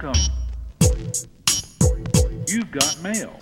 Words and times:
Welcome. 0.00 0.22
You've 2.46 2.70
got 2.70 3.02
mail. 3.02 3.36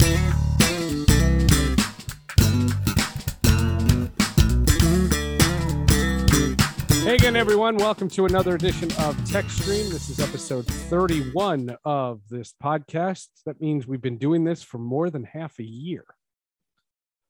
Hey 7.02 7.14
again, 7.14 7.36
everyone. 7.36 7.76
Welcome 7.76 8.08
to 8.10 8.24
another 8.24 8.54
edition 8.54 8.90
of 9.00 9.22
Tech 9.30 9.50
Stream. 9.50 9.90
This 9.90 10.08
is 10.08 10.18
episode 10.18 10.66
31 10.66 11.76
of 11.84 12.22
this 12.30 12.54
podcast. 12.62 13.28
That 13.44 13.60
means 13.60 13.86
we've 13.86 14.00
been 14.00 14.18
doing 14.18 14.44
this 14.44 14.62
for 14.62 14.78
more 14.78 15.10
than 15.10 15.24
half 15.24 15.58
a 15.58 15.64
year. 15.64 16.04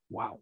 Wow. 0.09 0.39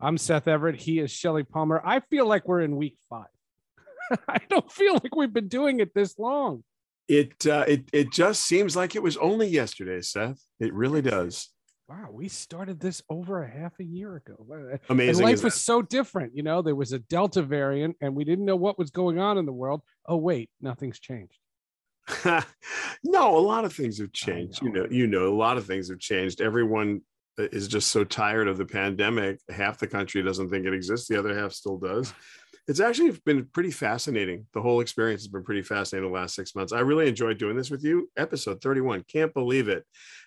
I'm 0.00 0.16
Seth 0.18 0.46
Everett. 0.46 0.76
He 0.76 1.00
is 1.00 1.10
Shelly 1.10 1.42
Palmer. 1.42 1.82
I 1.84 1.98
feel 1.98 2.28
like 2.28 2.46
we're 2.46 2.60
in 2.60 2.76
week 2.76 2.96
five. 3.08 3.26
I 4.28 4.38
don't 4.48 4.70
feel 4.70 4.94
like 4.94 5.16
we've 5.16 5.32
been 5.32 5.48
doing 5.48 5.80
it 5.80 5.94
this 5.94 6.16
long. 6.16 6.62
It 7.10 7.44
uh, 7.44 7.64
it 7.66 7.88
it 7.92 8.12
just 8.12 8.44
seems 8.44 8.76
like 8.76 8.94
it 8.94 9.02
was 9.02 9.16
only 9.16 9.48
yesterday, 9.48 10.00
Seth. 10.00 10.40
It 10.60 10.72
really 10.72 11.02
does. 11.02 11.48
Wow, 11.88 12.10
we 12.12 12.28
started 12.28 12.78
this 12.78 13.02
over 13.10 13.42
a 13.42 13.50
half 13.50 13.72
a 13.80 13.84
year 13.84 14.14
ago. 14.14 14.78
Amazing. 14.88 15.24
And 15.24 15.32
life 15.32 15.42
was 15.42 15.56
so 15.56 15.82
different. 15.82 16.36
You 16.36 16.44
know, 16.44 16.62
there 16.62 16.76
was 16.76 16.92
a 16.92 17.00
Delta 17.00 17.42
variant 17.42 17.96
and 18.00 18.14
we 18.14 18.22
didn't 18.22 18.44
know 18.44 18.54
what 18.54 18.78
was 18.78 18.90
going 18.90 19.18
on 19.18 19.38
in 19.38 19.44
the 19.44 19.52
world. 19.52 19.82
Oh, 20.06 20.18
wait, 20.18 20.50
nothing's 20.60 21.00
changed. 21.00 21.36
no, 23.04 23.36
a 23.36 23.42
lot 23.42 23.64
of 23.64 23.72
things 23.72 23.98
have 23.98 24.12
changed. 24.12 24.62
You 24.62 24.70
know. 24.70 24.82
know, 24.82 24.88
you 24.88 25.08
know, 25.08 25.26
a 25.26 25.34
lot 25.34 25.56
of 25.56 25.66
things 25.66 25.90
have 25.90 25.98
changed. 25.98 26.40
Everyone 26.40 27.00
uh, 27.40 27.48
is 27.50 27.66
just 27.66 27.88
so 27.88 28.04
tired 28.04 28.46
of 28.46 28.56
the 28.56 28.66
pandemic. 28.66 29.40
Half 29.48 29.78
the 29.78 29.88
country 29.88 30.22
doesn't 30.22 30.48
think 30.48 30.66
it 30.66 30.74
exists. 30.74 31.08
The 31.08 31.18
other 31.18 31.36
half 31.36 31.50
still 31.50 31.76
does. 31.76 32.14
It's 32.68 32.80
actually 32.80 33.18
been 33.24 33.46
pretty 33.46 33.70
fascinating. 33.70 34.46
The 34.52 34.60
whole 34.62 34.80
experience 34.80 35.22
has 35.22 35.28
been 35.28 35.42
pretty 35.42 35.62
fascinating 35.62 36.08
the 36.10 36.14
last 36.16 36.34
six 36.34 36.54
months. 36.54 36.72
I 36.72 36.80
really 36.80 37.08
enjoyed 37.08 37.38
doing 37.38 37.56
this 37.56 37.70
with 37.70 37.82
you. 37.84 38.08
Episode 38.16 38.60
31. 38.62 39.04
Can't 39.08 39.34
believe 39.34 39.68
it. 39.68 39.84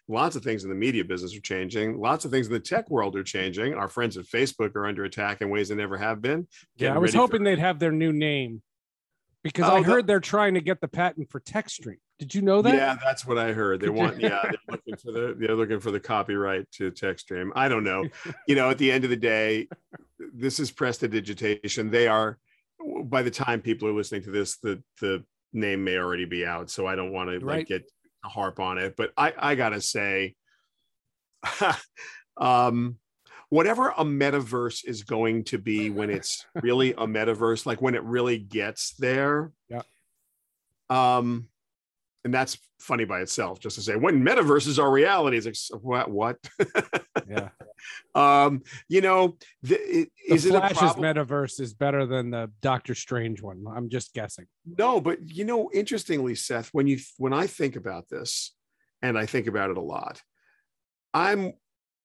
Lots 0.10 0.36
of 0.36 0.44
things 0.44 0.64
in 0.66 0.70
the 0.70 0.76
media 0.76 1.06
business 1.06 1.36
are 1.38 1.42
changing. 1.42 1.98
Lots 1.98 2.26
of 2.26 2.32
things 2.32 2.48
in 2.48 2.54
the 2.54 2.60
tech 2.60 2.90
world 2.90 3.16
are 3.16 3.24
changing. 3.24 3.74
Our 3.76 3.88
friends 3.88 4.18
at 4.18 4.26
Facebook 4.26 4.76
are 4.76 4.86
under 4.86 5.06
attack 5.06 5.42
in 5.42 5.50
ways 5.50 5.70
they 5.70 5.76
never 5.76 5.98
have 5.98 6.22
been. 6.22 6.48
Yeah, 6.76 6.96
I 6.96 6.98
was 6.98 7.10
ready 7.10 7.12
for- 7.14 7.18
hoping 7.20 7.44
they'd 7.44 7.60
have 7.60 7.80
their 7.80 7.92
new 7.94 8.12
name 8.12 8.62
because 9.44 9.70
Oh, 9.70 9.76
I 9.78 9.82
heard 9.84 10.08
they're 10.08 10.20
trying 10.20 10.56
to 10.56 10.62
get 10.62 10.82
the 10.82 10.88
patent 10.90 11.30
for 11.30 11.40
TechStream. 11.40 11.96
Did 12.20 12.36
you 12.36 12.42
know 12.42 12.62
that? 12.62 12.74
Yeah, 12.74 12.96
that's 13.04 13.26
what 13.26 13.38
I 13.38 13.54
heard. 13.54 13.80
They 13.82 13.90
want, 14.02 14.20
yeah, 14.20 14.40
they're 14.44 14.54
looking 14.70 14.96
for 14.98 15.12
the 15.12 15.36
they're 15.38 15.56
looking 15.56 15.80
for 15.80 15.92
the 15.92 16.00
copyright 16.00 16.70
to 16.74 16.92
TechStream. 16.92 17.50
I 17.56 17.70
don't 17.70 17.84
know. 17.84 18.06
You 18.48 18.56
know, 18.56 18.70
at 18.70 18.78
the 18.78 18.92
end 18.92 19.04
of 19.06 19.10
the 19.10 19.16
day, 19.16 19.68
this 20.34 20.60
is 20.60 20.72
prestidigitation. 20.72 21.90
They 21.92 22.08
are 22.08 22.38
by 23.06 23.22
the 23.22 23.32
time 23.32 23.62
people 23.62 23.88
are 23.88 23.94
listening 23.94 24.24
to 24.24 24.32
this, 24.32 24.58
the 24.58 24.82
the 25.00 25.24
name 25.54 25.84
may 25.84 25.98
already 25.98 26.26
be 26.26 26.46
out. 26.46 26.70
So 26.70 26.88
I 26.88 26.96
don't 26.96 27.12
want 27.14 27.30
to 27.30 27.40
Right. 27.40 27.60
like 27.60 27.68
get 27.68 27.90
a 28.26 28.30
harp 28.30 28.60
on 28.60 28.78
it. 28.78 28.96
But 28.98 29.14
I 29.16 29.34
I 29.38 29.56
gotta 29.56 29.80
say, 29.82 30.36
um 32.38 32.98
whatever 33.50 33.90
a 33.90 34.04
metaverse 34.04 34.84
is 34.84 35.04
going 35.04 35.44
to 35.44 35.60
be 35.60 35.92
when 35.92 36.10
it's 36.10 36.44
really 36.64 36.92
a 36.94 37.06
metaverse, 37.06 37.68
like 37.68 37.84
when 37.84 37.94
it 37.94 38.02
really 38.04 38.40
gets 38.40 38.96
there. 38.96 39.52
Yeah. 39.70 39.84
Um, 40.90 41.48
and 42.24 42.34
that's 42.34 42.58
funny 42.80 43.06
by 43.06 43.22
itself, 43.22 43.60
just 43.60 43.76
to 43.76 43.82
say 43.82 43.96
when 43.96 44.24
metaverses 44.24 44.82
are 44.82 44.92
reality, 44.92 45.38
it's 45.38 45.72
like 45.72 45.84
what 45.84 46.10
what? 46.10 46.38
Yeah. 47.28 47.50
um, 48.16 48.64
you 48.88 49.02
know, 49.02 49.38
the, 49.62 49.76
it, 49.76 50.10
The 50.28 50.34
is 50.34 50.46
it 50.46 50.56
a 50.56 50.60
Flash's 50.60 50.78
problem? 50.78 51.16
metaverse 51.16 51.60
is 51.60 51.74
better 51.74 52.06
than 52.06 52.32
the 52.32 52.52
Doctor 52.62 52.96
Strange 52.96 53.42
one. 53.42 53.66
I'm 53.74 53.90
just 53.90 54.14
guessing. 54.14 54.46
No, 54.66 55.02
but 55.02 55.20
you 55.30 55.46
know, 55.46 55.70
interestingly, 55.74 56.36
Seth, 56.36 56.70
when 56.72 56.88
you 56.88 57.00
when 57.18 57.34
I 57.34 57.48
think 57.48 57.76
about 57.76 58.10
this, 58.10 58.54
and 59.02 59.18
I 59.18 59.26
think 59.26 59.48
about 59.48 59.70
it 59.70 59.78
a 59.78 59.82
lot, 59.82 60.22
I'm 61.14 61.54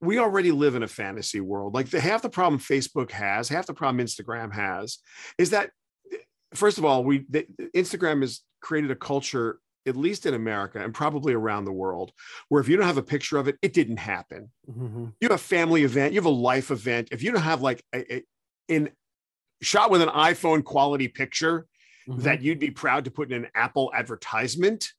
we 0.00 0.18
already 0.18 0.52
live 0.52 0.74
in 0.74 0.82
a 0.82 0.88
fantasy 0.88 1.40
world. 1.40 1.74
Like 1.74 1.90
the 1.90 2.00
half 2.00 2.22
the 2.22 2.28
problem 2.28 2.60
Facebook 2.60 3.10
has, 3.10 3.48
half 3.48 3.66
the 3.66 3.74
problem 3.74 4.04
Instagram 4.04 4.52
has, 4.52 4.98
is 5.38 5.50
that 5.50 5.70
first 6.54 6.78
of 6.78 6.84
all, 6.84 7.04
we 7.04 7.24
the, 7.28 7.46
Instagram 7.74 8.20
has 8.20 8.40
created 8.60 8.90
a 8.90 8.96
culture, 8.96 9.58
at 9.88 9.96
least 9.96 10.26
in 10.26 10.34
America 10.34 10.82
and 10.82 10.94
probably 10.94 11.32
around 11.34 11.64
the 11.64 11.72
world, 11.72 12.12
where 12.48 12.60
if 12.60 12.68
you 12.68 12.76
don't 12.76 12.86
have 12.86 12.98
a 12.98 13.02
picture 13.02 13.38
of 13.38 13.48
it, 13.48 13.56
it 13.62 13.72
didn't 13.72 13.96
happen. 13.98 14.50
you 14.68 15.12
have 15.22 15.32
a 15.32 15.38
family 15.38 15.82
event, 15.84 16.12
you 16.12 16.18
have 16.20 16.26
a 16.26 16.30
life 16.30 16.70
event. 16.70 17.08
If 17.10 17.22
you 17.22 17.32
don't 17.32 17.42
have 17.42 17.62
like 17.62 17.82
a, 17.94 18.14
a 18.16 18.22
in 18.68 18.90
shot 19.62 19.90
with 19.90 20.02
an 20.02 20.10
iPhone 20.10 20.62
quality 20.64 21.08
picture 21.08 21.66
Mhm. 22.08 22.22
that 22.22 22.40
you'd 22.42 22.58
be 22.58 22.70
proud 22.70 23.04
to 23.04 23.10
put 23.10 23.30
in 23.30 23.44
an 23.44 23.50
Apple 23.54 23.90
advertisement, 23.94 24.92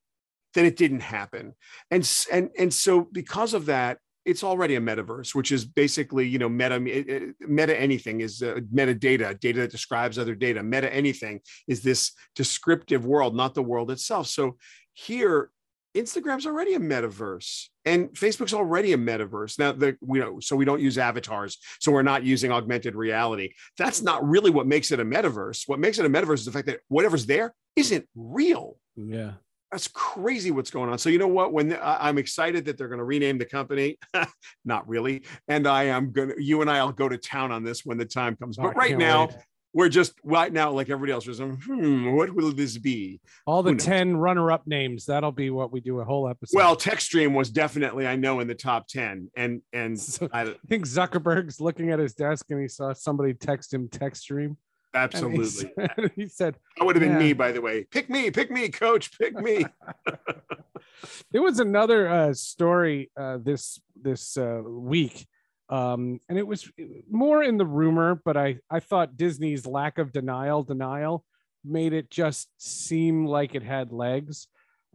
then 0.53 0.65
it 0.65 0.75
didn't 0.75 0.99
happen. 1.01 1.53
And 1.89 2.03
and 2.31 2.49
and 2.57 2.71
so 2.73 3.01
because 3.11 3.53
of 3.55 3.65
that, 3.65 3.97
it's 4.25 4.43
already 4.43 4.75
a 4.75 4.81
metaverse, 4.81 5.33
which 5.33 5.51
is 5.51 5.65
basically 5.65 6.27
you 6.27 6.37
know 6.37 6.49
meta 6.49 6.75
it- 6.85 7.09
it- 7.09 7.35
meta 7.39 7.75
anything 7.79 8.21
is 8.21 8.43
uh, 8.43 8.59
metadata, 8.71 9.39
data 9.39 9.61
that 9.61 9.71
describes 9.71 10.19
other 10.19 10.35
data. 10.35 10.61
Meta 10.61 10.93
anything 10.93 11.39
is 11.67 11.81
this 11.81 12.11
descriptive 12.35 13.05
world, 13.05 13.35
not 13.35 13.55
the 13.55 13.63
world 13.63 13.89
itself. 13.89 14.27
So 14.27 14.57
here 14.93 15.51
Instagram's 15.95 16.45
already 16.45 16.75
a 16.75 16.79
metaverse 16.79 17.65
and 17.83 18.09
Facebook's 18.13 18.53
already 18.53 18.93
a 18.93 18.97
metaverse. 18.97 19.57
Now 19.57 19.71
the 19.71 19.97
we 20.01 20.19
know 20.19 20.39
so 20.39 20.55
we 20.55 20.63
don't 20.65 20.81
use 20.81 20.97
avatars, 20.97 21.57
so 21.79 21.91
we're 21.91 22.03
not 22.03 22.23
using 22.23 22.51
augmented 22.51 22.95
reality. 22.95 23.53
That's 23.77 24.01
not 24.01 24.27
really 24.27 24.51
what 24.51 24.67
makes 24.67 24.91
it 24.91 24.99
a 24.99 25.05
metaverse. 25.05 25.67
What 25.67 25.79
makes 25.79 25.97
it 25.97 26.05
a 26.05 26.09
metaverse 26.09 26.35
is 26.35 26.45
the 26.45 26.51
fact 26.51 26.67
that 26.67 26.81
whatever's 26.89 27.25
there 27.25 27.53
isn't 27.75 28.07
real. 28.15 28.77
Yeah. 28.95 29.33
That's 29.71 29.87
crazy 29.87 30.49
what's 30.51 30.71
going 30.71 30.89
on. 30.89 30.97
So 30.97 31.09
you 31.09 31.19
know 31.19 31.27
what? 31.27 31.53
When 31.53 31.73
I- 31.73 32.07
I'm 32.09 32.17
excited 32.17 32.65
that 32.65 32.77
they're 32.77 32.87
going 32.87 32.97
to 32.99 33.03
rename 33.05 33.37
the 33.37 33.45
company, 33.45 33.99
not 34.65 34.87
really, 34.89 35.23
and 35.47 35.67
I 35.67 35.83
am 35.85 36.11
going 36.11 36.29
to. 36.29 36.43
You 36.43 36.61
and 36.61 36.69
I'll 36.71 36.91
go 36.91 37.07
to 37.07 37.17
town 37.17 37.51
on 37.51 37.63
this 37.63 37.85
when 37.85 37.97
the 37.97 38.05
time 38.05 38.35
comes. 38.35 38.57
Oh, 38.57 38.63
But 38.63 38.75
I 38.75 38.79
right 38.79 38.97
now, 38.97 39.27
wait. 39.27 39.35
We're 39.73 39.89
just 39.89 40.13
right 40.23 40.51
now 40.51 40.71
like 40.71 40.89
everybody 40.89 41.11
else. 41.13 41.27
We're 41.27 41.33
just, 41.33 41.63
hmm, 41.65 42.13
what 42.15 42.33
will 42.33 42.51
this 42.51 42.77
be? 42.77 43.19
all 43.45 43.61
the 43.61 43.75
10 43.75 44.17
runner-up 44.17 44.65
names. 44.65 45.05
That'll 45.05 45.31
be 45.31 45.49
what 45.51 45.71
we 45.71 45.79
do 45.79 45.99
a 45.99 46.03
whole 46.03 46.27
episode. 46.27 46.57
Well, 46.57 46.75
TechStream 46.75 47.33
was 47.33 47.49
definitely, 47.51 48.07
I 48.07 48.15
know, 48.15 48.39
in 48.39 48.47
the 48.47 48.55
top 48.55 48.87
10. 48.87 49.29
And 49.35 49.61
and 49.73 49.99
So- 49.99 50.27
I, 50.33 50.41
I 50.43 50.55
think 50.67 50.85
Zuckerberg's 50.87 51.61
looking 51.61 51.91
at 51.91 51.99
his 51.99 52.13
desk 52.15 52.47
and 52.49 52.59
he 52.61 52.67
saw 52.67 52.93
somebody 52.93 53.33
text 53.33 53.73
him 53.73 53.87
TechStream. 53.89 54.45
and 54.45 54.55
he 54.93 54.97
absolutely. 54.97 55.45
said- 55.45 56.11
He 56.15 56.27
said, 56.27 56.55
That 56.77 56.85
would 56.85 56.95
have 56.95 57.01
been 57.03 57.13
Yeah. 57.13 57.19
me, 57.19 57.33
by 57.33 57.51
the 57.51 57.61
way. 57.61 57.83
Pick 57.83 58.09
me, 58.09 58.31
pick 58.31 58.49
me, 58.49 58.69
coach, 58.69 59.17
pick 59.19 59.35
me. 59.35 59.65
there 61.31 61.41
was 61.41 61.59
another 61.59 62.07
uh, 62.09 62.33
story 62.33 63.11
uh, 63.19 63.37
this 63.41 63.79
this 64.01 64.35
uh, 64.37 64.61
week, 64.65 65.27
um, 65.69 66.19
and 66.29 66.37
it 66.37 66.47
was 66.47 66.69
more 67.09 67.43
in 67.43 67.57
the 67.57 67.65
rumor, 67.65 68.21
but 68.25 68.35
I 68.37 68.57
I 68.69 68.79
thought 68.79 69.17
Disney's 69.17 69.65
lack 69.65 69.97
of 69.97 70.11
denial 70.11 70.63
denial 70.63 71.23
made 71.65 71.93
it 71.93 72.09
just 72.09 72.49
seem 72.57 73.25
like 73.25 73.53
it 73.55 73.63
had 73.63 73.91
legs. 73.91 74.47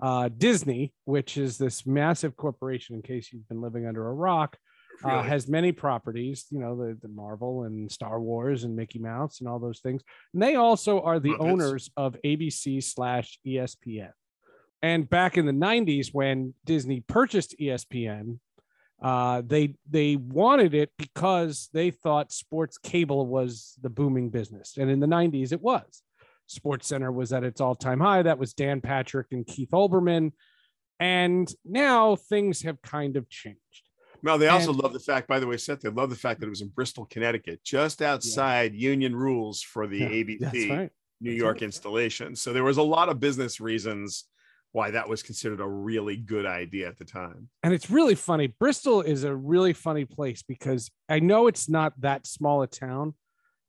Uh, 0.02 0.28
Disney, 0.36 0.92
which 1.04 1.36
is 1.36 1.56
this 1.58 1.86
massive 1.86 2.36
corporation, 2.36 2.96
in 2.96 3.02
case 3.02 3.32
you've 3.32 3.48
been 3.48 3.60
living 3.60 3.86
under 3.86 4.08
a 4.08 4.12
rock, 4.12 4.56
uh, 5.04 5.08
Really. 5.08 5.28
has 5.28 5.46
many 5.48 5.70
properties. 5.72 6.46
You 6.50 6.58
know, 6.58 6.76
the, 6.76 6.98
the 7.00 7.08
Marvel 7.08 7.62
and 7.64 7.90
Star 7.92 8.20
Wars 8.20 8.64
and 8.64 8.74
Mickey 8.74 8.98
Mouse 8.98 9.38
and 9.40 9.48
all 9.48 9.60
those 9.60 9.80
things. 9.80 10.02
And 10.32 10.42
they 10.42 10.56
also 10.56 11.00
are 11.02 11.20
the 11.20 11.30
Muppets. 11.34 11.40
owners 11.40 11.90
of 11.96 12.16
ABC 12.24 12.82
slash 12.82 13.38
ESPN. 13.46 14.10
And 14.82 15.08
back 15.08 15.38
in 15.38 15.46
the 15.46 15.52
90s, 15.52 16.08
when 16.12 16.54
Disney 16.64 17.00
purchased 17.00 17.54
ESPN, 17.60 18.38
uh, 19.04 19.42
they 19.44 19.74
they 19.88 20.16
wanted 20.16 20.72
it 20.74 20.90
because 20.96 21.68
they 21.74 21.90
thought 21.90 22.32
sports 22.32 22.78
cable 22.78 23.26
was 23.26 23.74
the 23.82 23.90
booming 23.90 24.30
business. 24.30 24.78
And 24.78 24.90
in 24.90 24.98
the 24.98 25.06
90s, 25.06 25.52
it 25.52 25.60
was. 25.60 26.02
Sports 26.46 26.88
Center 26.88 27.12
was 27.12 27.30
at 27.32 27.44
its 27.44 27.60
all-time 27.60 28.00
high. 28.00 28.22
That 28.22 28.38
was 28.38 28.54
Dan 28.54 28.80
Patrick 28.80 29.26
and 29.32 29.46
Keith 29.46 29.70
Olbermann. 29.72 30.32
And 30.98 31.52
now 31.66 32.16
things 32.16 32.62
have 32.62 32.80
kind 32.80 33.16
of 33.18 33.28
changed. 33.28 33.58
Well, 34.22 34.38
they 34.38 34.48
also 34.48 34.70
And- 34.72 34.78
love 34.82 34.94
the 34.94 35.00
fact, 35.00 35.28
by 35.28 35.38
the 35.38 35.46
way, 35.46 35.58
Seth, 35.58 35.80
they 35.80 35.90
love 35.90 36.08
the 36.08 36.16
fact 36.16 36.40
that 36.40 36.46
it 36.46 36.50
was 36.50 36.62
in 36.62 36.68
Bristol, 36.68 37.04
Connecticut, 37.04 37.62
just 37.62 38.00
outside 38.00 38.74
union 38.74 39.14
rules 39.14 39.60
for 39.60 39.86
the 39.86 39.98
Yeah, 39.98 40.08
ABC 40.08 40.70
right. 40.70 40.90
New 41.20 41.30
That's 41.32 41.38
York 41.38 41.56
right. 41.56 41.62
installation. 41.62 42.36
So 42.36 42.54
there 42.54 42.64
was 42.64 42.78
a 42.78 42.82
lot 42.82 43.10
of 43.10 43.20
business 43.20 43.60
reasons 43.60 44.24
why 44.74 44.90
that 44.90 45.08
was 45.08 45.22
considered 45.22 45.60
a 45.60 45.66
really 45.66 46.16
good 46.16 46.44
idea 46.44 46.88
at 46.88 46.98
the 46.98 47.04
time. 47.04 47.48
and 47.62 47.72
it's 47.72 47.90
really 47.90 48.16
funny. 48.16 48.48
Bristol 48.48 49.02
is 49.02 49.22
a 49.22 49.34
really 49.34 49.72
funny 49.72 50.04
place 50.04 50.42
because 50.42 50.90
I 51.08 51.20
know 51.20 51.46
it's 51.46 51.68
not 51.68 51.92
that 52.00 52.26
small 52.26 52.60
a 52.62 52.66
town, 52.66 53.14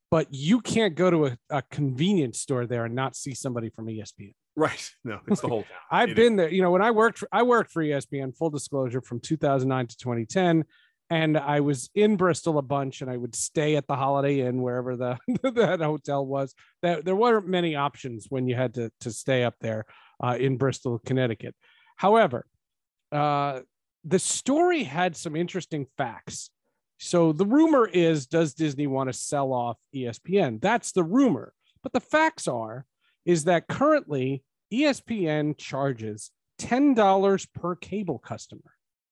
but 0.09 0.25
you 0.31 0.61
can't 0.61 0.95
go 0.95 1.11
to 1.11 1.27
a, 1.27 1.37
a 1.51 1.61
convenience 1.69 2.41
store 2.41 2.65
there 2.65 2.85
and 2.85 2.95
not 2.95 3.15
see 3.15 3.35
somebody 3.35 3.69
from 3.69 3.85
ESPN. 3.85 4.33
Right. 4.55 4.91
No, 5.03 5.19
it's 5.27 5.41
the 5.41 5.47
whole 5.47 5.61
town. 5.61 5.77
I've 5.91 6.09
It 6.09 6.15
been 6.15 6.37
there. 6.37 6.49
You 6.49 6.63
know, 6.63 6.71
when 6.71 6.81
I 6.81 6.89
worked, 6.89 7.19
for, 7.19 7.29
I 7.31 7.43
worked 7.43 7.69
for 7.69 7.83
ESPN. 7.83 8.35
Full 8.35 8.49
disclosure, 8.49 8.99
from 8.99 9.19
2009 9.19 9.85
to 9.85 9.97
2010, 9.97 10.65
and 11.11 11.37
I 11.37 11.59
was 11.59 11.91
in 11.93 12.15
Bristol 12.15 12.57
a 12.57 12.63
bunch, 12.63 13.01
and 13.01 13.11
I 13.11 13.17
would 13.17 13.35
stay 13.35 13.75
at 13.75 13.85
the 13.85 13.95
Holiday 13.95 14.39
Inn 14.39 14.63
wherever 14.63 14.95
the 14.97 15.19
that 15.43 15.81
hotel 15.81 16.25
was. 16.25 16.55
That 16.81 17.05
there 17.05 17.15
weren't 17.15 17.47
many 17.47 17.75
options 17.75 18.25
when 18.27 18.47
you 18.47 18.55
had 18.55 18.73
to 18.73 18.91
to 19.01 19.11
stay 19.11 19.43
up 19.43 19.53
there 19.61 19.85
uh, 20.23 20.37
in 20.39 20.57
Bristol, 20.57 20.99
Connecticut. 21.05 21.55
However, 21.95 22.45
uh, 23.11 23.61
the 24.03 24.19
story 24.19 24.83
had 24.83 25.15
some 25.15 25.35
interesting 25.35 25.87
facts. 25.97 26.49
So 26.97 27.31
the 27.31 27.45
rumor 27.45 27.87
is, 27.87 28.27
does 28.27 28.53
Disney 28.53 28.87
want 28.87 29.09
to 29.09 29.13
sell 29.13 29.51
off 29.51 29.77
ESPN? 29.93 30.61
That's 30.61 30.91
the 30.91 31.03
rumor. 31.03 31.53
But 31.83 31.93
the 31.93 31.99
facts 31.99 32.47
are, 32.47 32.85
is 33.25 33.45
that 33.45 33.67
currently 33.67 34.43
ESPN 34.71 35.57
charges 35.57 36.31
$10 36.59 37.47
per 37.53 37.75
cable 37.75 38.19
customer. 38.19 38.61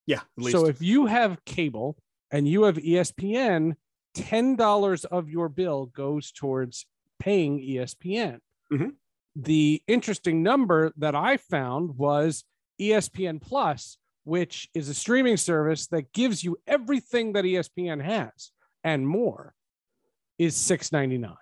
Yeah. 0.06 0.22
So 0.52 0.68
if 0.68 0.82
you 0.82 1.06
have 1.08 1.44
cable 1.46 1.98
and 2.32 2.48
you 2.48 2.64
have 2.64 2.78
ESPN, 2.78 3.74
$10 4.16 5.06
of 5.06 5.30
your 5.30 5.50
bill 5.50 5.88
goes 5.88 6.32
towards 6.32 6.86
paying 7.20 7.60
ESPN. 7.60 8.40
Mm-hmm. 8.72 8.90
The 9.36 9.82
interesting 9.88 10.44
number 10.44 10.94
that 10.98 11.16
I 11.16 11.38
found 11.38 11.98
was 11.98 12.44
ESPN 12.80 13.42
Plus, 13.42 13.98
which 14.24 14.70
is 14.74 14.90
a 14.90 14.94
streaming 14.94 15.38
service 15.38 15.88
that 15.88 16.14
gives 16.14 16.44
you 16.44 16.58
everything 16.68 17.34
that 17.34 17.46
ESPN 17.46 18.04
has 18.04 18.52
and 18.84 19.08
more, 19.08 19.54
is 20.38 20.56
$6.99. 20.56 21.36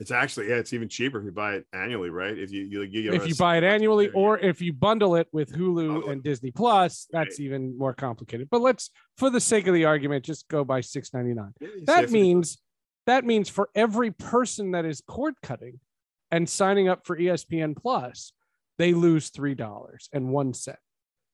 It's 0.00 0.10
actually 0.10 0.48
yeah, 0.48 0.54
it's 0.54 0.72
even 0.72 0.88
cheaper 0.88 1.18
if 1.18 1.26
you 1.26 1.30
buy 1.30 1.56
it 1.56 1.66
annually, 1.74 2.08
right? 2.08 2.36
If 2.36 2.50
you 2.50 2.62
you, 2.62 2.82
you 2.84 3.12
if 3.12 3.28
you 3.28 3.34
buy 3.34 3.58
it 3.58 3.64
annually, 3.64 4.08
or 4.08 4.38
if 4.38 4.62
you 4.62 4.72
bundle 4.72 5.14
it 5.16 5.28
with 5.30 5.52
Hulu 5.52 6.04
oh, 6.04 6.10
and 6.10 6.22
Disney 6.22 6.50
Plus, 6.50 7.06
that's 7.12 7.38
right. 7.38 7.44
even 7.44 7.76
more 7.76 7.92
complicated. 7.92 8.48
But 8.50 8.62
let's, 8.62 8.88
for 9.18 9.28
the 9.28 9.40
sake 9.40 9.66
of 9.66 9.74
the 9.74 9.84
argument, 9.84 10.24
just 10.24 10.48
go 10.48 10.64
by 10.64 10.80
six 10.80 11.12
ninety 11.12 11.34
nine. 11.34 11.52
Yeah, 11.60 11.68
that 11.84 12.10
means 12.10 12.56
that 13.06 13.26
means 13.26 13.50
for 13.50 13.68
every 13.74 14.10
person 14.10 14.70
that 14.70 14.86
is 14.86 15.02
cord 15.06 15.34
cutting 15.42 15.80
and 16.30 16.48
signing 16.48 16.88
up 16.88 17.06
for 17.06 17.16
ESPN 17.16 17.76
Plus, 17.76 18.32
they 18.78 18.94
lose 18.94 19.30
three 19.30 19.54
dollars 19.54 20.08
and 20.12 20.30
one 20.30 20.54
cent. 20.54 20.78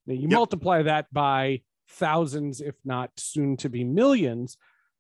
Now 0.07 0.15
you 0.15 0.23
yep. 0.23 0.31
multiply 0.31 0.83
that 0.83 1.07
by 1.13 1.63
thousands, 1.89 2.61
if 2.61 2.75
not 2.85 3.11
soon 3.17 3.57
to 3.59 3.69
be 3.69 3.85
millions. 3.85 4.57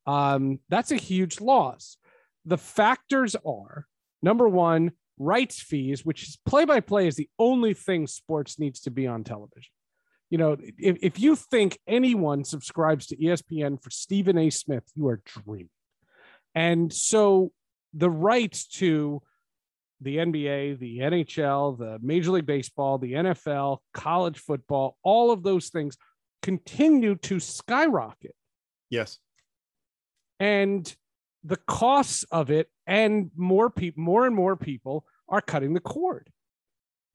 Um, 0.06 0.60
that's 0.68 0.92
a 0.92 0.96
huge 0.96 1.40
loss 1.40 1.96
the 2.46 2.56
factors 2.56 3.36
are 3.44 3.86
number 4.22 4.48
one, 4.48 4.92
rights 5.18 5.60
fees, 5.60 6.04
which 6.04 6.22
is 6.22 6.38
play 6.46 6.64
by 6.64 6.80
play 6.80 7.06
is 7.06 7.16
the 7.16 7.28
only 7.38 7.74
thing 7.74 8.06
sports 8.06 8.58
needs 8.58 8.80
to 8.80 8.90
be 8.90 9.06
on 9.06 9.24
television. 9.24 9.70
You 10.30 10.38
know, 10.38 10.56
if, 10.78 10.98
if 11.02 11.20
you 11.20 11.36
think 11.36 11.78
anyone 11.86 12.44
subscribes 12.44 13.08
to 13.08 13.16
ESPN 13.16 13.82
for 13.82 13.90
Stephen 13.90 14.38
A. 14.38 14.50
Smith, 14.50 14.84
you 14.94 15.08
are 15.08 15.22
dreaming. 15.24 15.68
And 16.54 16.92
so 16.92 17.52
the 17.92 18.10
rights 18.10 18.66
to 18.66 19.22
the 20.00 20.16
NBA, 20.16 20.78
the 20.78 20.98
NHL, 20.98 21.78
the 21.78 21.98
Major 22.02 22.32
League 22.32 22.46
Baseball, 22.46 22.98
the 22.98 23.12
NFL, 23.12 23.78
college 23.94 24.38
football, 24.38 24.98
all 25.02 25.30
of 25.30 25.42
those 25.42 25.68
things 25.68 25.96
continue 26.42 27.14
to 27.16 27.40
skyrocket. 27.40 28.34
Yes. 28.90 29.18
And 30.38 30.94
the 31.46 31.56
costs 31.56 32.24
of 32.32 32.50
it 32.50 32.68
and 32.86 33.30
more 33.36 33.70
people 33.70 34.02
more 34.02 34.26
and 34.26 34.34
more 34.34 34.56
people 34.56 35.04
are 35.28 35.40
cutting 35.40 35.74
the 35.74 35.80
cord 35.80 36.28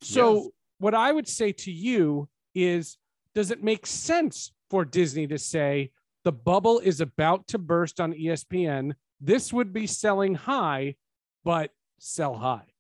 so 0.02 0.36
yes. 0.36 0.48
what 0.80 0.96
i 0.96 1.12
would 1.12 1.28
say 1.28 1.52
to 1.52 1.72
you 1.72 2.30
is 2.56 2.98
does 3.36 3.52
it 3.52 3.64
make 3.64 3.86
sense 3.86 4.54
for 4.70 4.86
disney 4.86 5.28
to 5.28 5.38
say 5.38 5.92
the 6.24 6.32
bubble 6.32 6.80
is 6.80 7.02
about 7.02 7.46
to 7.48 7.58
burst 7.58 8.00
on 8.00 8.14
espn 8.14 8.94
this 9.20 9.52
would 9.52 9.74
be 9.74 9.86
selling 9.86 10.34
high 10.34 10.96
but 11.44 11.72
sell 12.00 12.36
high 12.36 12.71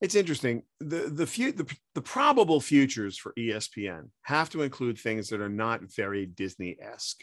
it's 0.00 0.14
interesting 0.14 0.62
the 0.80 1.10
the 1.10 1.26
few 1.26 1.52
the, 1.52 1.66
the 1.94 2.02
probable 2.02 2.60
futures 2.60 3.16
for 3.16 3.32
espn 3.38 4.08
have 4.22 4.50
to 4.50 4.62
include 4.62 4.98
things 4.98 5.28
that 5.28 5.40
are 5.40 5.48
not 5.48 5.80
very 5.82 6.26
disney-esque 6.26 7.22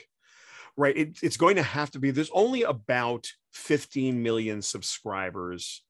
right? 0.76 0.98
It, 0.98 1.20
it's 1.22 1.38
going 1.38 1.56
to 1.58 1.64
have 1.64 1.92
to 1.92 2.00
be, 2.00 2.12
there's 2.12 2.32
only 2.34 2.64
about 2.64 3.28
15 3.54 4.22
million 4.22 4.62
subscribers, 4.62 5.84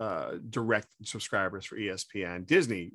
uh, 0.00 0.32
direct 0.50 0.88
subscribers 1.04 1.64
for 1.64 1.76
ESPN. 1.76 2.46
Disney, 2.46 2.90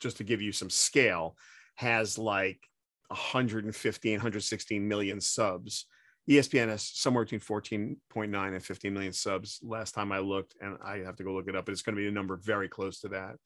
just 0.00 0.16
to 0.18 0.24
give 0.24 0.40
you 0.40 0.52
some 0.52 0.70
scale, 0.70 1.36
has 1.76 2.18
like 2.18 2.60
115, 3.08 4.12
116 4.12 4.88
million 4.88 5.20
subs. 5.20 5.86
ESPN 6.28 6.68
has 6.68 6.88
somewhere 6.94 7.24
between 7.24 7.40
14.9 7.40 8.54
and 8.54 8.64
15 8.64 8.94
million 8.94 9.12
subs 9.12 9.58
last 9.62 9.92
time 9.92 10.12
I 10.12 10.18
looked, 10.18 10.54
and 10.60 10.78
I 10.84 10.98
have 10.98 11.16
to 11.16 11.24
go 11.24 11.32
look 11.32 11.48
it 11.48 11.56
up, 11.56 11.66
but 11.66 11.72
it's 11.72 11.82
going 11.82 11.96
to 11.96 12.00
be 12.02 12.08
a 12.08 12.12
number 12.12 12.36
very 12.36 12.68
close 12.68 13.00
to 13.00 13.08
that. 13.08 13.36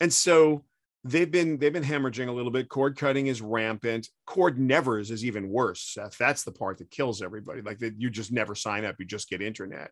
And 0.00 0.12
so 0.12 0.64
they've 1.04 1.30
been 1.30 1.58
they've 1.58 1.72
been 1.72 1.84
hemorrhaging 1.84 2.28
a 2.28 2.32
little 2.32 2.50
bit. 2.50 2.68
Cord 2.68 2.96
cutting 2.96 3.28
is 3.28 3.40
rampant. 3.40 4.08
Cord 4.26 4.58
nevers 4.58 5.10
is 5.10 5.24
even 5.24 5.48
worse. 5.48 5.80
Seth. 5.80 6.18
That's 6.18 6.42
the 6.42 6.52
part 6.52 6.78
that 6.78 6.90
kills 6.90 7.22
everybody. 7.22 7.62
Like 7.62 7.78
that, 7.78 7.98
you 7.98 8.10
just 8.10 8.30
never 8.30 8.54
sign 8.54 8.84
up. 8.84 8.96
You 8.98 9.06
just 9.06 9.30
get 9.30 9.40
internet. 9.40 9.90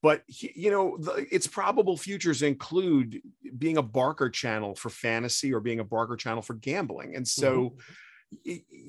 But 0.00 0.22
you 0.28 0.70
know, 0.70 0.96
the, 0.98 1.26
its 1.30 1.46
probable 1.46 1.96
futures 1.96 2.42
include 2.42 3.20
being 3.58 3.78
a 3.78 3.82
Barker 3.82 4.30
channel 4.30 4.74
for 4.74 4.90
fantasy 4.90 5.52
or 5.52 5.60
being 5.60 5.80
a 5.80 5.84
Barker 5.84 6.16
channel 6.16 6.42
for 6.42 6.54
gambling. 6.54 7.16
And 7.16 7.26
so. 7.26 7.70
Mm-hmm 7.70 7.78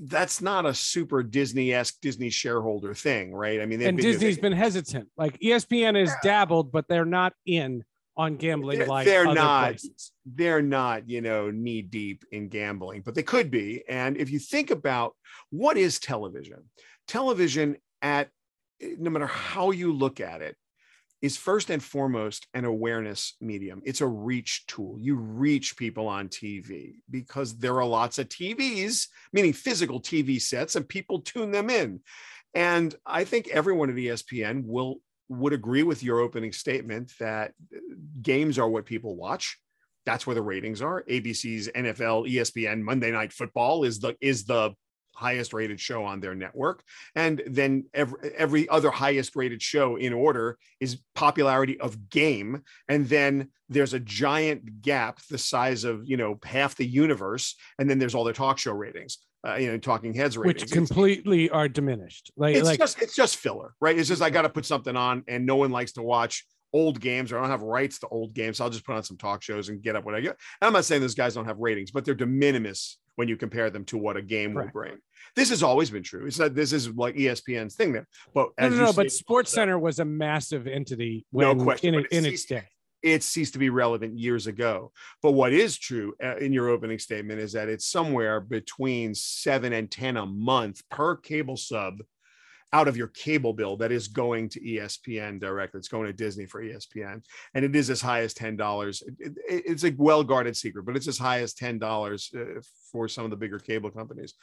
that's 0.03 0.41
not 0.41 0.65
a 0.65 0.73
super 0.73 1.23
Disney-esque 1.23 1.99
Disney 2.01 2.29
shareholder 2.29 2.93
thing, 2.93 3.33
right? 3.33 3.61
I 3.61 3.65
mean, 3.65 3.81
and 3.81 3.97
been, 3.97 4.05
Disney's 4.05 4.35
they, 4.35 4.41
been 4.41 4.53
hesitant. 4.53 5.09
Like 5.17 5.39
ESPN 5.39 5.99
has 5.99 6.09
yeah. 6.09 6.15
dabbled, 6.23 6.71
but 6.71 6.87
they're 6.87 7.05
not 7.05 7.33
in 7.45 7.83
on 8.17 8.37
gambling 8.37 8.79
they're, 8.79 8.87
like 8.87 9.05
they're 9.05 9.33
not 9.33 9.71
places. 9.71 10.11
they're 10.25 10.61
not 10.61 11.09
you 11.09 11.21
know 11.21 11.51
knee 11.51 11.81
deep 11.81 12.23
in 12.31 12.47
gambling 12.47 13.01
but 13.01 13.13
they 13.13 13.23
could 13.23 13.51
be 13.51 13.83
and 13.89 14.15
if 14.17 14.29
you 14.29 14.39
think 14.39 14.71
about 14.71 15.13
what 15.49 15.77
is 15.77 15.99
television 15.99 16.63
television 17.07 17.75
at 18.01 18.29
eh, 18.81 18.95
no 18.97 19.09
matter 19.09 19.27
how 19.27 19.71
you 19.71 19.91
look 19.91 20.21
at 20.21 20.41
it 20.41 20.55
is 21.25 21.37
first 21.37 21.69
and 21.69 21.81
foremost 21.81 22.47
an 22.53 22.65
awareness 22.65 23.35
medium 23.41 23.81
it's 23.83 24.01
a 24.01 24.07
reach 24.07 24.65
tool 24.67 24.95
you 24.99 25.15
reach 25.15 25.75
people 25.77 26.07
on 26.07 26.27
tv 26.29 26.95
because 27.09 27.57
there 27.57 27.77
are 27.77 27.85
lots 27.85 28.19
of 28.19 28.29
tvs 28.29 29.07
meaning 29.33 29.53
physical 29.53 29.99
tv 29.99 30.41
sets 30.41 30.75
and 30.75 30.87
people 30.87 31.19
tune 31.19 31.51
them 31.51 31.69
in 31.69 31.99
and 32.55 32.95
I 33.05 33.25
think 33.25 33.49
everyone 33.49 33.89
at 33.89 33.97
ESPN 33.97 34.63
will 34.65 35.01
would 35.27 35.53
agree 35.53 35.83
with 35.83 36.01
your 36.01 36.19
opening 36.19 36.53
statement 36.53 37.11
that 37.19 37.51
uh, 37.75 37.79
games 38.21 38.57
are 38.57 38.69
what 38.69 38.85
people 38.85 39.15
watch. 39.15 39.57
That's 40.05 40.25
where 40.25 40.35
the 40.35 40.41
ratings 40.41 40.81
are. 40.81 41.03
ABC's 41.03 41.67
NFL, 41.69 42.31
ESPN, 42.31 42.81
Monday 42.81 43.11
Night 43.11 43.33
Football 43.33 43.83
is 43.83 43.99
the 43.99 44.15
is 44.21 44.45
the 44.45 44.73
highest 45.15 45.53
rated 45.53 45.79
show 45.79 46.03
on 46.03 46.19
their 46.19 46.35
network. 46.35 46.83
And 47.15 47.41
then 47.47 47.85
every, 47.93 48.31
every 48.35 48.69
other 48.69 48.91
highest 48.91 49.35
rated 49.35 49.61
show 49.61 49.95
in 49.95 50.13
order 50.13 50.57
is 50.79 50.99
popularity 51.15 51.79
of 51.79 52.09
game. 52.09 52.61
And 52.87 53.07
then 53.07 53.49
there's 53.69 53.93
a 53.93 53.99
giant 53.99 54.81
gap 54.81 55.19
the 55.29 55.37
size 55.37 55.83
of, 55.83 56.07
you 56.07 56.17
know, 56.17 56.39
half 56.43 56.75
the 56.75 56.85
universe. 56.85 57.55
And 57.79 57.89
then 57.89 57.97
there's 57.97 58.13
all 58.13 58.23
their 58.23 58.33
talk 58.33 58.59
show 58.59 58.73
ratings 58.73 59.17
uh, 59.47 59.55
you 59.55 59.71
know, 59.71 59.77
talking 59.77 60.13
heads 60.13 60.37
ratings, 60.37 60.63
which 60.63 60.71
completely 60.71 61.49
are 61.49 61.67
diminished. 61.67 62.31
Like, 62.35 62.55
it's 62.55 62.65
like, 62.65 62.79
just 62.79 63.01
it's 63.01 63.15
just 63.15 63.37
filler, 63.37 63.75
right? 63.79 63.97
It's 63.97 64.09
just 64.09 64.21
I 64.21 64.29
got 64.29 64.41
to 64.41 64.49
put 64.49 64.65
something 64.65 64.95
on, 64.95 65.23
and 65.27 65.45
no 65.45 65.55
one 65.55 65.71
likes 65.71 65.93
to 65.93 66.01
watch 66.01 66.45
old 66.73 66.99
games, 66.99 67.31
or 67.31 67.37
I 67.37 67.41
don't 67.41 67.51
have 67.51 67.61
rights 67.61 67.99
to 67.99 68.07
old 68.07 68.33
games. 68.33 68.57
So 68.57 68.63
I'll 68.63 68.69
just 68.69 68.85
put 68.85 68.95
on 68.95 69.03
some 69.03 69.17
talk 69.17 69.43
shows 69.43 69.69
and 69.69 69.81
get 69.81 69.95
up 69.95 70.03
what 70.03 70.15
I 70.15 70.21
get. 70.21 70.37
And 70.61 70.67
I'm 70.67 70.73
not 70.73 70.85
saying 70.85 71.01
those 71.01 71.15
guys 71.15 71.35
don't 71.35 71.45
have 71.45 71.59
ratings, 71.59 71.91
but 71.91 72.05
they're 72.05 72.15
de 72.15 72.25
minimis 72.25 72.97
when 73.15 73.27
you 73.27 73.37
compare 73.37 73.69
them 73.69 73.85
to 73.85 73.97
what 73.97 74.17
a 74.17 74.21
game 74.21 74.53
will 74.53 74.67
bring. 74.67 74.97
This 75.35 75.49
has 75.49 75.63
always 75.63 75.89
been 75.89 76.03
true. 76.03 76.25
It's 76.25 76.37
that 76.37 76.55
this 76.55 76.73
is 76.73 76.89
like 76.89 77.15
ESPN's 77.15 77.75
thing 77.75 77.93
there. 77.93 78.07
But 78.33 78.49
no, 78.59 78.69
no, 78.69 78.75
no. 78.85 78.93
But 78.93 79.11
Sports 79.11 79.51
Center 79.51 79.79
was 79.79 79.99
a 79.99 80.05
massive 80.05 80.67
entity 80.67 81.25
when, 81.31 81.57
no 81.57 81.63
question, 81.63 81.95
in, 81.95 82.05
in 82.11 82.25
its 82.25 82.45
day 82.45 82.65
it 83.05 83.21
ceased 83.21 83.53
to 83.53 83.59
be 83.59 83.69
relevant 83.69 84.17
years 84.17 84.47
ago. 84.47 84.91
But 85.21 85.33
what 85.33 85.53
is 85.53 85.77
true 85.77 86.15
uh, 86.21 86.37
in 86.37 86.51
your 86.51 86.69
opening 86.69 86.97
statement 86.97 87.39
is 87.39 87.53
that 87.53 87.69
it's 87.69 87.85
somewhere 87.85 88.39
between 88.41 89.13
seven 89.13 89.73
and 89.73 89.91
10 89.91 90.17
a 90.17 90.25
month 90.25 90.81
per 90.89 91.15
cable 91.15 91.55
sub 91.55 91.99
out 92.75 92.89
of 92.89 92.97
your 92.97 93.07
cable 93.07 93.53
bill 93.53 93.77
that 93.77 93.93
is 93.93 94.09
going 94.09 94.49
to 94.49 94.59
ESPN 94.59 95.39
directly. 95.39 95.77
It's 95.77 95.87
going 95.87 96.07
to 96.07 96.11
Disney 96.13 96.45
for 96.45 96.61
ESPN. 96.61 97.23
And 97.53 97.63
it 97.63 97.73
is 97.73 97.89
as 97.89 98.01
high 98.01 98.19
as 98.19 98.33
$10. 98.33 99.01
It, 99.01 99.15
it, 99.17 99.63
it's 99.65 99.85
a 99.85 99.95
well 99.97 100.25
guarded 100.25 100.57
secret, 100.57 100.85
but 100.85 100.97
it's 100.97 101.07
as 101.07 101.17
high 101.17 101.39
as 101.39 101.53
$10 101.53 101.79
uh, 102.35 102.61
for 102.91 103.07
some 103.07 103.23
of 103.23 103.31
the 103.31 103.37
bigger 103.37 103.59
cable 103.59 103.91
companies. 103.91 104.33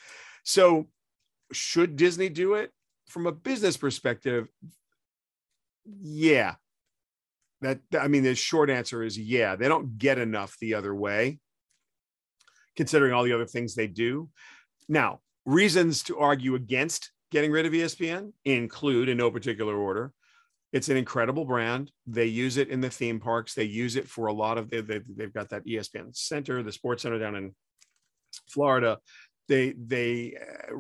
So, 0.45 0.89
should 1.53 1.97
Disney 1.97 2.31
do 2.31 2.55
it? 2.55 2.71
From 3.11 3.27
a 3.27 3.33
business 3.33 3.77
perspective, 3.77 4.49
yeah, 6.01 6.55
that 7.61 7.81
I 8.01 8.09
mean, 8.09 8.23
the 8.23 8.35
short 8.35 8.71
answer 8.71 9.03
is 9.03 9.19
yeah. 9.19 9.57
They 9.57 9.69
don't 9.69 9.99
get 9.99 10.17
enough 10.17 10.57
the 10.59 10.73
other 10.73 10.95
way, 10.95 11.39
considering 12.77 13.13
all 13.13 13.25
the 13.25 13.35
other 13.35 13.45
things 13.45 13.75
they 13.75 13.89
do. 13.89 14.31
Now, 14.89 15.21
reasons 15.45 16.03
to 16.05 16.19
argue 16.19 16.55
against 16.55 17.12
getting 17.33 17.51
rid 17.51 17.67
of 17.67 17.73
ESPN 17.73 18.33
include, 18.45 19.09
in 19.09 19.17
no 19.17 19.31
particular 19.31 19.77
order, 19.77 20.13
it's 20.73 20.89
an 20.89 20.97
incredible 20.97 21.45
brand. 21.45 21.91
They 22.07 22.27
use 22.27 22.57
it 22.57 22.69
in 22.69 22.81
the 22.81 22.91
theme 22.91 23.19
parks. 23.19 23.55
They 23.55 23.65
use 23.65 23.97
it 23.97 24.09
for 24.09 24.27
a 24.27 24.33
lot 24.33 24.57
of. 24.57 24.71
They, 24.71 25.01
have 25.21 25.35
got 25.35 25.49
that 25.49 25.67
ESPN 25.67 26.17
Center, 26.17 26.63
the 26.63 26.73
Sports 26.73 27.03
Center 27.03 27.19
down 27.19 27.35
in 27.35 27.55
Florida, 28.49 28.99
they 29.49 29.73
they 29.73 30.37
uh, 30.41 30.77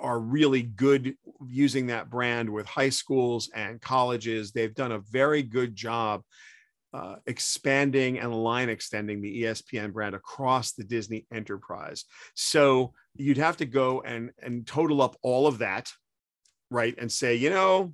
are 0.00 0.18
really 0.18 0.62
good 0.62 1.14
using 1.46 1.86
that 1.86 2.10
brand 2.10 2.48
with 2.48 2.66
high 2.66 2.90
schools 2.90 3.50
and 3.54 3.80
colleges. 3.80 4.52
They've 4.52 4.74
done 4.74 4.92
a 4.92 5.02
very 5.10 5.42
good 5.42 5.74
job 5.74 6.22
uh, 6.96 7.16
expanding 7.26 8.18
and 8.18 8.34
line 8.34 8.70
extending 8.70 9.20
the 9.20 9.42
ESPN 9.42 9.92
brand 9.92 10.14
across 10.14 10.72
the 10.72 10.84
Disney 10.84 11.26
enterprise. 11.30 12.04
So 12.34 12.94
you'd 13.14 13.36
have 13.36 13.58
to 13.58 13.66
go 13.66 14.00
and 14.00 14.30
and 14.42 14.66
total 14.66 15.02
up 15.02 15.14
all 15.22 15.46
of 15.46 15.58
that, 15.58 15.90
right, 16.70 16.94
and 16.96 17.12
say, 17.12 17.34
you 17.34 17.50
know, 17.50 17.92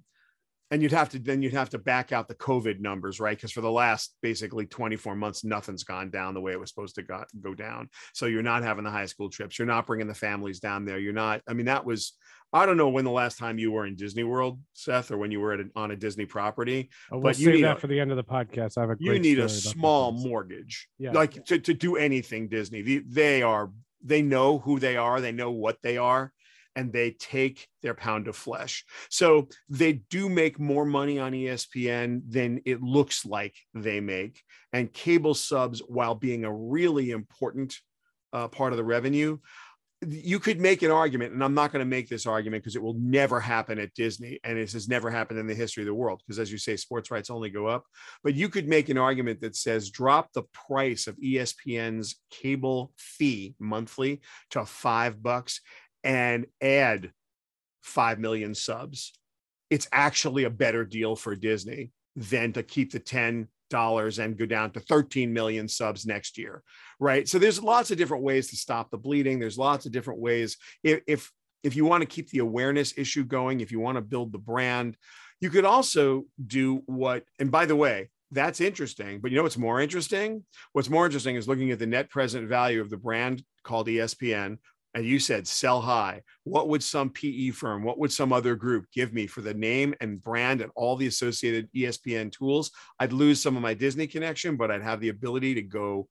and 0.71 0.83
you'd 0.83 0.93
have 0.93 1.09
to 1.11 1.19
then 1.19 1.43
you'd 1.43 1.53
have 1.53 1.71
to 1.71 1.79
back 1.79 2.13
out 2.13 2.29
the 2.29 2.37
COVID 2.37 2.79
numbers, 2.79 3.19
right? 3.19 3.37
Because 3.37 3.51
for 3.51 3.61
the 3.61 3.71
last 3.71 4.15
basically 4.23 4.67
24 4.67 5.17
months, 5.17 5.43
nothing's 5.43 5.83
gone 5.83 6.11
down 6.11 6.35
the 6.35 6.41
way 6.41 6.53
it 6.53 6.61
was 6.61 6.71
supposed 6.71 6.95
to 6.95 7.03
go, 7.03 7.25
go 7.41 7.55
down. 7.55 7.89
So 8.15 8.27
you're 8.27 8.43
not 8.43 8.63
having 8.63 8.85
the 8.85 8.91
high 8.91 9.07
school 9.07 9.31
trips, 9.31 9.59
you're 9.59 9.67
not 9.67 9.87
bringing 9.87 10.07
the 10.07 10.15
families 10.15 10.61
down 10.61 10.85
there. 10.85 11.01
You're 11.01 11.13
not. 11.13 11.43
I 11.49 11.55
mean, 11.55 11.67
that 11.67 11.85
was 11.85 12.13
I 12.53 12.67
don't 12.67 12.77
know 12.77 12.91
when 12.91 13.05
the 13.05 13.11
last 13.11 13.39
time 13.39 13.59
you 13.59 13.73
were 13.73 13.87
in 13.87 13.97
Disney 13.97 14.25
World, 14.25 14.61
Seth, 14.75 15.11
or 15.11 15.17
when 15.17 15.31
you 15.31 15.41
were 15.41 15.53
at 15.55 15.61
a, 15.61 15.65
on 15.75 15.91
a 15.91 15.97
Disney 15.97 16.27
property. 16.27 16.91
Oh, 17.11 17.17
we'll 17.17 17.23
but 17.23 17.39
you 17.39 17.51
need 17.51 17.65
that 17.65 17.79
a- 17.79 17.81
for 17.81 17.87
the 17.87 17.99
end 17.99 18.11
of 18.11 18.17
the 18.19 18.25
podcast. 18.25 18.77
I 18.77 18.83
have 18.83 18.91
a 18.91 18.97
you 19.01 19.19
need 19.19 19.39
a 19.39 19.49
small 19.49 20.13
mortgage 20.13 20.89
Yeah. 20.99 21.13
like 21.13 21.45
to, 21.47 21.59
to 21.59 21.75
do 21.75 21.97
anything 21.97 22.49
disney 22.49 22.83
The- 22.83 23.05
they 23.09 23.43
are 23.43 23.71
they 24.05 24.21
know 24.23 24.59
who 24.59 24.79
they 24.79 24.97
are 24.97 25.21
they 25.21 25.33
know 25.33 25.51
what 25.51 25.79
they 25.83 25.97
are 25.97 26.33
and 26.75 26.93
they 26.93 27.13
take 27.13 27.69
their 27.83 27.95
pound 27.95 28.29
of 28.29 28.35
flesh 28.37 28.85
so 29.11 29.49
they 29.69 29.93
do 30.11 30.29
make 30.29 30.59
more 30.59 30.85
money 30.85 31.19
on 31.19 31.33
espn 31.33 32.23
than 32.29 32.61
it 32.65 32.83
looks 32.83 33.25
like 33.25 33.55
they 33.75 34.01
make 34.01 34.43
and 34.73 34.93
cable 34.93 35.35
subs 35.35 35.81
while 35.87 36.15
being 36.15 36.45
a 36.45 36.53
really 36.53 37.11
important 37.11 37.79
uh, 38.33 38.49
part 38.49 38.73
of 38.73 38.77
the 38.77 38.85
revenue 38.85 39.39
you 40.09 40.41
could 40.41 40.61
make 40.61 40.83
an 40.83 40.91
argument, 40.91 41.33
and 41.33 41.45
I'm 41.45 41.55
not 41.55 41.73
going 41.73 41.81
to 41.81 41.89
make 41.89 42.09
this 42.09 42.27
argument 42.27 42.63
because 42.63 42.75
it 42.75 42.83
will 42.83 42.97
never 42.99 43.39
happen 43.39 43.79
at 43.79 43.95
Disney, 43.95 44.41
and 44.43 44.59
this 44.59 44.73
has 44.73 44.89
never 44.89 45.11
happened 45.11 45.39
in 45.39 45.47
the 45.47 45.55
history 45.55 45.83
of 45.83 45.87
the 45.87 45.95
world. 45.95 46.21
Because 46.27 46.39
as 46.39 46.51
you 46.51 46.59
say, 46.59 46.77
sports 46.77 47.11
rights 47.11 47.31
only 47.31 47.51
go 47.51 47.67
up. 47.67 47.85
But 48.25 48.35
you 48.35 48.49
could 48.49 48.69
make 48.69 48.89
an 48.89 48.99
argument 48.99 49.41
that 49.41 49.55
says 49.55 49.91
drop 49.91 50.33
the 50.33 50.43
price 50.53 51.07
of 51.07 51.17
ESPN's 51.17 52.17
cable 52.31 52.93
fee 52.97 53.55
monthly 53.61 54.23
to 54.51 54.65
five 54.65 55.23
bucks 55.23 55.61
and 56.03 56.47
add 56.61 57.13
five 57.81 58.19
million 58.19 58.55
subs. 58.55 59.13
It's 59.71 59.89
actually 59.93 60.45
a 60.45 60.51
better 60.51 60.85
deal 60.85 61.15
for 61.15 61.37
Disney 61.37 61.93
than 62.17 62.53
to 62.55 62.63
keep 62.63 62.93
the 62.93 62.99
ten 62.99 63.49
dollars 63.73 64.21
and 64.21 64.39
go 64.39 64.47
down 64.47 64.71
to 64.71 64.81
13 64.81 65.33
million 65.33 65.67
subs 65.67 66.07
next 66.07 66.39
year 66.39 66.63
right? 67.03 67.29
So 67.29 67.41
there's 67.41 67.61
lots 67.61 67.91
of 67.91 67.99
different 67.99 68.23
ways 68.23 68.49
to 68.51 68.57
stop 68.57 68.91
the 68.91 68.97
bleeding. 68.97 69.41
There's 69.41 69.59
lots 69.59 69.87
of 69.87 69.93
different 69.93 70.21
ways. 70.21 70.57
If 70.85 71.01
if, 71.09 71.33
if 71.65 71.75
you 71.75 71.85
want 71.85 72.03
to 72.03 72.07
keep 72.07 72.31
the 72.31 72.39
awareness 72.39 72.97
issue 72.97 73.25
going 73.25 73.61
if 73.61 73.71
you 73.71 73.81
want 73.81 73.97
to 73.97 74.03
build 74.03 74.33
the 74.33 74.39
brand 74.39 74.97
you 75.41 75.51
could 75.51 75.65
also 75.65 76.25
do 76.45 76.83
what 76.87 77.25
and 77.39 77.51
by 77.51 77.67
the 77.67 77.77
way 77.77 78.09
that's 78.31 78.61
interesting 78.61 79.21
but 79.21 79.31
you 79.31 79.37
know 79.37 79.43
what's 79.43 79.59
more 79.59 79.81
interesting? 79.81 80.45
What's 80.73 80.91
more 80.91 81.07
interesting 81.07 81.37
is 81.37 81.49
looking 81.49 81.71
at 81.71 81.79
the 81.79 81.87
net 81.87 82.11
present 82.11 82.49
value 82.49 82.81
of 82.81 82.91
the 82.91 82.97
brand 82.97 83.45
called 83.63 83.87
espn 83.87 84.59
and 84.95 85.05
you 85.05 85.19
said 85.19 85.47
sell 85.47 85.81
high. 85.81 86.23
What 86.45 86.69
would 86.69 86.83
some 86.83 87.11
pe 87.11 87.51
firm 87.51 87.83
what 87.83 87.99
would 87.99 88.13
some 88.13 88.33
other 88.33 88.55
group 88.55 88.87
give 88.93 89.13
me 89.13 89.27
for 89.27 89.41
the 89.41 89.55
name 89.55 89.95
and 90.01 90.23
brand 90.23 90.61
and 90.61 90.71
all 90.75 90.97
the 90.97 91.07
associated 91.07 91.69
espn 91.75 92.31
tools? 92.31 92.71
I'd 92.99 93.13
lose 93.13 93.41
some 93.41 93.57
of 93.57 93.63
my 93.63 93.75
disney 93.75 94.07
connection 94.07 94.57
but 94.57 94.71
i'd 94.71 94.83
have 94.83 95.01
the 95.01 95.09
ability 95.09 95.55
to 95.55 95.63
go 95.63 96.09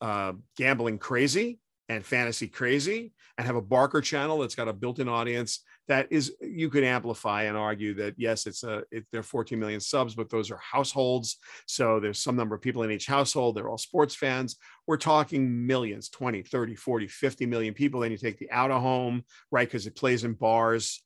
uh, 0.00 0.32
gambling 0.56 0.98
crazy 0.98 1.58
and 1.88 2.04
fantasy 2.04 2.48
crazy 2.48 3.12
and 3.36 3.46
have 3.46 3.56
a 3.56 3.62
barker 3.62 4.00
channel 4.00 4.38
that's 4.38 4.54
got 4.54 4.68
a 4.68 4.72
built-in 4.72 5.08
audience 5.08 5.60
that 5.88 6.06
is 6.10 6.34
you 6.40 6.70
could 6.70 6.84
amplify 6.84 7.44
and 7.44 7.56
argue 7.56 7.94
that 7.94 8.14
yes 8.18 8.46
it's 8.46 8.62
a 8.62 8.82
it, 8.90 9.06
they're 9.10 9.22
14 9.22 9.58
million 9.58 9.80
subs 9.80 10.14
but 10.14 10.30
those 10.30 10.50
are 10.50 10.58
households. 10.58 11.38
So 11.66 11.98
there's 11.98 12.22
some 12.22 12.36
number 12.36 12.54
of 12.54 12.62
people 12.62 12.82
in 12.82 12.90
each 12.90 13.06
household. 13.06 13.56
They're 13.56 13.68
all 13.68 13.78
sports 13.78 14.14
fans. 14.14 14.56
We're 14.86 14.98
talking 14.98 15.66
millions 15.66 16.08
20 16.10 16.42
30 16.42 16.74
40 16.76 17.08
50 17.08 17.46
million 17.46 17.74
people. 17.74 18.00
Then 18.00 18.12
you 18.12 18.18
take 18.18 18.38
the 18.38 18.50
out 18.50 18.70
of 18.70 18.82
home 18.82 19.24
right 19.50 19.66
because 19.66 19.86
it 19.86 19.96
plays 19.96 20.24
in 20.24 20.34
bars 20.34 21.02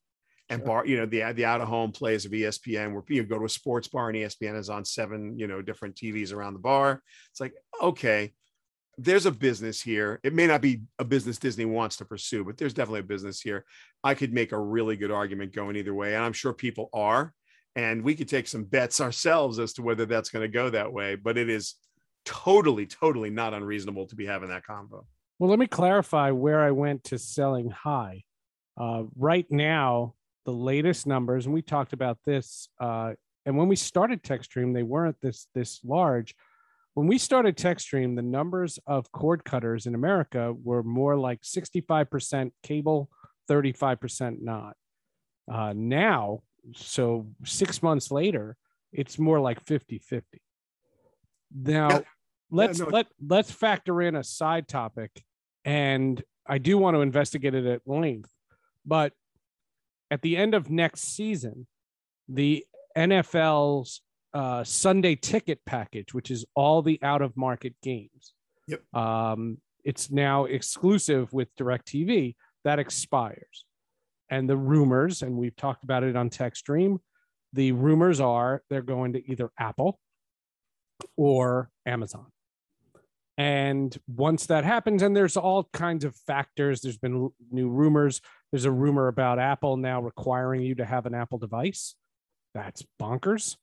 and 0.48 0.60
Sure. 0.60 0.66
bar 0.66 0.86
you 0.86 0.96
know 0.96 1.06
the 1.06 1.32
the 1.32 1.44
out 1.44 1.60
of 1.60 1.68
home 1.68 1.92
plays 1.92 2.24
of 2.26 2.32
espn 2.32 2.92
where 2.92 3.02
you 3.08 3.22
go 3.22 3.38
to 3.38 3.44
a 3.44 3.48
sports 3.48 3.86
bar 3.88 4.08
and 4.10 4.18
espn 4.18 4.58
is 4.58 4.68
on 4.68 4.84
seven 4.84 5.38
you 5.38 5.46
know 5.46 5.62
different 5.62 5.94
tvs 5.94 6.32
around 6.32 6.54
the 6.54 6.58
bar. 6.58 7.00
It's 7.30 7.40
like 7.40 7.54
okay 7.80 8.34
there's 8.98 9.26
a 9.26 9.30
business 9.30 9.80
here. 9.80 10.20
It 10.22 10.34
may 10.34 10.46
not 10.46 10.60
be 10.60 10.82
a 10.98 11.04
business 11.04 11.38
Disney 11.38 11.64
wants 11.64 11.96
to 11.96 12.04
pursue, 12.04 12.44
but 12.44 12.56
there's 12.56 12.74
definitely 12.74 13.00
a 13.00 13.04
business 13.04 13.40
here. 13.40 13.64
I 14.04 14.14
could 14.14 14.32
make 14.32 14.52
a 14.52 14.58
really 14.58 14.96
good 14.96 15.10
argument 15.10 15.54
going 15.54 15.76
either 15.76 15.94
way, 15.94 16.14
and 16.14 16.24
I'm 16.24 16.32
sure 16.32 16.52
people 16.52 16.90
are. 16.92 17.32
And 17.74 18.02
we 18.02 18.14
could 18.14 18.28
take 18.28 18.46
some 18.46 18.64
bets 18.64 19.00
ourselves 19.00 19.58
as 19.58 19.72
to 19.74 19.82
whether 19.82 20.06
that's 20.06 20.30
going 20.30 20.42
to 20.42 20.52
go 20.52 20.70
that 20.70 20.92
way. 20.92 21.14
But 21.14 21.38
it 21.38 21.48
is 21.48 21.74
totally, 22.24 22.86
totally 22.86 23.30
not 23.30 23.54
unreasonable 23.54 24.06
to 24.06 24.16
be 24.16 24.26
having 24.26 24.50
that 24.50 24.64
combo. 24.64 25.06
Well, 25.38 25.50
let 25.50 25.58
me 25.58 25.66
clarify 25.66 26.30
where 26.30 26.60
I 26.60 26.70
went 26.70 27.04
to 27.04 27.18
selling 27.18 27.70
high. 27.70 28.22
Uh, 28.76 29.04
right 29.16 29.46
now, 29.50 30.14
the 30.44 30.52
latest 30.52 31.06
numbers, 31.06 31.46
and 31.46 31.54
we 31.54 31.62
talked 31.62 31.92
about 31.92 32.18
this, 32.24 32.68
uh, 32.80 33.14
and 33.44 33.56
when 33.56 33.68
we 33.68 33.76
started 33.76 34.22
TechStream, 34.22 34.72
they 34.72 34.82
weren't 34.82 35.16
this 35.20 35.48
this 35.54 35.80
large. 35.84 36.34
When 36.94 37.06
we 37.06 37.18
started 37.18 37.56
TechStream, 37.56 38.16
the 38.16 38.22
numbers 38.22 38.78
of 38.86 39.10
cord 39.12 39.44
cutters 39.44 39.86
in 39.86 39.94
America 39.94 40.52
were 40.52 40.82
more 40.82 41.16
like 41.16 41.40
65% 41.42 42.52
cable, 42.62 43.08
35% 43.50 44.42
not. 44.42 44.76
Uh, 45.50 45.72
now, 45.74 46.42
so 46.74 47.26
six 47.44 47.82
months 47.82 48.10
later, 48.10 48.56
it's 48.92 49.18
more 49.18 49.40
like 49.40 49.60
50 49.60 49.98
50. 49.98 50.42
Now, 51.54 51.88
Yeah. 51.90 52.00
let's 52.50 52.78
no, 52.78 52.86
let 52.86 53.06
let's 53.26 53.50
factor 53.50 54.02
in 54.02 54.14
a 54.14 54.22
side 54.22 54.68
topic 54.68 55.10
and 55.64 56.22
I 56.46 56.58
do 56.58 56.76
want 56.78 56.96
to 56.96 57.00
investigate 57.00 57.54
it 57.54 57.66
at 57.66 57.82
length. 57.86 58.30
But 58.84 59.12
at 60.10 60.22
the 60.22 60.36
end 60.36 60.54
of 60.54 60.70
next 60.70 61.02
season, 61.02 61.66
the 62.28 62.66
NFL's 62.96 64.02
uh, 64.34 64.64
Sunday 64.64 65.14
ticket 65.14 65.60
package, 65.66 66.14
which 66.14 66.30
is 66.30 66.44
all 66.54 66.82
the 66.82 66.98
out 67.02 67.22
of 67.22 67.36
market 67.36 67.74
games, 67.82 68.34
Yep. 68.68 68.94
um, 68.94 69.58
it's 69.84 70.10
now 70.10 70.44
exclusive 70.44 71.32
with 71.32 71.54
DirecTV. 71.56 72.34
That 72.64 72.78
expires, 72.78 73.64
and 74.30 74.48
the 74.48 74.56
rumors, 74.56 75.22
and 75.22 75.36
we've 75.36 75.56
talked 75.56 75.82
about 75.84 76.04
it 76.04 76.14
on 76.16 76.30
TechStream. 76.30 76.98
The 77.52 77.72
rumors 77.72 78.20
are 78.20 78.62
they're 78.70 78.82
going 78.82 79.14
to 79.14 79.30
either 79.30 79.50
Apple 79.58 79.98
or 81.16 81.70
Amazon. 81.84 82.26
And 83.38 83.96
once 84.06 84.46
that 84.46 84.64
happens, 84.64 85.02
and 85.02 85.16
there's 85.16 85.36
all 85.36 85.68
kinds 85.72 86.04
of 86.04 86.14
factors, 86.14 86.80
there's 86.82 86.98
been 86.98 87.30
new 87.50 87.68
rumors. 87.68 88.20
There's 88.52 88.66
a 88.66 88.70
rumor 88.70 89.08
about 89.08 89.38
Apple 89.38 89.76
now 89.76 90.00
requiring 90.00 90.62
you 90.62 90.74
to 90.76 90.84
have 90.84 91.06
an 91.06 91.14
Apple 91.14 91.38
device. 91.38 91.94
That's 92.54 92.84
bonkers. 93.00 93.56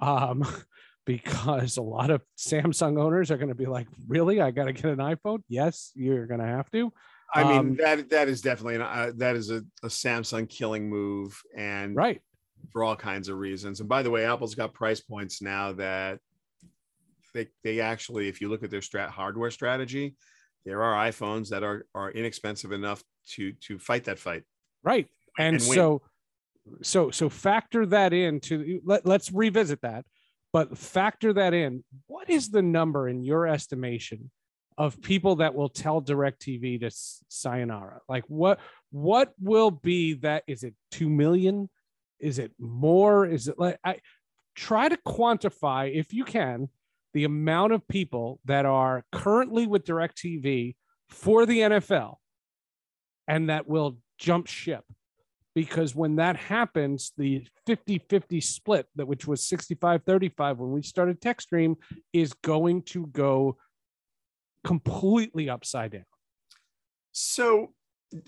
Um, 0.00 0.46
because 1.06 1.76
a 1.76 1.82
lot 1.82 2.10
of 2.10 2.22
Samsung 2.36 3.00
owners 3.00 3.30
are 3.30 3.36
going 3.36 3.48
to 3.48 3.54
be 3.54 3.66
like, 3.66 3.86
really? 4.08 4.40
I 4.40 4.50
got 4.50 4.64
to 4.64 4.72
get 4.72 4.86
an 4.86 4.98
iPhone? 4.98 5.42
Yes, 5.48 5.92
you're 5.94 6.26
going 6.26 6.40
to 6.40 6.46
have 6.46 6.70
to. 6.72 6.92
I 7.34 7.44
mean, 7.44 7.58
Um, 7.58 7.76
that 7.76 8.10
that 8.10 8.28
is 8.28 8.40
definitely 8.40 8.76
an, 8.76 8.82
uh, 8.82 9.12
that 9.16 9.36
is 9.36 9.50
a, 9.50 9.62
a 9.82 9.88
Samsung 9.88 10.48
killing 10.48 10.88
move, 10.88 11.40
and 11.56 11.94
Right. 11.94 12.20
for 12.72 12.84
all 12.84 12.96
kinds 12.96 13.28
of 13.28 13.38
reasons. 13.38 13.80
And 13.80 13.88
by 13.88 14.02
the 14.02 14.10
way, 14.10 14.24
Apple's 14.24 14.54
got 14.54 14.74
price 14.74 15.00
points 15.00 15.42
now 15.42 15.72
that 15.72 16.20
they 17.34 17.48
they 17.64 17.80
actually, 17.80 18.28
if 18.28 18.40
you 18.40 18.48
look 18.48 18.62
at 18.62 18.70
their 18.70 18.80
strat 18.80 19.08
hardware 19.08 19.50
strategy, 19.50 20.16
there 20.64 20.82
are 20.82 21.08
iPhones 21.08 21.48
that 21.50 21.62
are 21.62 21.86
are 21.94 22.10
inexpensive 22.10 22.72
enough 22.72 23.02
to 23.34 23.52
to 23.52 23.78
fight 23.78 24.04
that 24.04 24.18
fight. 24.18 24.44
Right. 24.82 25.08
And, 25.38 25.56
and 25.56 25.62
so 25.62 26.02
so 26.82 27.10
so 27.10 27.28
factor 27.28 27.86
that 27.86 28.12
into 28.12 28.80
let, 28.84 29.06
let's 29.06 29.32
revisit 29.32 29.82
that, 29.82 30.04
but 30.52 30.76
factor 30.76 31.32
that 31.32 31.54
in. 31.54 31.84
What 32.06 32.30
is 32.30 32.50
the 32.50 32.62
number 32.62 33.08
in 33.08 33.22
your 33.22 33.46
estimation 33.46 34.30
of 34.78 35.00
people 35.00 35.36
that 35.36 35.54
will 35.54 35.68
tell 35.68 36.02
DirecTV 36.02 36.80
to 36.80 36.86
s- 36.86 37.22
sayonara? 37.28 38.00
Like 38.08 38.24
what 38.28 38.60
what 38.90 39.32
will 39.40 39.70
be 39.70 40.14
that 40.14 40.44
is 40.46 40.62
it 40.62 40.74
2 40.92 41.08
million? 41.08 41.68
Is 42.18 42.38
it 42.38 42.52
more? 42.58 43.26
Is 43.26 43.48
it 43.48 43.58
like 43.58 43.78
I 43.84 44.00
try 44.54 44.88
to 44.88 44.96
quantify 45.06 45.94
if 45.94 46.12
you 46.12 46.24
can 46.24 46.68
the 47.12 47.24
amount 47.24 47.72
of 47.72 47.86
people 47.88 48.40
that 48.44 48.66
are 48.66 49.04
currently 49.12 49.66
with 49.66 49.84
DirecTV 49.84 50.76
for 51.08 51.46
the 51.46 51.60
NFL 51.60 52.16
and 53.28 53.48
that 53.48 53.66
will 53.66 53.98
jump 54.18 54.46
ship 54.46 54.84
because 55.56 55.94
when 55.94 56.16
that 56.16 56.36
happens 56.36 57.12
the 57.16 57.44
50-50 57.66 58.44
split 58.44 58.86
that 58.94 59.08
which 59.08 59.26
was 59.26 59.40
65-35 59.40 60.58
when 60.58 60.70
we 60.70 60.82
started 60.82 61.20
TechStream 61.20 61.74
is 62.12 62.32
going 62.34 62.82
to 62.82 63.06
go 63.06 63.56
completely 64.62 65.48
upside 65.48 65.92
down 65.92 66.04
So, 67.12 67.72
uh, 68.14 68.18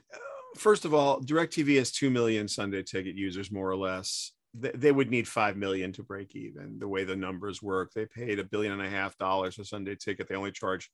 first 0.56 0.86
of 0.86 0.94
all, 0.94 1.20
DirecTV 1.20 1.76
has 1.76 1.92
2 1.92 2.08
million 2.08 2.48
Sunday 2.48 2.82
ticket 2.82 3.14
users, 3.14 3.52
more 3.52 3.70
or 3.70 3.76
less. 3.76 4.32
They, 4.54 4.70
they 4.70 4.92
would 4.92 5.10
need 5.10 5.28
5 5.28 5.58
million 5.58 5.92
to 5.92 6.02
break 6.02 6.34
even 6.34 6.78
the 6.78 6.88
way 6.88 7.04
the 7.04 7.14
numbers 7.14 7.62
work. 7.62 7.90
They 7.94 8.06
paid 8.06 8.38
a 8.38 8.44
billion 8.44 8.72
and 8.72 8.82
a 8.82 8.88
half 8.88 9.18
dollars 9.18 9.56
for 9.56 9.64
Sunday 9.64 9.94
ticket. 9.94 10.26
They 10.26 10.36
only 10.36 10.52
charge 10.52 10.90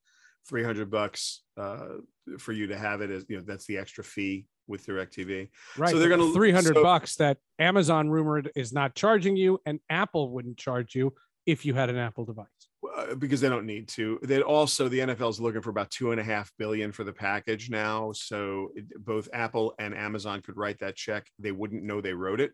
300 0.48 0.90
bucks 0.90 1.42
uh, 1.56 1.98
for 2.38 2.52
you 2.52 2.66
to 2.66 2.76
have 2.76 3.00
it 3.00 3.10
as, 3.10 3.24
you 3.28 3.36
know, 3.36 3.44
that's 3.46 3.66
the 3.66 3.78
extra 3.78 4.02
fee 4.02 4.46
with 4.66 4.86
DirecTV. 4.86 5.48
Right. 5.76 5.90
So 5.90 5.98
they're 5.98 6.08
going 6.08 6.20
to 6.20 6.32
300 6.32 6.74
so, 6.74 6.82
bucks 6.82 7.16
that 7.16 7.38
Amazon 7.58 8.10
rumored 8.10 8.50
is 8.54 8.72
not 8.72 8.94
charging 8.94 9.36
you 9.36 9.60
and 9.66 9.80
Apple 9.90 10.30
wouldn't 10.30 10.58
charge 10.58 10.94
you 10.94 11.14
if 11.46 11.64
you 11.64 11.74
had 11.74 11.90
an 11.90 11.96
Apple 11.96 12.24
device. 12.24 12.46
Uh, 12.96 13.14
because 13.14 13.40
they 13.40 13.48
don't 13.48 13.66
need 13.66 13.88
to. 13.88 14.18
They 14.22 14.42
also 14.42 14.88
the 14.88 15.00
NFL 15.00 15.30
is 15.30 15.40
looking 15.40 15.62
for 15.62 15.70
about 15.70 15.90
two 15.90 16.12
and 16.12 16.20
a 16.20 16.24
half 16.24 16.52
billion 16.58 16.92
for 16.92 17.02
the 17.02 17.12
package 17.12 17.70
now. 17.70 18.12
So 18.12 18.70
it, 18.74 18.84
both 19.04 19.28
Apple 19.32 19.74
and 19.78 19.94
Amazon 19.94 20.42
could 20.42 20.56
write 20.56 20.78
that 20.80 20.94
check. 20.94 21.26
They 21.38 21.52
wouldn't 21.52 21.82
know 21.82 22.00
they 22.00 22.14
wrote 22.14 22.40
it. 22.40 22.52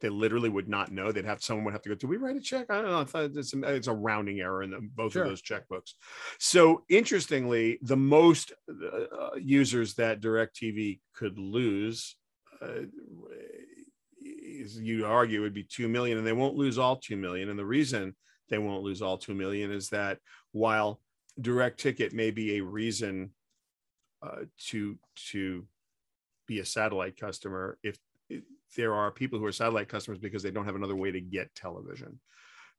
They 0.00 0.08
literally 0.08 0.48
would 0.48 0.68
not 0.68 0.90
know. 0.90 1.12
They'd 1.12 1.24
have 1.24 1.42
someone 1.42 1.64
would 1.66 1.74
have 1.74 1.82
to 1.82 1.90
go. 1.90 1.94
Do 1.94 2.06
we 2.06 2.16
write 2.16 2.36
a 2.36 2.40
check? 2.40 2.66
I 2.70 2.80
don't 2.80 2.90
know. 2.90 3.00
I 3.00 3.04
thought 3.04 3.36
it's 3.36 3.54
a, 3.54 3.62
it's 3.62 3.86
a 3.86 3.92
rounding 3.92 4.40
error 4.40 4.62
in 4.62 4.70
the, 4.70 4.80
both 4.80 5.12
sure. 5.12 5.22
of 5.22 5.28
those 5.28 5.42
checkbooks. 5.42 5.94
So 6.38 6.84
interestingly, 6.88 7.78
the 7.82 7.96
most 7.96 8.52
uh, 8.68 9.36
users 9.36 9.94
that 9.94 10.20
Directv 10.20 11.00
could 11.14 11.38
lose. 11.38 12.16
Uh, 12.62 12.82
you 14.22 15.06
argue 15.06 15.40
would 15.40 15.54
be 15.54 15.64
2 15.64 15.88
million 15.88 16.18
and 16.18 16.26
they 16.26 16.32
won't 16.32 16.56
lose 16.56 16.78
all 16.78 16.96
2 16.96 17.16
million 17.16 17.48
and 17.48 17.58
the 17.58 17.64
reason 17.64 18.14
they 18.48 18.58
won't 18.58 18.82
lose 18.82 19.00
all 19.00 19.16
2 19.16 19.34
million 19.34 19.70
is 19.70 19.88
that 19.88 20.18
while 20.52 21.00
direct 21.40 21.80
ticket 21.80 22.12
may 22.12 22.30
be 22.30 22.56
a 22.56 22.62
reason 22.62 23.30
uh, 24.22 24.42
to 24.58 24.98
to 25.30 25.66
be 26.46 26.58
a 26.58 26.64
satellite 26.64 27.16
customer 27.16 27.78
if, 27.82 27.96
there 28.76 28.94
are 28.94 29.10
people 29.10 29.38
who 29.38 29.44
are 29.44 29.52
satellite 29.52 29.88
customers 29.88 30.18
because 30.18 30.42
they 30.42 30.50
don't 30.50 30.64
have 30.64 30.76
another 30.76 30.96
way 30.96 31.10
to 31.10 31.20
get 31.20 31.54
television 31.54 32.18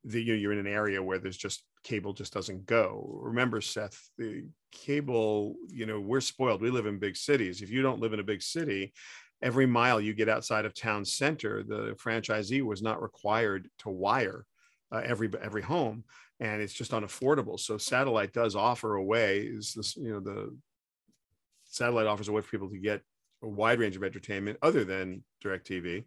the, 0.04 0.20
you 0.22 0.34
you're 0.34 0.52
in 0.52 0.58
an 0.58 0.66
area 0.66 1.02
where 1.02 1.18
there's 1.18 1.36
just 1.36 1.64
cable 1.84 2.12
just 2.12 2.32
doesn't 2.32 2.66
go 2.66 3.18
remember 3.22 3.60
seth 3.60 4.10
the 4.18 4.44
cable 4.70 5.54
you 5.68 5.86
know 5.86 6.00
we're 6.00 6.20
spoiled 6.20 6.60
we 6.60 6.70
live 6.70 6.86
in 6.86 6.98
big 6.98 7.16
cities 7.16 7.62
if 7.62 7.70
you 7.70 7.82
don't 7.82 8.00
live 8.00 8.12
in 8.12 8.20
a 8.20 8.24
big 8.24 8.42
city 8.42 8.92
every 9.42 9.66
mile 9.66 10.00
you 10.00 10.14
get 10.14 10.28
outside 10.28 10.64
of 10.64 10.74
town 10.74 11.04
center 11.04 11.62
the 11.62 11.96
franchisee 12.02 12.62
was 12.62 12.82
not 12.82 13.02
required 13.02 13.68
to 13.78 13.90
wire 13.90 14.44
uh, 14.92 15.00
every 15.04 15.30
every 15.40 15.62
home, 15.62 16.04
and 16.38 16.60
it's 16.60 16.74
just 16.74 16.92
unaffordable. 16.92 17.58
So 17.58 17.78
satellite 17.78 18.32
does 18.32 18.54
offer 18.54 18.94
a 18.94 19.02
way. 19.02 19.40
Is 19.40 19.72
this 19.74 19.96
you 19.96 20.12
know 20.12 20.20
the 20.20 20.54
satellite 21.64 22.06
offers 22.06 22.28
a 22.28 22.32
way 22.32 22.42
for 22.42 22.50
people 22.50 22.68
to 22.68 22.78
get 22.78 23.00
a 23.42 23.48
wide 23.48 23.78
range 23.78 23.96
of 23.96 24.04
entertainment 24.04 24.58
other 24.62 24.84
than 24.84 25.24
Directv, 25.44 26.04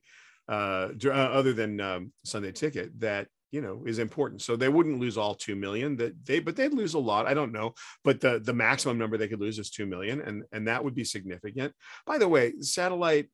uh, 0.49 0.89
uh, 1.05 1.09
other 1.09 1.53
than 1.53 1.81
um, 1.81 2.11
Sunday 2.23 2.51
Ticket 2.51 2.99
that 2.99 3.27
you 3.51 3.61
know 3.61 3.83
is 3.85 3.99
important. 3.99 4.41
So 4.41 4.55
they 4.55 4.69
wouldn't 4.69 4.99
lose 4.99 5.17
all 5.17 5.35
two 5.35 5.55
million. 5.55 5.95
That 5.97 6.25
they 6.25 6.39
but 6.39 6.55
they'd 6.55 6.73
lose 6.73 6.93
a 6.93 6.99
lot. 6.99 7.27
I 7.27 7.33
don't 7.33 7.51
know, 7.51 7.73
but 8.03 8.21
the 8.21 8.39
the 8.39 8.53
maximum 8.53 8.97
number 8.97 9.17
they 9.17 9.27
could 9.27 9.41
lose 9.41 9.59
is 9.59 9.69
two 9.69 9.85
million, 9.85 10.21
and 10.21 10.43
and 10.51 10.67
that 10.67 10.83
would 10.83 10.95
be 10.95 11.03
significant. 11.03 11.73
By 12.05 12.17
the 12.17 12.27
way, 12.27 12.53
satellite 12.59 13.29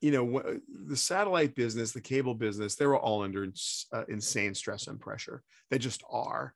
you 0.00 0.10
know 0.10 0.58
the 0.86 0.96
satellite 0.96 1.54
business 1.54 1.92
the 1.92 2.00
cable 2.00 2.34
business 2.34 2.74
they're 2.74 2.96
all 2.96 3.22
under 3.22 3.46
uh, 3.92 4.04
insane 4.08 4.54
stress 4.54 4.86
and 4.86 4.98
pressure 4.98 5.42
they 5.70 5.78
just 5.78 6.02
are 6.10 6.54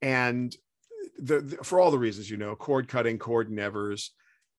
and 0.00 0.56
the, 1.18 1.40
the, 1.40 1.56
for 1.58 1.80
all 1.80 1.90
the 1.90 1.98
reasons 1.98 2.30
you 2.30 2.36
know 2.36 2.54
cord 2.54 2.88
cutting 2.88 3.18
cord 3.18 3.50
nevers 3.50 4.12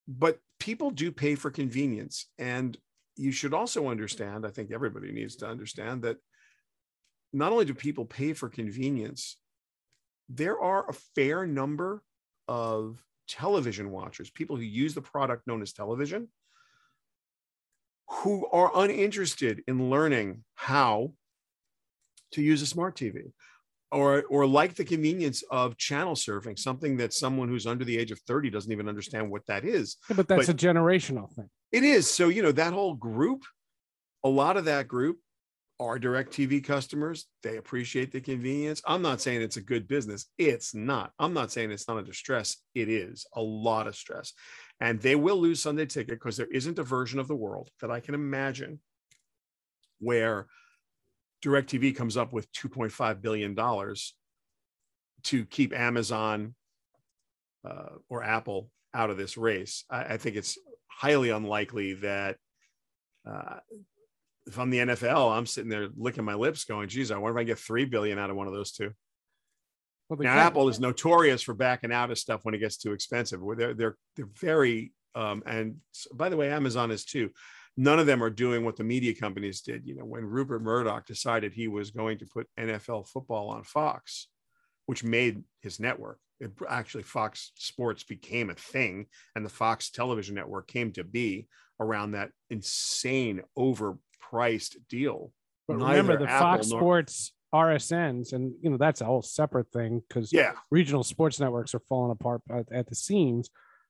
but 0.07 0.39
people 0.59 0.91
do 0.91 1.11
pay 1.11 1.35
for 1.35 1.51
convenience. 1.51 2.27
And 2.37 2.77
you 3.15 3.31
should 3.31 3.53
also 3.53 3.81
mm-hmm. 3.81 3.91
understand 3.91 4.45
i 4.45 4.49
think 4.49 4.71
everybody 4.71 5.11
needs 5.11 5.35
to 5.37 5.47
understand 5.47 6.01
that 6.03 6.17
not 7.33 7.51
only 7.51 7.65
do 7.65 7.73
people 7.73 8.05
pay 8.05 8.33
for 8.33 8.49
convenience 8.49 9.37
there 10.29 10.59
are 10.59 10.89
a 10.89 10.93
fair 11.15 11.45
number 11.45 12.03
of 12.47 13.03
television 13.27 13.91
watchers 13.91 14.29
people 14.29 14.55
who 14.55 14.63
use 14.63 14.93
the 14.93 15.01
product 15.01 15.47
known 15.47 15.61
as 15.61 15.73
television 15.73 16.27
who 18.07 18.47
are 18.51 18.71
uninterested 18.75 19.63
in 19.67 19.89
learning 19.89 20.43
how 20.53 21.11
to 22.31 22.41
use 22.41 22.61
a 22.61 22.67
smart 22.67 22.95
TV 22.95 23.31
or 23.91 24.23
or 24.29 24.45
like 24.45 24.75
the 24.75 24.85
convenience 24.85 25.43
of 25.51 25.77
channel 25.77 26.15
surfing, 26.15 26.57
something 26.57 26.97
that 26.97 27.13
someone 27.13 27.47
who's 27.47 27.67
under 27.67 27.85
the 27.85 27.97
age 27.97 28.11
of 28.11 28.19
30 28.27 28.49
doesn't 28.49 28.71
even 28.71 28.89
understand 28.89 29.29
what 29.29 29.45
that 29.47 29.63
is. 29.63 29.97
Yeah, 30.09 30.15
but 30.15 30.27
that's 30.27 30.47
but 30.47 30.53
a 30.53 30.57
generational 30.57 31.31
thing. 31.33 31.49
It 31.71 31.83
is. 31.83 32.09
So, 32.09 32.29
you 32.29 32.41
know, 32.41 32.51
that 32.53 32.73
whole 32.73 32.95
group, 32.95 33.43
a 34.23 34.29
lot 34.29 34.57
of 34.57 34.65
that 34.65 34.87
group 34.87 35.17
are 35.79 35.99
DirecTV 35.99 36.63
customers. 36.63 37.25
They 37.43 37.57
appreciate 37.57 38.11
the 38.11 38.21
convenience. 38.21 38.81
I'm 38.87 39.01
not 39.01 39.19
saying 39.19 39.41
it's 39.41 39.57
a 39.57 39.61
good 39.61 39.87
business. 39.87 40.25
It's 40.37 40.73
not. 40.73 41.11
I'm 41.19 41.33
not 41.33 41.51
saying 41.51 41.71
it's 41.71 41.87
not 41.87 41.97
a 41.97 42.03
distress. 42.03 42.57
It 42.73 42.87
is 42.87 43.25
a 43.35 43.41
lot 43.41 43.87
of 43.87 43.95
stress 43.95 44.33
and 44.79 44.99
they 44.99 45.15
will 45.15 45.37
lose 45.37 45.61
Sunday 45.61 45.85
ticket 45.85 46.19
because 46.19 46.37
there 46.37 46.47
isn't 46.47 46.79
a 46.79 46.83
version 46.83 47.19
of 47.19 47.27
the 47.27 47.35
world 47.35 47.69
that 47.81 47.91
I 47.91 47.99
can 47.99 48.13
imagine 48.13 48.79
where 49.99 50.47
DirecTV 51.45 51.95
comes 51.95 52.17
up 52.17 52.33
with 52.33 52.51
$2.5 52.53 53.21
billion 53.21 53.55
to 55.23 55.45
keep 55.45 55.73
Amazon 55.73 56.55
uh, 57.67 57.89
or 58.09 58.23
Apple 58.23 58.69
out 58.93 59.09
of 59.09 59.17
this 59.17 59.37
race. 59.37 59.83
I, 59.89 60.03
I 60.03 60.17
think 60.17 60.35
it's 60.35 60.57
highly 60.87 61.29
unlikely 61.29 61.93
that 61.95 62.37
uh, 63.27 63.57
if 64.47 64.57
I'm 64.59 64.69
the 64.69 64.79
NFL, 64.79 65.35
I'm 65.35 65.45
sitting 65.45 65.69
there 65.69 65.89
licking 65.95 66.23
my 66.23 66.35
lips 66.35 66.65
going, 66.65 66.89
geez, 66.89 67.11
I 67.11 67.17
wonder 67.17 67.37
if 67.37 67.41
I 67.41 67.45
get 67.45 67.59
3 67.59 67.85
billion 67.85 68.19
out 68.19 68.29
of 68.29 68.35
one 68.35 68.47
of 68.47 68.53
those 68.53 68.71
two. 68.71 68.91
Well, 70.09 70.19
now, 70.19 70.35
Apple 70.35 70.69
is 70.69 70.79
notorious 70.79 71.41
for 71.41 71.55
backing 71.55 71.91
out 71.91 72.11
of 72.11 72.19
stuff 72.19 72.41
when 72.43 72.53
it 72.53 72.59
gets 72.59 72.77
too 72.77 72.93
expensive. 72.93 73.41
They're 73.57 73.73
they're 73.73 73.97
they're 74.15 74.29
very 74.39 74.93
um, 75.15 75.41
and 75.47 75.77
by 76.13 76.29
the 76.29 76.37
way, 76.37 76.51
Amazon 76.51 76.91
is 76.91 77.05
too. 77.05 77.31
None 77.77 77.99
of 77.99 78.05
them 78.05 78.23
are 78.23 78.29
doing 78.29 78.63
what 78.63 78.77
the 78.77 78.83
media 78.83 79.13
companies 79.13 79.61
did. 79.61 79.85
You 79.85 79.95
know, 79.95 80.05
when 80.05 80.25
Rupert 80.25 80.61
Murdoch 80.61 81.05
decided 81.05 81.53
he 81.53 81.67
was 81.67 81.91
going 81.91 82.17
to 82.19 82.25
put 82.25 82.47
NFL 82.57 83.07
football 83.07 83.49
on 83.49 83.63
Fox, 83.63 84.27
which 84.85 85.03
made 85.03 85.43
his 85.61 85.79
network. 85.79 86.19
It, 86.39 86.51
actually, 86.69 87.03
Fox 87.03 87.51
Sports 87.55 88.03
became 88.03 88.49
a 88.49 88.55
thing, 88.55 89.07
and 89.35 89.45
the 89.45 89.49
Fox 89.49 89.89
Television 89.89 90.35
Network 90.35 90.67
came 90.67 90.91
to 90.93 91.03
be 91.03 91.47
around 91.79 92.11
that 92.11 92.31
insane 92.49 93.41
overpriced 93.57 94.75
deal. 94.89 95.31
But 95.67 95.77
Neither 95.77 96.01
remember, 96.01 96.25
the 96.25 96.29
Apple 96.29 96.47
Fox 96.47 96.69
nor- 96.69 96.79
Sports 96.79 97.33
RSNs, 97.53 98.33
and 98.33 98.53
you 98.61 98.69
know 98.69 98.77
that's 98.77 99.01
a 99.01 99.05
whole 99.05 99.21
separate 99.21 99.71
thing 99.71 100.01
because 100.07 100.33
yeah, 100.33 100.53
regional 100.71 101.03
sports 101.03 101.39
networks 101.39 101.73
are 101.73 101.81
falling 101.87 102.11
apart 102.11 102.41
at, 102.49 102.71
at, 102.71 102.87
the 102.87 102.95
seams. 102.95 103.49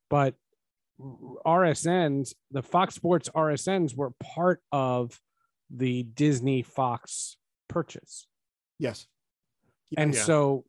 But 0.10 0.36
RSNs, 1.00 2.34
the 2.52 2.64
Fox 2.64 2.96
Sports 2.96 3.30
RSNs, 3.36 3.96
were 3.96 4.12
part 4.22 4.62
of 4.72 5.20
the 5.70 6.04
Disney 6.04 6.62
Fox 6.62 7.38
purchase. 7.68 8.28
Yes, 8.80 9.08
yeah, 9.92 10.02
and 10.02 10.14
yeah. 10.14 10.22
so 10.22 10.66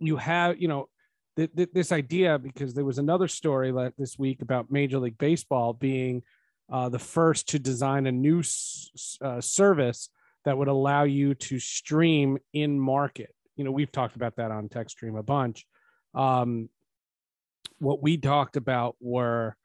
you 0.00 0.16
have 0.16 0.60
you 0.60 0.68
know 0.68 0.88
th- 1.36 1.50
th- 1.56 1.70
this 1.72 1.92
idea 1.92 2.38
because 2.38 2.74
there 2.74 2.84
was 2.84 2.98
another 2.98 3.28
story 3.28 3.72
like 3.72 3.94
this 3.96 4.18
week 4.18 4.42
about 4.42 4.70
Major 4.70 4.98
League 4.98 5.18
Baseball 5.18 5.72
being 5.72 6.22
uh, 6.70 6.88
the 6.88 6.98
first 6.98 7.48
to 7.50 7.58
design 7.58 8.06
a 8.06 8.12
new 8.12 8.40
s- 8.40 9.18
uh, 9.20 9.40
service 9.40 10.10
that 10.44 10.56
would 10.56 10.68
allow 10.68 11.04
you 11.04 11.34
to 11.34 11.58
stream 11.58 12.38
in 12.52 12.78
market. 12.78 13.34
You 13.56 13.64
know, 13.64 13.70
we've 13.70 13.92
talked 13.92 14.16
about 14.16 14.36
that 14.36 14.50
on 14.50 14.68
TechStream 14.68 15.18
a 15.18 15.22
bunch. 15.22 15.66
Um, 16.14 16.68
what 17.78 18.02
we 18.02 18.16
talked 18.16 18.56
about 18.56 18.96
were 19.00 19.56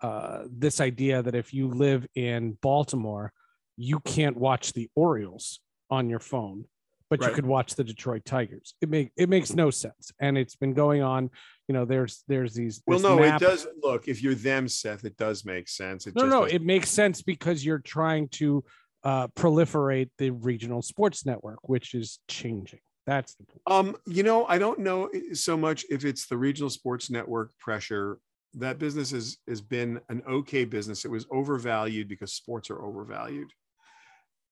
uh, 0.00 0.44
this 0.50 0.80
idea 0.80 1.22
that 1.22 1.34
if 1.34 1.52
you 1.52 1.68
live 1.68 2.06
in 2.14 2.56
Baltimore, 2.62 3.32
you 3.76 4.00
can't 4.00 4.36
watch 4.36 4.72
the 4.72 4.88
Orioles 4.94 5.60
on 5.90 6.08
your 6.08 6.20
phone, 6.20 6.64
but 7.08 7.20
right. 7.20 7.28
you 7.28 7.34
could 7.34 7.46
watch 7.46 7.74
the 7.74 7.84
Detroit 7.84 8.24
Tigers. 8.24 8.74
It 8.80 8.88
make 8.88 9.10
it 9.16 9.28
makes 9.28 9.54
no 9.54 9.70
sense, 9.70 10.12
and 10.20 10.38
it's 10.38 10.56
been 10.56 10.74
going 10.74 11.02
on. 11.02 11.30
You 11.68 11.74
know, 11.74 11.84
there's 11.84 12.24
there's 12.28 12.54
these. 12.54 12.82
Well, 12.86 13.00
no, 13.00 13.18
map. 13.18 13.40
it 13.40 13.44
does. 13.44 13.66
Look, 13.82 14.08
if 14.08 14.22
you're 14.22 14.34
them, 14.34 14.68
Seth, 14.68 15.04
it 15.04 15.16
does 15.16 15.44
make 15.44 15.68
sense. 15.68 16.06
It 16.06 16.14
no, 16.14 16.24
no, 16.24 16.42
doesn't... 16.42 16.56
it 16.56 16.62
makes 16.62 16.90
sense 16.90 17.22
because 17.22 17.64
you're 17.64 17.78
trying 17.78 18.28
to 18.28 18.64
uh, 19.04 19.28
proliferate 19.28 20.10
the 20.18 20.30
regional 20.30 20.82
sports 20.82 21.26
network, 21.26 21.68
which 21.68 21.94
is 21.94 22.18
changing. 22.28 22.80
That's 23.06 23.34
the 23.34 23.44
point. 23.44 23.60
Um, 23.66 23.96
you 24.06 24.22
know, 24.22 24.46
I 24.46 24.58
don't 24.58 24.80
know 24.80 25.10
so 25.32 25.56
much 25.56 25.84
if 25.90 26.04
it's 26.04 26.26
the 26.26 26.36
regional 26.36 26.70
sports 26.70 27.10
network 27.10 27.56
pressure. 27.58 28.18
That 28.54 28.78
business 28.78 29.10
has 29.12 29.38
has 29.48 29.60
been 29.60 30.00
an 30.08 30.22
okay 30.28 30.64
business. 30.64 31.04
It 31.04 31.10
was 31.10 31.26
overvalued 31.30 32.08
because 32.08 32.34
sports 32.34 32.70
are 32.70 32.82
overvalued. 32.82 33.48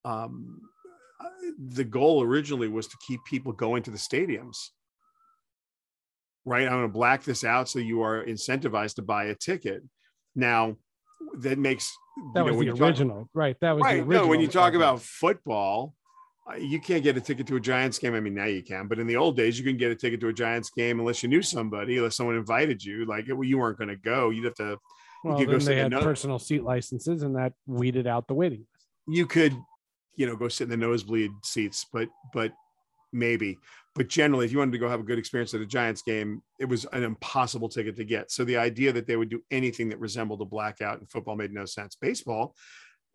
Um, 0.04 0.61
the 1.58 1.84
goal 1.84 2.22
originally 2.22 2.68
was 2.68 2.87
to 2.87 2.96
keep 3.06 3.20
people 3.24 3.52
going 3.52 3.82
to 3.84 3.90
the 3.90 3.98
stadiums. 3.98 4.56
Right, 6.44 6.64
I'm 6.66 6.72
going 6.72 6.82
to 6.82 6.88
black 6.88 7.24
this 7.24 7.44
out 7.44 7.68
so 7.68 7.78
you 7.78 8.02
are 8.02 8.24
incentivized 8.24 8.94
to 8.94 9.02
buy 9.02 9.24
a 9.24 9.34
ticket 9.34 9.82
Now, 10.34 10.76
that 11.40 11.58
makes 11.58 11.92
that 12.34 12.46
you 12.46 12.52
was 12.52 12.54
know, 12.54 12.72
the 12.72 12.78
talk- 12.78 12.88
original, 12.88 13.28
right? 13.34 13.56
That 13.61 13.72
was 13.72 13.82
the 13.82 13.88
original. 13.88 14.08
No, 14.08 14.26
when 14.28 14.40
you 14.40 14.48
talk 14.48 14.74
about 14.74 15.02
football, 15.02 15.94
Uh, 16.50 16.56
you 16.56 16.80
can't 16.80 17.02
get 17.02 17.16
a 17.16 17.20
ticket 17.20 17.46
to 17.46 17.56
a 17.56 17.61
Giants 17.61 17.98
game. 17.98 18.14
I 18.14 18.20
mean, 18.20 18.34
now 18.34 18.46
you 18.46 18.62
can, 18.62 18.87
but 18.87 18.98
in 18.98 19.06
the 19.06 19.16
old 19.16 19.37
days, 19.37 19.58
you 19.58 19.64
couldn't 19.64 19.78
get 19.78 19.90
a 19.90 19.94
ticket 19.94 20.20
to 20.20 20.28
a 20.28 20.32
Giants 20.32 20.70
game 20.70 20.98
unless 20.98 21.22
you 21.22 21.28
knew 21.28 21.42
somebody, 21.42 21.98
unless 21.98 22.16
someone 22.16 22.37
invited 22.37 22.82
you. 22.82 23.04
Like 23.04 23.26
well, 23.28 23.44
you 23.44 23.58
weren't 23.58 23.78
going 23.78 23.88
to 23.88 23.96
go. 23.96 24.30
You'd 24.30 24.44
have 24.44 24.54
to. 24.54 24.78
well, 25.24 25.38
could 25.38 25.50
then 25.50 25.61
sit 25.61 25.70
they 25.70 25.76
had 25.76 25.87
another- 25.87 26.06
personal 26.06 26.38
seat 26.38 26.62
licenses, 26.62 27.22
and 27.22 27.37
that 27.37 27.52
weeded 27.66 28.06
out 28.06 28.28
the 28.28 28.34
waiting 28.34 28.61
list. 28.61 28.87
You 29.06 29.26
could, 29.26 29.54
you 30.16 30.26
know, 30.26 30.37
go 30.37 30.48
sit 30.48 30.64
in 30.64 30.70
the 30.70 30.76
nosebleed 30.76 31.30
seats, 31.44 31.87
but 31.92 32.08
but 32.32 32.52
maybe. 33.12 33.58
But 33.94 34.08
generally, 34.08 34.46
if 34.46 34.52
you 34.52 34.58
wanted 34.58 34.72
to 34.72 34.78
go 34.78 34.88
have 34.88 35.00
a 35.00 35.04
good 35.04 35.18
experience 35.18 35.54
at 35.54 35.61
a 35.61 35.66
Giants 35.66 36.02
game, 36.02 36.40
it 36.61 36.66
was 36.66 36.87
an 36.92 37.02
impossible 37.02 37.68
ticket 37.68 37.96
to 37.96 38.04
get. 38.04 38.30
So 38.30 38.44
the 38.44 38.56
idea 38.56 38.92
that 38.92 39.06
they 39.08 39.16
would 39.16 39.28
do 39.28 39.42
anything 39.50 39.88
that 39.88 39.98
resembled 39.98 40.40
a 40.40 40.44
blackout 40.44 41.00
in 41.00 41.06
football 41.06 41.34
made 41.34 41.52
no 41.52 41.64
sense. 41.64 41.96
Baseball, 42.00 42.54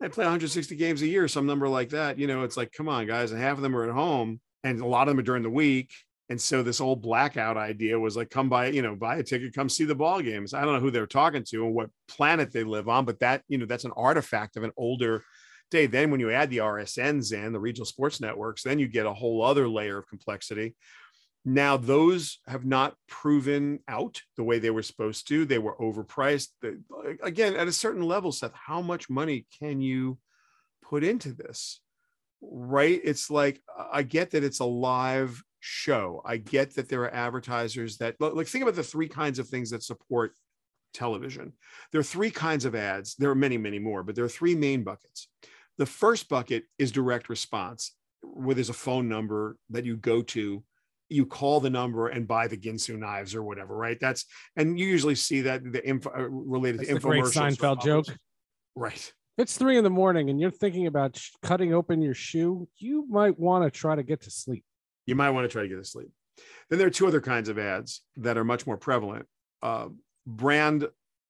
they 0.00 0.08
play 0.08 0.24
160 0.24 0.76
games 0.76 1.02
a 1.02 1.06
year, 1.06 1.28
some 1.28 1.46
number 1.46 1.68
like 1.68 1.90
that. 1.90 2.18
You 2.18 2.26
know, 2.26 2.42
it's 2.42 2.56
like, 2.56 2.72
come 2.72 2.88
on, 2.88 3.06
guys, 3.06 3.32
and 3.32 3.40
half 3.40 3.56
of 3.56 3.62
them 3.62 3.76
are 3.76 3.84
at 3.84 3.94
home, 3.94 4.40
and 4.62 4.80
a 4.80 4.86
lot 4.86 5.08
of 5.08 5.12
them 5.12 5.18
are 5.18 5.22
during 5.22 5.42
the 5.42 5.50
week. 5.50 5.92
And 6.30 6.40
so 6.40 6.62
this 6.62 6.80
old 6.80 7.02
blackout 7.02 7.56
idea 7.56 7.98
was 7.98 8.16
like, 8.16 8.30
come 8.30 8.48
buy, 8.48 8.68
you 8.68 8.80
know, 8.82 8.96
buy 8.96 9.16
a 9.16 9.22
ticket, 9.22 9.54
come 9.54 9.68
see 9.68 9.84
the 9.84 9.94
ball 9.94 10.22
games. 10.22 10.54
I 10.54 10.62
don't 10.64 10.72
know 10.72 10.80
who 10.80 10.90
they're 10.90 11.06
talking 11.06 11.44
to 11.50 11.66
and 11.66 11.74
what 11.74 11.90
planet 12.08 12.50
they 12.50 12.64
live 12.64 12.88
on, 12.88 13.04
but 13.04 13.20
that, 13.20 13.42
you 13.48 13.58
know, 13.58 13.66
that's 13.66 13.84
an 13.84 13.92
artifact 13.96 14.56
of 14.56 14.62
an 14.62 14.72
older 14.76 15.22
day. 15.70 15.86
Then 15.86 16.10
when 16.10 16.20
you 16.20 16.30
add 16.30 16.48
the 16.48 16.58
RSNs 16.58 17.32
in, 17.32 17.52
the 17.52 17.60
regional 17.60 17.84
sports 17.84 18.22
networks, 18.22 18.62
then 18.62 18.78
you 18.78 18.88
get 18.88 19.04
a 19.04 19.12
whole 19.12 19.42
other 19.42 19.68
layer 19.68 19.98
of 19.98 20.08
complexity. 20.08 20.74
Now 21.44 21.76
those 21.76 22.38
have 22.46 22.64
not 22.64 22.96
proven 23.06 23.80
out 23.86 24.22
the 24.36 24.44
way 24.44 24.58
they 24.58 24.70
were 24.70 24.82
supposed 24.82 25.28
to. 25.28 25.44
They 25.44 25.58
were 25.58 25.76
overpriced. 25.76 26.48
Again, 27.22 27.54
at 27.54 27.68
a 27.68 27.72
certain 27.72 28.02
level, 28.02 28.32
Seth, 28.32 28.54
how 28.54 28.80
much 28.80 29.10
money 29.10 29.46
can 29.58 29.80
you 29.80 30.18
put 30.82 31.04
into 31.04 31.32
this? 31.32 31.80
Right? 32.40 33.00
It's 33.04 33.30
like 33.30 33.62
I 33.92 34.02
get 34.02 34.30
that 34.30 34.44
it's 34.44 34.60
a 34.60 34.64
live 34.64 35.42
show. 35.60 36.22
I 36.24 36.38
get 36.38 36.74
that 36.76 36.88
there 36.88 37.02
are 37.02 37.14
advertisers 37.14 37.98
that 37.98 38.16
like 38.20 38.46
think 38.46 38.62
about 38.62 38.74
the 38.74 38.82
three 38.82 39.08
kinds 39.08 39.38
of 39.38 39.48
things 39.48 39.70
that 39.70 39.82
support 39.82 40.32
television. 40.94 41.52
There 41.92 42.00
are 42.00 42.04
three 42.04 42.30
kinds 42.30 42.64
of 42.64 42.74
ads. 42.74 43.16
There 43.16 43.30
are 43.30 43.34
many, 43.34 43.58
many 43.58 43.78
more, 43.78 44.02
but 44.02 44.14
there 44.14 44.24
are 44.24 44.30
three 44.30 44.54
main 44.54 44.82
buckets. 44.82 45.28
The 45.76 45.86
first 45.86 46.28
bucket 46.28 46.64
is 46.78 46.92
direct 46.92 47.28
response, 47.28 47.92
where 48.22 48.54
there's 48.54 48.70
a 48.70 48.74
phone 48.74 49.08
number 49.08 49.56
that 49.70 49.84
you 49.84 49.96
go 49.96 50.22
to, 50.22 50.62
you 51.08 51.26
call 51.26 51.60
the 51.60 51.70
number 51.70 52.08
and 52.08 52.26
buy 52.26 52.48
the 52.48 52.56
Ginsu 52.56 52.98
knives 52.98 53.34
or 53.34 53.42
whatever, 53.42 53.76
right? 53.76 53.98
That's 54.00 54.24
and 54.56 54.78
you 54.78 54.86
usually 54.86 55.14
see 55.14 55.42
that 55.42 55.62
the 55.72 55.86
info 55.86 56.10
uh, 56.10 56.28
related 56.28 56.80
That's 56.80 56.90
to 56.94 56.98
great 57.00 57.22
infomercials. 57.22 57.56
for 57.56 57.66
Seinfeld 57.66 57.84
joke. 57.84 58.06
right? 58.74 59.12
It's 59.36 59.56
three 59.56 59.76
in 59.76 59.84
the 59.84 59.90
morning 59.90 60.30
and 60.30 60.40
you're 60.40 60.50
thinking 60.50 60.86
about 60.86 61.16
sh- 61.16 61.30
cutting 61.42 61.74
open 61.74 62.00
your 62.00 62.14
shoe, 62.14 62.68
you 62.78 63.06
might 63.08 63.38
want 63.38 63.64
to 63.64 63.70
try 63.70 63.96
to 63.96 64.02
get 64.02 64.22
to 64.22 64.30
sleep. 64.30 64.64
You 65.06 65.14
might 65.16 65.30
want 65.30 65.44
to 65.44 65.48
try 65.48 65.62
to 65.62 65.68
get 65.68 65.78
to 65.78 65.84
sleep. 65.84 66.10
Then 66.70 66.78
there 66.78 66.88
are 66.88 66.90
two 66.92 67.06
other 67.06 67.20
kinds 67.20 67.48
of 67.48 67.58
ads 67.58 68.02
that 68.16 68.38
are 68.38 68.44
much 68.44 68.66
more 68.66 68.76
prevalent. 68.76 69.26
Uh, 69.62 69.88
brand 70.26 70.88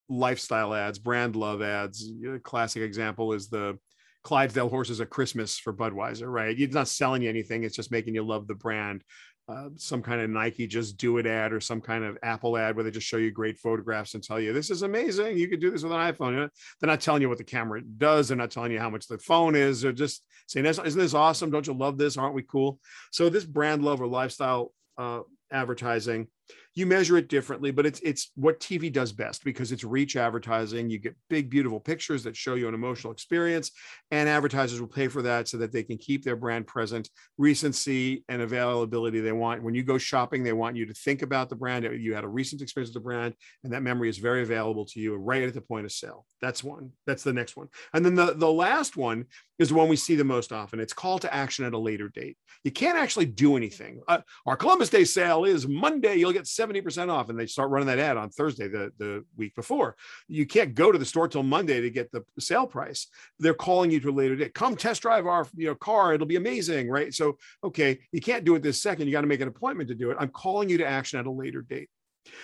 lifestyle 0.08 0.74
ads, 0.74 0.98
brand 0.98 1.34
love 1.34 1.62
ads. 1.62 2.10
A 2.28 2.38
classic 2.38 2.82
example 2.82 3.32
is 3.32 3.48
the 3.48 3.78
Clydesdale 4.22 4.70
horses 4.70 5.00
at 5.00 5.10
Christmas 5.10 5.58
for 5.58 5.72
Budweiser, 5.72 6.30
right? 6.32 6.58
It's 6.58 6.74
not 6.74 6.88
selling 6.88 7.22
you 7.22 7.28
anything; 7.28 7.62
it's 7.64 7.76
just 7.76 7.90
making 7.90 8.14
you 8.14 8.22
love 8.22 8.46
the 8.46 8.54
brand. 8.54 9.02
Uh, 9.46 9.68
some 9.76 10.02
kind 10.02 10.22
of 10.22 10.30
Nike 10.30 10.66
just 10.66 10.96
do 10.96 11.18
it 11.18 11.26
ad 11.26 11.52
or 11.52 11.60
some 11.60 11.82
kind 11.82 12.02
of 12.02 12.16
Apple 12.22 12.56
ad 12.56 12.74
where 12.74 12.82
they 12.82 12.90
just 12.90 13.06
show 13.06 13.18
you 13.18 13.30
great 13.30 13.58
photographs 13.58 14.14
and 14.14 14.22
tell 14.22 14.40
you 14.40 14.54
this 14.54 14.70
is 14.70 14.80
amazing. 14.80 15.36
You 15.36 15.48
could 15.48 15.60
do 15.60 15.70
this 15.70 15.82
with 15.82 15.92
an 15.92 15.98
iPhone. 15.98 16.48
They're 16.80 16.88
not 16.88 17.02
telling 17.02 17.20
you 17.20 17.28
what 17.28 17.36
the 17.36 17.44
camera 17.44 17.82
does. 17.82 18.28
They're 18.28 18.38
not 18.38 18.50
telling 18.50 18.72
you 18.72 18.78
how 18.78 18.88
much 18.88 19.06
the 19.06 19.18
phone 19.18 19.54
is. 19.54 19.82
They're 19.82 19.92
just 19.92 20.24
saying, 20.46 20.64
"Isn't 20.64 20.98
this 20.98 21.12
awesome? 21.12 21.50
Don't 21.50 21.66
you 21.66 21.74
love 21.74 21.98
this? 21.98 22.16
Aren't 22.16 22.34
we 22.34 22.42
cool?" 22.42 22.78
So 23.12 23.28
this 23.28 23.44
brand 23.44 23.84
love 23.84 24.00
or 24.00 24.06
lifestyle 24.06 24.72
uh, 24.96 25.20
advertising, 25.52 26.28
you 26.74 26.86
measure 26.86 27.16
it 27.16 27.28
differently, 27.28 27.70
but 27.70 27.86
it's 27.86 28.00
it's 28.00 28.32
what 28.34 28.58
TV 28.58 28.92
does 28.92 29.12
best 29.12 29.44
because 29.44 29.70
it's 29.70 29.84
reach 29.84 30.16
advertising. 30.16 30.90
You 30.90 30.98
get 30.98 31.14
big, 31.30 31.48
beautiful 31.48 31.78
pictures 31.78 32.24
that 32.24 32.36
show 32.36 32.54
you 32.54 32.66
an 32.66 32.74
emotional 32.74 33.12
experience, 33.12 33.70
and 34.10 34.28
advertisers 34.28 34.80
will 34.80 34.88
pay 34.88 35.06
for 35.06 35.22
that 35.22 35.46
so 35.46 35.56
that 35.58 35.72
they 35.72 35.84
can 35.84 35.98
keep 35.98 36.24
their 36.24 36.34
brand 36.34 36.66
present, 36.66 37.08
recency 37.38 38.24
and 38.28 38.42
availability 38.42 39.20
they 39.20 39.32
want. 39.32 39.62
When 39.62 39.74
you 39.74 39.84
go 39.84 39.98
shopping, 39.98 40.42
they 40.42 40.52
want 40.52 40.76
you 40.76 40.86
to 40.86 40.94
think 40.94 41.22
about 41.22 41.48
the 41.48 41.56
brand. 41.56 41.84
You 41.84 42.14
had 42.14 42.24
a 42.24 42.28
recent 42.28 42.60
experience 42.60 42.90
with 42.90 43.02
the 43.02 43.06
brand, 43.06 43.34
and 43.62 43.72
that 43.72 43.82
memory 43.82 44.08
is 44.08 44.18
very 44.18 44.42
available 44.42 44.84
to 44.86 45.00
you 45.00 45.14
right 45.14 45.44
at 45.44 45.54
the 45.54 45.60
point 45.60 45.86
of 45.86 45.92
sale. 45.92 46.26
That's 46.44 46.62
one. 46.62 46.90
That's 47.06 47.22
the 47.22 47.32
next 47.32 47.56
one. 47.56 47.68
And 47.94 48.04
then 48.04 48.14
the, 48.14 48.34
the 48.34 48.52
last 48.52 48.98
one 48.98 49.24
is 49.58 49.70
the 49.70 49.74
one 49.76 49.88
we 49.88 49.96
see 49.96 50.14
the 50.14 50.24
most 50.24 50.52
often. 50.52 50.78
It's 50.78 50.92
call 50.92 51.18
to 51.20 51.32
action 51.32 51.64
at 51.64 51.72
a 51.72 51.78
later 51.78 52.10
date. 52.10 52.36
You 52.64 52.70
can't 52.70 52.98
actually 52.98 53.24
do 53.24 53.56
anything. 53.56 54.02
Uh, 54.06 54.18
our 54.44 54.54
Columbus 54.54 54.90
Day 54.90 55.04
sale 55.04 55.46
is 55.46 55.66
Monday. 55.66 56.16
You'll 56.16 56.33
get 56.34 56.44
70% 56.44 57.10
off. 57.10 57.28
And 57.28 57.38
they 57.38 57.46
start 57.46 57.70
running 57.70 57.88
that 57.88 57.98
ad 57.98 58.16
on 58.16 58.30
Thursday, 58.30 58.68
the, 58.68 58.92
the 58.98 59.24
week 59.36 59.54
before. 59.54 59.96
You 60.28 60.46
can't 60.46 60.74
go 60.74 60.92
to 60.92 60.98
the 60.98 61.04
store 61.04 61.28
till 61.28 61.42
Monday 61.42 61.80
to 61.80 61.90
get 61.90 62.12
the 62.12 62.24
sale 62.38 62.66
price. 62.66 63.06
They're 63.38 63.54
calling 63.54 63.90
you 63.90 64.00
to 64.00 64.10
a 64.10 64.12
later 64.12 64.36
date. 64.36 64.54
Come 64.54 64.76
test 64.76 65.02
drive 65.02 65.26
our 65.26 65.46
you 65.56 65.68
know, 65.68 65.74
car. 65.74 66.14
It'll 66.14 66.26
be 66.26 66.36
amazing. 66.36 66.88
Right. 66.88 67.14
So, 67.14 67.38
okay, 67.62 67.98
you 68.12 68.20
can't 68.20 68.44
do 68.44 68.54
it 68.54 68.62
this 68.62 68.82
second. 68.82 69.06
You 69.06 69.12
got 69.12 69.22
to 69.22 69.26
make 69.26 69.40
an 69.40 69.48
appointment 69.48 69.88
to 69.88 69.94
do 69.94 70.10
it. 70.10 70.16
I'm 70.20 70.28
calling 70.28 70.68
you 70.68 70.78
to 70.78 70.86
action 70.86 71.18
at 71.18 71.26
a 71.26 71.30
later 71.30 71.62
date. 71.62 71.88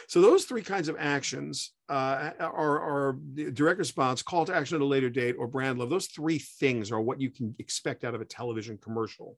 So 0.08 0.20
those 0.20 0.44
three 0.44 0.62
kinds 0.62 0.88
of 0.88 0.96
actions 0.98 1.72
uh, 1.88 2.30
are, 2.38 2.80
are 2.80 3.18
direct 3.52 3.78
response, 3.78 4.22
call 4.22 4.44
to 4.46 4.54
action 4.54 4.76
at 4.76 4.82
a 4.82 4.86
later 4.86 5.10
date, 5.10 5.36
or 5.38 5.46
brand 5.46 5.78
love. 5.78 5.90
Those 5.90 6.06
three 6.06 6.38
things 6.38 6.92
are 6.92 7.00
what 7.00 7.20
you 7.20 7.30
can 7.30 7.54
expect 7.58 8.04
out 8.04 8.14
of 8.14 8.20
a 8.20 8.26
television 8.26 8.78
commercial. 8.78 9.36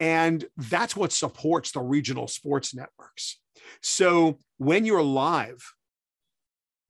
And 0.00 0.44
that's 0.56 0.96
what 0.96 1.12
supports 1.12 1.72
the 1.72 1.80
regional 1.80 2.28
sports 2.28 2.74
networks. 2.74 3.40
So 3.80 4.38
when 4.58 4.84
you're 4.84 5.02
live, 5.02 5.62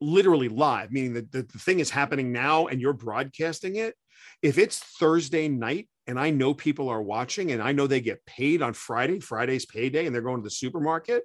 literally 0.00 0.48
live, 0.48 0.90
meaning 0.90 1.14
that 1.14 1.32
the, 1.32 1.42
the 1.42 1.58
thing 1.58 1.80
is 1.80 1.90
happening 1.90 2.32
now 2.32 2.66
and 2.66 2.80
you're 2.80 2.92
broadcasting 2.92 3.76
it, 3.76 3.94
if 4.42 4.58
it's 4.58 4.78
Thursday 4.78 5.48
night 5.48 5.88
and 6.06 6.18
I 6.18 6.30
know 6.30 6.54
people 6.54 6.88
are 6.88 7.02
watching 7.02 7.52
and 7.52 7.62
I 7.62 7.72
know 7.72 7.86
they 7.86 8.00
get 8.00 8.24
paid 8.26 8.62
on 8.62 8.72
Friday, 8.72 9.20
Friday's 9.20 9.66
payday, 9.66 10.06
and 10.06 10.14
they're 10.14 10.22
going 10.22 10.40
to 10.40 10.44
the 10.44 10.50
supermarket, 10.50 11.24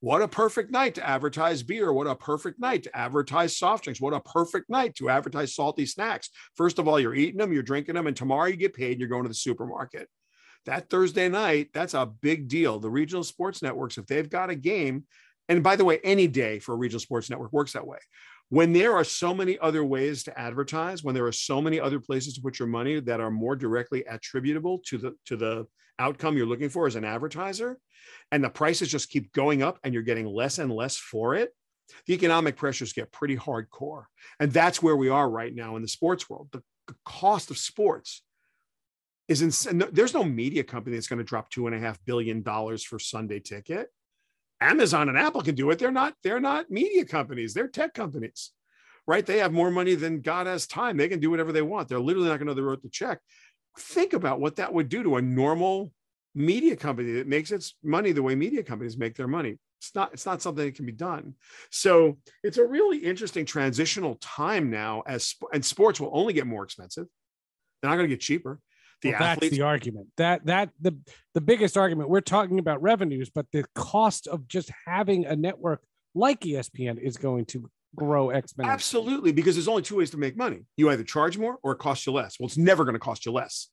what 0.00 0.22
a 0.22 0.28
perfect 0.28 0.70
night 0.70 0.94
to 0.96 1.06
advertise 1.06 1.62
beer. 1.62 1.92
What 1.92 2.06
a 2.06 2.14
perfect 2.14 2.60
night 2.60 2.82
to 2.84 2.96
advertise 2.96 3.56
soft 3.56 3.84
drinks. 3.84 4.00
What 4.00 4.14
a 4.14 4.20
perfect 4.20 4.68
night 4.68 4.94
to 4.96 5.08
advertise 5.08 5.54
salty 5.54 5.86
snacks. 5.86 6.30
First 6.54 6.78
of 6.78 6.86
all, 6.86 7.00
you're 7.00 7.14
eating 7.14 7.38
them, 7.38 7.52
you're 7.52 7.62
drinking 7.62 7.94
them, 7.94 8.06
and 8.06 8.16
tomorrow 8.16 8.46
you 8.46 8.56
get 8.56 8.74
paid, 8.74 8.98
you're 8.98 9.08
going 9.08 9.22
to 9.22 9.28
the 9.28 9.34
supermarket. 9.34 10.08
That 10.66 10.90
Thursday 10.90 11.28
night, 11.28 11.70
that's 11.72 11.94
a 11.94 12.06
big 12.06 12.48
deal. 12.48 12.78
The 12.78 12.90
regional 12.90 13.24
sports 13.24 13.62
networks, 13.62 13.98
if 13.98 14.06
they've 14.06 14.28
got 14.28 14.50
a 14.50 14.54
game, 14.54 15.04
and 15.48 15.62
by 15.62 15.76
the 15.76 15.84
way, 15.84 16.00
any 16.02 16.26
day 16.26 16.58
for 16.58 16.74
a 16.74 16.76
regional 16.76 17.00
sports 17.00 17.30
network 17.30 17.52
works 17.52 17.72
that 17.72 17.86
way. 17.86 17.98
When 18.48 18.72
there 18.72 18.94
are 18.94 19.04
so 19.04 19.34
many 19.34 19.58
other 19.58 19.84
ways 19.84 20.24
to 20.24 20.38
advertise, 20.38 21.02
when 21.02 21.14
there 21.14 21.26
are 21.26 21.32
so 21.32 21.60
many 21.60 21.80
other 21.80 22.00
places 22.00 22.34
to 22.34 22.40
put 22.40 22.58
your 22.58 22.68
money 22.68 23.00
that 23.00 23.20
are 23.20 23.30
more 23.30 23.56
directly 23.56 24.04
attributable 24.04 24.80
to 24.86 24.98
the 24.98 25.14
to 25.26 25.36
the 25.36 25.66
outcome 25.98 26.36
you're 26.36 26.46
looking 26.46 26.68
for 26.68 26.86
as 26.86 26.94
an 26.94 27.04
advertiser, 27.04 27.78
and 28.30 28.44
the 28.44 28.50
prices 28.50 28.88
just 28.88 29.08
keep 29.08 29.32
going 29.32 29.62
up 29.62 29.78
and 29.82 29.94
you're 29.94 30.02
getting 30.02 30.26
less 30.26 30.58
and 30.58 30.72
less 30.72 30.96
for 30.96 31.34
it, 31.34 31.50
the 32.06 32.14
economic 32.14 32.56
pressures 32.56 32.92
get 32.92 33.12
pretty 33.12 33.36
hardcore. 33.36 34.04
And 34.38 34.52
that's 34.52 34.82
where 34.82 34.96
we 34.96 35.08
are 35.08 35.28
right 35.28 35.54
now 35.54 35.76
in 35.76 35.82
the 35.82 35.88
sports 35.88 36.28
world. 36.28 36.48
The, 36.52 36.62
the 36.86 36.94
cost 37.04 37.50
of 37.50 37.58
sports 37.58 38.22
is 39.28 39.42
insane. 39.42 39.82
There's 39.92 40.14
no 40.14 40.24
media 40.24 40.62
company 40.64 40.96
that's 40.96 41.08
going 41.08 41.18
to 41.18 41.24
drop 41.24 41.50
two 41.50 41.66
and 41.66 41.74
a 41.74 41.78
half 41.78 41.98
billion 42.04 42.42
dollars 42.42 42.82
for 42.84 42.98
Sunday 42.98 43.40
ticket. 43.40 43.88
Amazon 44.60 45.08
and 45.08 45.18
Apple 45.18 45.42
can 45.42 45.54
do 45.54 45.70
it. 45.70 45.78
They're 45.78 45.90
not, 45.90 46.14
they're 46.22 46.40
not 46.40 46.70
media 46.70 47.04
companies, 47.04 47.52
they're 47.54 47.68
tech 47.68 47.94
companies. 47.94 48.52
Right? 49.08 49.24
They 49.24 49.38
have 49.38 49.52
more 49.52 49.70
money 49.70 49.94
than 49.94 50.20
God 50.20 50.48
has 50.48 50.66
time. 50.66 50.96
They 50.96 51.08
can 51.08 51.20
do 51.20 51.30
whatever 51.30 51.52
they 51.52 51.62
want. 51.62 51.88
They're 51.88 52.00
literally 52.00 52.28
not 52.28 52.38
going 52.38 52.46
to 52.48 52.52
know 52.52 52.54
they 52.54 52.62
wrote 52.62 52.82
the 52.82 52.88
check. 52.88 53.20
Think 53.78 54.14
about 54.14 54.40
what 54.40 54.56
that 54.56 54.72
would 54.72 54.88
do 54.88 55.04
to 55.04 55.16
a 55.16 55.22
normal 55.22 55.92
media 56.34 56.74
company 56.74 57.12
that 57.12 57.28
makes 57.28 57.52
its 57.52 57.74
money 57.84 58.10
the 58.10 58.22
way 58.22 58.34
media 58.34 58.64
companies 58.64 58.96
make 58.96 59.14
their 59.14 59.28
money. 59.28 59.58
It's 59.80 59.94
not, 59.94 60.12
it's 60.12 60.26
not 60.26 60.42
something 60.42 60.64
that 60.64 60.74
can 60.74 60.86
be 60.86 60.92
done. 60.92 61.34
So 61.70 62.18
it's 62.42 62.58
a 62.58 62.66
really 62.66 62.98
interesting 62.98 63.44
transitional 63.44 64.16
time 64.16 64.70
now 64.70 65.02
as 65.06 65.36
and 65.52 65.64
sports 65.64 66.00
will 66.00 66.10
only 66.12 66.32
get 66.32 66.46
more 66.46 66.64
expensive. 66.64 67.06
They're 67.80 67.90
not 67.90 67.96
going 67.96 68.08
to 68.08 68.14
get 68.14 68.20
cheaper. 68.20 68.58
The 69.02 69.10
Well, 69.10 69.18
that's 69.18 69.48
the 69.50 69.62
argument. 69.62 70.08
That 70.16 70.46
that 70.46 70.70
the 70.80 70.96
the 71.34 71.40
biggest 71.40 71.76
argument. 71.76 72.08
We're 72.08 72.20
talking 72.20 72.58
about 72.58 72.80
revenues, 72.80 73.30
but 73.30 73.46
the 73.52 73.64
cost 73.74 74.26
of 74.26 74.48
just 74.48 74.70
having 74.86 75.26
a 75.26 75.36
network 75.36 75.82
like 76.14 76.40
ESPN 76.40 76.98
is 76.98 77.16
going 77.16 77.44
to 77.46 77.70
grow 77.94 78.28
exponentially. 78.28 78.70
absolutely, 78.70 79.32
because 79.32 79.54
there's 79.54 79.68
only 79.68 79.82
two 79.82 79.96
ways 79.96 80.10
to 80.10 80.16
make 80.18 80.36
money. 80.36 80.64
You 80.76 80.90
either 80.90 81.04
charge 81.04 81.38
more 81.38 81.58
or 81.62 81.72
it 81.72 81.78
costs 81.78 82.06
you 82.06 82.12
less. 82.12 82.38
Well, 82.38 82.46
it's 82.46 82.56
never 82.56 82.84
going 82.84 82.94
to 82.94 83.00
cost 83.00 83.26
you 83.26 83.32
less. 83.32 83.68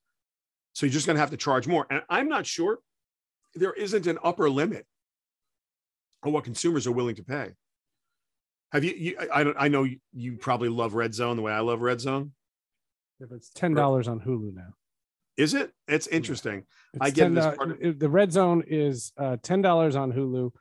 So 0.73 0.85
you're 0.85 0.93
just 0.93 1.05
going 1.05 1.15
to 1.15 1.21
have 1.21 1.31
to 1.31 1.37
charge 1.37 1.67
more. 1.67 1.85
And 1.89 2.01
I'm 2.09 2.27
not 2.27 2.45
sure 2.45 2.79
there 3.55 3.73
isn't 3.73 4.07
an 4.07 4.17
upper 4.23 4.49
limit 4.49 4.85
on 6.23 6.33
what 6.33 6.43
consumers 6.43 6.87
are 6.87 6.91
willing 6.91 7.15
to 7.15 7.23
pay. 7.23 7.51
Have 8.71 8.83
you? 8.83 8.93
you 8.93 9.17
I 9.31 9.43
don't. 9.43 9.55
I 9.59 9.67
know 9.67 9.83
you, 9.83 9.97
you 10.13 10.37
probably 10.37 10.69
love 10.69 10.95
Red 10.95 11.13
Zone 11.13 11.35
the 11.35 11.43
way 11.43 11.51
I 11.51 11.59
love 11.59 11.81
Red 11.81 12.01
Zone. 12.01 12.31
If 13.19 13.31
it's 13.31 13.51
ten 13.51 13.73
dollars 13.73 14.07
on 14.07 14.19
Hulu 14.19 14.55
now. 14.55 14.73
Is 15.37 15.53
it? 15.53 15.71
It's 15.87 16.07
interesting. 16.07 16.65
It's 16.93 17.01
I 17.01 17.09
get 17.09 17.31
$10 17.31 17.57
part 17.57 17.83
of- 17.83 17.99
the 17.99 18.09
red 18.09 18.31
zone 18.31 18.63
is 18.67 19.11
uh, 19.17 19.37
ten 19.41 19.61
dollars 19.61 19.95
on 19.95 20.11
Hulu, 20.13 20.51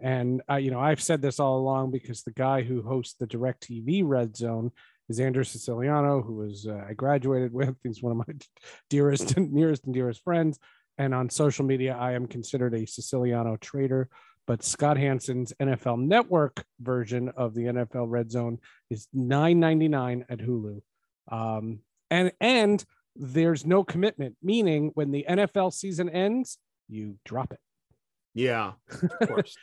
and 0.00 0.42
I, 0.48 0.58
you 0.58 0.70
know, 0.70 0.80
I've 0.80 1.02
said 1.02 1.20
this 1.20 1.40
all 1.40 1.58
along 1.58 1.90
because 1.90 2.22
the 2.22 2.32
guy 2.32 2.62
who 2.62 2.82
hosts 2.82 3.14
the 3.18 3.26
DirecTV 3.26 4.02
Red 4.04 4.36
Zone 4.36 4.70
is 5.08 5.20
Andrew 5.20 5.44
Siciliano, 5.44 6.22
who 6.22 6.34
was 6.34 6.66
uh, 6.66 6.84
I 6.88 6.94
graduated 6.94 7.52
with. 7.52 7.76
He's 7.82 8.02
one 8.02 8.12
of 8.12 8.18
my 8.28 8.34
dearest 8.88 9.36
and 9.36 9.52
nearest 9.52 9.84
and 9.84 9.94
dearest 9.94 10.22
friends. 10.22 10.58
And 10.98 11.14
on 11.14 11.30
social 11.30 11.64
media, 11.64 11.96
I 11.98 12.12
am 12.12 12.26
considered 12.26 12.74
a 12.74 12.86
Siciliano 12.86 13.56
trader. 13.56 14.08
But 14.46 14.62
Scott 14.62 14.96
Hanson's 14.96 15.52
NFL 15.60 16.00
Network 16.06 16.64
version 16.80 17.30
of 17.36 17.54
the 17.54 17.62
NFL 17.62 18.06
Red 18.08 18.30
Zone 18.30 18.58
is 18.90 19.06
nine 19.12 19.60
ninety 19.60 19.88
nine 19.88 20.24
at 20.28 20.38
Hulu, 20.38 20.80
um, 21.30 21.80
and 22.10 22.32
and 22.40 22.84
there's 23.16 23.66
no 23.66 23.84
commitment, 23.84 24.36
meaning 24.42 24.90
when 24.94 25.10
the 25.10 25.24
NFL 25.28 25.72
season 25.72 26.08
ends, 26.08 26.58
you 26.88 27.16
drop 27.24 27.52
it 27.52 27.58
Yeah, 28.34 28.72
of 29.20 29.28
course. 29.28 29.56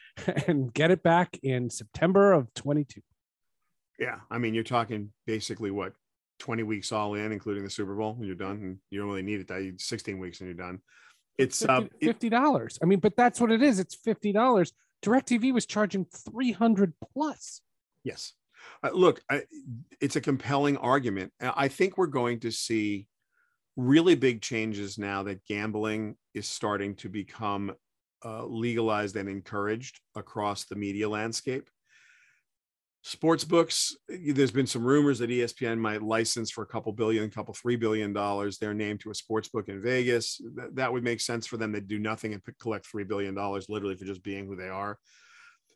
and 0.48 0.74
get 0.74 0.92
it 0.92 1.04
back 1.04 1.38
in 1.44 1.70
September 1.70 2.34
of 2.34 2.54
22. 2.54 3.02
yeah. 4.00 4.20
I 4.30 4.38
mean, 4.38 4.54
you're 4.54 4.64
talking 4.64 5.12
basically 5.26 5.72
what 5.72 5.94
20 6.40 6.64
weeks 6.64 6.92
all 6.92 7.16
in, 7.16 7.32
including 7.32 7.64
the 7.64 7.70
Super 7.70 7.96
Bowl. 7.96 8.14
When 8.14 8.28
you're 8.28 8.36
done, 8.36 8.58
and 8.62 8.78
you 8.92 9.00
don't 9.00 9.10
really 9.10 9.24
need 9.24 9.40
it. 9.42 9.48
That 9.48 9.64
you 9.64 9.74
16 9.78 10.20
weeks 10.20 10.40
and 10.40 10.48
you're 10.48 10.54
done. 10.68 10.80
It's 11.38 11.64
uh, 11.66 11.82
it- 12.00 12.20
$50. 12.20 12.78
I 12.82 12.86
mean, 12.86 13.00
but 13.00 13.16
that's 13.16 13.40
what 13.42 13.52
it 13.52 13.62
is. 13.64 13.80
It's 13.80 13.96
$50. 13.96 14.72
DirecTV 15.04 15.54
was 15.54 15.66
charging 15.66 16.06
300 16.06 16.94
plus. 17.14 17.62
Yes. 18.04 18.34
Uh, 18.84 18.90
look, 18.94 19.22
I, 19.30 19.44
it's 20.02 20.16
a 20.16 20.22
compelling 20.22 20.78
argument. 20.78 21.32
I 21.40 21.68
think 21.68 21.98
we're 21.98 22.08
going 22.08 22.40
to 22.42 22.52
see 22.52 23.08
really 23.78 24.16
big 24.16 24.42
changes 24.42 24.98
now 24.98 25.24
that 25.24 25.46
gambling 25.46 26.18
is 26.34 26.48
starting 26.48 26.96
to 26.96 27.08
become 27.08 27.74
uh, 28.26 28.44
legalized 28.46 29.16
and 29.16 29.30
encouraged 29.30 30.02
across 30.16 30.66
the 30.66 30.76
media 30.76 31.08
landscape. 31.08 31.70
Sports 33.04 33.46
books, 33.46 33.96
there's 34.10 34.52
been 34.52 34.68
some 34.68 34.84
rumors 34.84 35.20
that 35.20 35.30
ESPN 35.30 35.78
might 35.78 36.02
license 36.02 36.52
for 36.52 36.63
a 36.63 36.68
couple 36.68 36.92
billion, 36.92 37.30
couple 37.30 37.54
three 37.54 37.78
billion 37.78 38.12
dollars 38.12 38.58
their 38.58 38.74
name 38.74 38.98
to 38.98 39.12
a 39.12 39.16
sports 39.16 39.48
book 39.48 39.70
in 39.70 39.82
Vegas. 39.82 40.42
That, 40.56 40.76
that 40.76 40.92
would 40.92 41.04
make 41.04 41.22
sense 41.22 41.48
for 41.48 41.56
them 41.56 41.72
to 41.72 41.80
do 41.80 42.00
nothing 42.00 42.34
and 42.34 42.44
pick- 42.44 42.60
collect 42.60 42.86
three 42.86 43.06
billion 43.06 43.34
dollars 43.34 43.68
literally 43.70 43.96
for 43.96 44.04
just 44.04 44.24
being 44.24 44.46
who 44.48 44.58
they 44.58 44.68
are. 44.68 44.98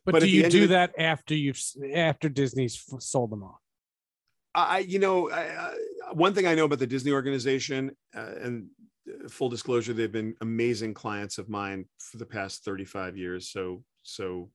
But, 0.04 0.12
But 0.12 0.22
do 0.22 0.28
you 0.28 0.50
do 0.50 0.62
the- 0.62 0.66
that 0.74 0.98
after 0.98 1.34
you've 1.34 1.62
after 1.94 2.28
Disney's 2.28 2.84
sold 2.98 3.30
them 3.30 3.44
off? 3.44 3.61
I, 4.54 4.78
you 4.80 4.98
know, 4.98 5.30
I, 5.30 5.74
one 6.12 6.34
thing 6.34 6.46
I 6.46 6.54
know 6.54 6.64
about 6.64 6.78
the 6.78 6.86
Disney 6.86 7.12
organization, 7.12 7.92
uh, 8.14 8.32
and 8.40 8.68
uh, 9.08 9.28
full 9.28 9.48
disclosure, 9.48 9.92
they've 9.92 10.12
been 10.12 10.34
amazing 10.40 10.94
clients 10.94 11.38
of 11.38 11.48
mine 11.48 11.86
for 11.98 12.18
the 12.18 12.26
past 12.26 12.64
35 12.64 13.16
years. 13.16 13.50
So, 13.50 13.82
so 14.02 14.50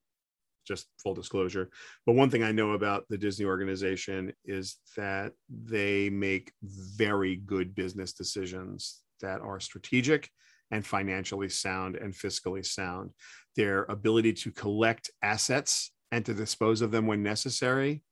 just 0.67 0.87
full 1.01 1.13
disclosure. 1.13 1.69
But 2.05 2.15
one 2.15 2.29
thing 2.29 2.43
I 2.43 2.51
know 2.51 2.71
about 2.71 3.05
the 3.09 3.17
Disney 3.17 3.45
organization 3.45 4.33
is 4.45 4.77
that 4.97 5.31
they 5.49 6.09
make 6.09 6.51
very 6.61 7.37
good 7.37 7.73
business 7.73 8.13
decisions 8.13 9.01
that 9.21 9.41
are 9.41 9.59
strategic 9.59 10.29
and 10.71 10.85
financially 10.85 11.49
sound 11.49 11.95
and 11.95 12.13
fiscally 12.13 12.65
sound. 12.65 13.11
Their 13.55 13.83
ability 13.85 14.33
to 14.33 14.51
collect 14.51 15.09
assets 15.23 15.91
and 16.11 16.25
to 16.25 16.33
dispose 16.33 16.81
of 16.81 16.91
them 16.91 17.07
when 17.07 17.23
necessary 17.23 18.03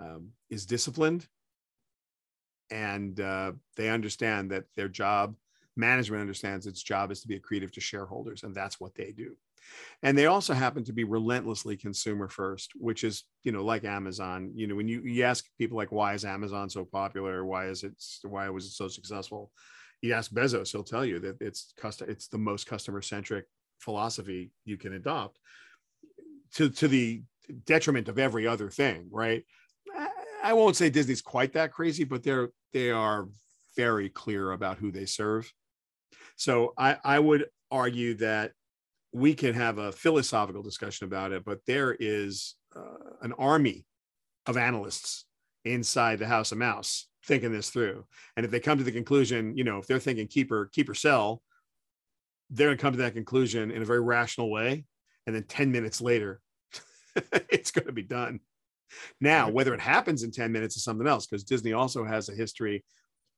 um, 0.00 0.30
is 0.50 0.66
disciplined. 0.66 1.26
And 2.70 3.18
uh, 3.20 3.52
they 3.76 3.90
understand 3.90 4.50
that 4.50 4.64
their 4.74 4.88
job 4.88 5.36
management 5.76 6.20
understands 6.20 6.66
its 6.66 6.82
job 6.82 7.10
is 7.10 7.20
to 7.20 7.28
be 7.28 7.38
accretive 7.38 7.72
to 7.72 7.80
shareholders 7.80 8.42
and 8.42 8.54
that's 8.54 8.78
what 8.78 8.94
they 8.94 9.12
do. 9.12 9.36
And 10.02 10.16
they 10.16 10.26
also 10.26 10.52
happen 10.54 10.84
to 10.84 10.92
be 10.92 11.04
relentlessly 11.04 11.76
consumer 11.76 12.28
first 12.28 12.72
which 12.76 13.02
is 13.02 13.24
you 13.42 13.52
know 13.52 13.64
like 13.64 13.84
amazon 13.84 14.52
you 14.54 14.66
know 14.66 14.74
when 14.74 14.88
you, 14.88 15.00
you 15.02 15.24
ask 15.24 15.46
people 15.58 15.76
like 15.76 15.90
why 15.90 16.12
is 16.14 16.24
amazon 16.24 16.68
so 16.68 16.84
popular? 16.84 17.44
Why 17.44 17.66
is 17.66 17.82
it 17.82 17.94
why 18.22 18.48
was 18.50 18.66
it 18.66 18.72
so 18.72 18.88
successful? 18.88 19.50
You 20.02 20.12
ask 20.12 20.30
bezos 20.30 20.70
he'll 20.70 20.84
tell 20.84 21.04
you 21.04 21.18
that 21.20 21.38
it's 21.40 21.72
custom 21.76 22.08
it's 22.10 22.28
the 22.28 22.38
most 22.38 22.66
customer 22.66 23.02
centric 23.02 23.46
philosophy 23.78 24.52
you 24.64 24.76
can 24.76 24.94
adopt 24.94 25.38
to 26.54 26.70
to 26.70 26.88
the 26.88 27.22
detriment 27.66 28.08
of 28.08 28.18
every 28.18 28.46
other 28.46 28.70
thing 28.70 29.08
right 29.10 29.44
I- 30.50 30.52
won't 30.52 30.76
say 30.76 30.90
Disney's 30.90 31.22
quite 31.22 31.52
that 31.54 31.72
crazy, 31.72 32.04
but 32.04 32.22
they're 32.22 32.50
they 32.72 32.90
are 32.90 33.28
very 33.76 34.08
clear 34.08 34.52
about 34.52 34.78
who 34.78 34.90
they 34.90 35.06
serve. 35.06 35.52
So 36.36 36.74
I, 36.76 36.96
I 37.04 37.18
would 37.18 37.46
argue 37.70 38.14
that 38.14 38.52
we 39.12 39.34
can 39.34 39.54
have 39.54 39.78
a 39.78 39.92
philosophical 39.92 40.62
discussion 40.62 41.06
about 41.06 41.32
it, 41.32 41.44
but 41.44 41.60
there 41.66 41.96
is 41.98 42.56
uh, 42.74 42.82
an 43.22 43.32
army 43.34 43.86
of 44.46 44.56
analysts 44.56 45.24
inside 45.64 46.18
the 46.18 46.26
House 46.26 46.52
of 46.52 46.58
Mouse 46.58 47.06
thinking 47.24 47.52
this 47.52 47.70
through. 47.70 48.04
And 48.36 48.44
if 48.44 48.50
they 48.50 48.60
come 48.60 48.78
to 48.78 48.84
the 48.84 48.92
conclusion, 48.92 49.56
you 49.56 49.64
know, 49.64 49.78
if 49.78 49.86
they're 49.86 49.98
thinking 49.98 50.26
keep 50.26 50.50
or 50.50 50.66
keep 50.66 50.88
or 50.88 50.94
sell, 50.94 51.42
they're 52.50 52.68
going 52.68 52.76
to 52.76 52.82
come 52.82 52.92
to 52.92 52.98
that 52.98 53.14
conclusion 53.14 53.70
in 53.70 53.82
a 53.82 53.86
very 53.86 54.00
rational 54.00 54.50
way. 54.50 54.84
And 55.26 55.34
then 55.34 55.44
10 55.44 55.72
minutes 55.72 56.00
later, 56.00 56.40
it's 57.48 57.70
going 57.70 57.86
to 57.86 57.92
be 57.92 58.02
done. 58.02 58.40
Now, 59.20 59.50
whether 59.50 59.74
it 59.74 59.80
happens 59.80 60.22
in 60.22 60.30
10 60.30 60.52
minutes 60.52 60.76
is 60.76 60.84
something 60.84 61.06
else, 61.06 61.26
because 61.26 61.44
Disney 61.44 61.72
also 61.72 62.04
has 62.04 62.28
a 62.28 62.34
history 62.34 62.84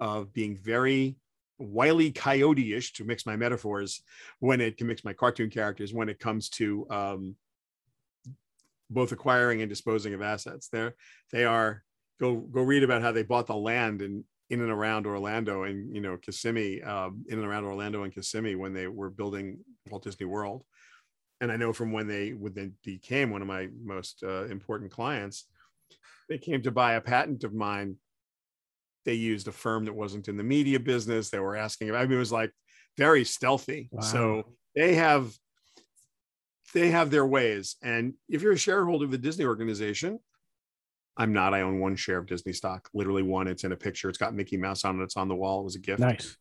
of 0.01 0.33
being 0.33 0.59
very 0.63 1.17
wily 1.59 2.11
coyote-ish 2.11 2.93
to 2.95 3.05
mix 3.05 3.25
my 3.25 3.37
metaphors 3.37 4.03
when 4.41 4.61
it 4.61 4.77
can 4.77 4.87
mix 4.87 5.05
my 5.05 5.13
cartoon 5.13 5.51
characters 5.51 5.95
when 5.95 6.09
it 6.09 6.19
comes 6.19 6.49
to 6.51 6.87
um, 6.91 7.37
both 8.91 9.13
acquiring 9.13 9.63
and 9.63 9.71
disposing 9.71 10.15
of 10.15 10.23
assets. 10.23 10.69
They're 10.69 10.95
they 11.33 11.45
are 11.45 11.83
go 12.21 12.37
go 12.37 12.63
read 12.63 12.83
about 12.83 13.03
how 13.03 13.13
they 13.13 13.23
bought 13.23 13.47
the 13.47 13.57
land 13.57 14.03
in 14.03 14.25
in 14.49 14.61
and 14.61 14.71
around 14.71 15.07
Orlando 15.07 15.65
and 15.65 15.95
you 15.95 16.01
know 16.01 16.17
Kissimmee, 16.17 16.83
um, 16.83 17.25
in 17.29 17.39
and 17.39 17.47
around 17.47 17.65
Orlando 17.65 18.05
and 18.05 18.15
Kissimmee 18.15 18.55
when 18.55 18.73
they 18.73 18.87
were 18.87 19.11
building 19.11 19.59
Walt 19.91 20.05
Disney 20.05 20.27
World 20.27 20.65
and 21.41 21.53
I 21.53 21.57
know 21.57 21.73
from 21.73 21.93
when 21.93 22.07
they 22.07 22.31
when 22.31 22.55
they 22.55 22.71
became 22.85 23.31
one 23.31 23.43
of 23.43 23.49
my 23.49 23.69
most 23.85 24.23
uh, 24.23 24.45
important 24.45 24.91
clients, 24.91 25.47
they 26.29 26.39
came 26.39 26.63
to 26.63 26.71
buy 26.71 26.95
a 26.95 27.01
patent 27.01 27.45
of 27.45 27.55
mine. 27.55 27.97
They 29.05 29.15
used 29.15 29.47
a 29.47 29.53
firm 29.53 29.85
that 29.85 29.95
wasn't 29.95 30.29
in 30.29 30.37
the 30.37 30.43
media 30.43 30.81
business. 30.81 31.31
They 31.31 31.39
were 31.39 31.57
asking. 31.57 31.95
I 31.95 32.03
mean, 32.03 32.13
it 32.13 32.19
was 32.19 32.33
like 32.33 32.53
very 32.97 33.25
stealthy. 33.25 33.89
Wow. 33.93 34.03
So 34.03 34.43
they 34.75 34.95
have 34.95 35.33
they 36.75 36.91
have 36.91 37.11
their 37.11 37.27
ways. 37.27 37.77
And 37.83 38.15
if 38.29 38.43
you're 38.43 38.53
a 38.53 38.59
shareholder 38.59 39.05
of 39.05 39.11
the 39.11 39.19
Disney 39.19 39.45
organization, 39.45 40.19
I'm 41.17 41.33
not. 41.33 41.55
I 41.55 41.63
own 41.63 41.81
one 41.81 41.97
share 41.97 42.19
of 42.19 42.27
Disney 42.27 42.53
stock, 42.53 42.89
literally 42.93 43.23
one. 43.23 43.47
It's 43.47 43.65
in 43.65 43.73
a 43.73 43.77
picture. 43.77 44.09
It's 44.09 44.19
got 44.19 44.35
Mickey 44.35 44.57
Mouse 44.57 44.85
on 44.85 45.01
it. 45.01 45.05
It's 45.05 45.17
on 45.17 45.29
the 45.29 45.35
wall. 45.35 45.61
It 45.61 45.65
was 45.65 45.77
a 45.77 45.81
gift. 45.81 46.01
Nice. 46.01 46.37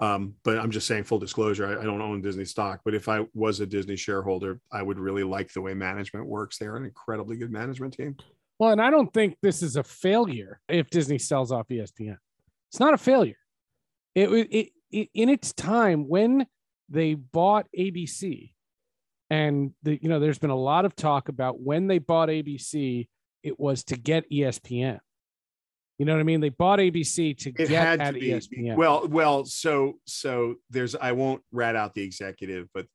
Um, 0.00 0.34
but 0.42 0.58
I'm 0.58 0.70
just 0.70 0.86
saying, 0.86 1.04
full 1.04 1.18
disclosure, 1.18 1.66
I, 1.66 1.80
I 1.80 1.84
don't 1.84 2.00
own 2.00 2.20
Disney 2.20 2.44
stock. 2.44 2.80
But 2.84 2.94
if 2.94 3.08
I 3.08 3.26
was 3.32 3.60
a 3.60 3.66
Disney 3.66 3.96
shareholder, 3.96 4.60
I 4.72 4.82
would 4.82 4.98
really 4.98 5.22
like 5.22 5.52
the 5.52 5.60
way 5.60 5.74
management 5.74 6.26
works. 6.26 6.58
They're 6.58 6.76
an 6.76 6.84
incredibly 6.84 7.36
good 7.36 7.52
management 7.52 7.94
team. 7.94 8.16
Well, 8.58 8.70
and 8.70 8.80
I 8.80 8.90
don't 8.90 9.12
think 9.12 9.36
this 9.42 9.62
is 9.62 9.76
a 9.76 9.82
failure 9.82 10.60
if 10.68 10.90
Disney 10.90 11.18
sells 11.18 11.52
off 11.52 11.68
ESPN. 11.68 12.16
It's 12.70 12.80
not 12.80 12.94
a 12.94 12.98
failure. 12.98 13.36
It, 14.14 14.28
it, 14.30 14.70
it 14.90 15.08
in 15.14 15.28
its 15.28 15.52
time 15.52 16.08
when 16.08 16.46
they 16.88 17.14
bought 17.14 17.66
ABC, 17.76 18.52
and 19.30 19.72
the, 19.82 19.98
you 20.00 20.08
know, 20.08 20.20
there's 20.20 20.38
been 20.38 20.50
a 20.50 20.56
lot 20.56 20.84
of 20.84 20.94
talk 20.94 21.28
about 21.28 21.60
when 21.60 21.86
they 21.86 21.98
bought 21.98 22.28
ABC, 22.28 23.08
it 23.42 23.58
was 23.58 23.84
to 23.84 23.96
get 23.96 24.30
ESPN. 24.30 25.00
You 25.98 26.06
know 26.06 26.14
what 26.14 26.20
I 26.20 26.24
mean? 26.24 26.40
They 26.40 26.48
bought 26.48 26.80
ABC 26.80 27.38
to 27.38 27.50
It 27.50 27.54
get 27.56 27.68
had 27.70 28.00
at 28.00 28.14
to 28.14 28.20
be 28.20 28.28
ESPN. 28.28 28.76
well, 28.76 29.06
well. 29.06 29.44
So, 29.44 29.94
so 30.06 30.56
there's. 30.70 30.94
I 30.94 31.12
won't 31.12 31.42
rat 31.52 31.76
out 31.76 31.94
the 31.94 32.02
executive, 32.02 32.68
but 32.74 32.86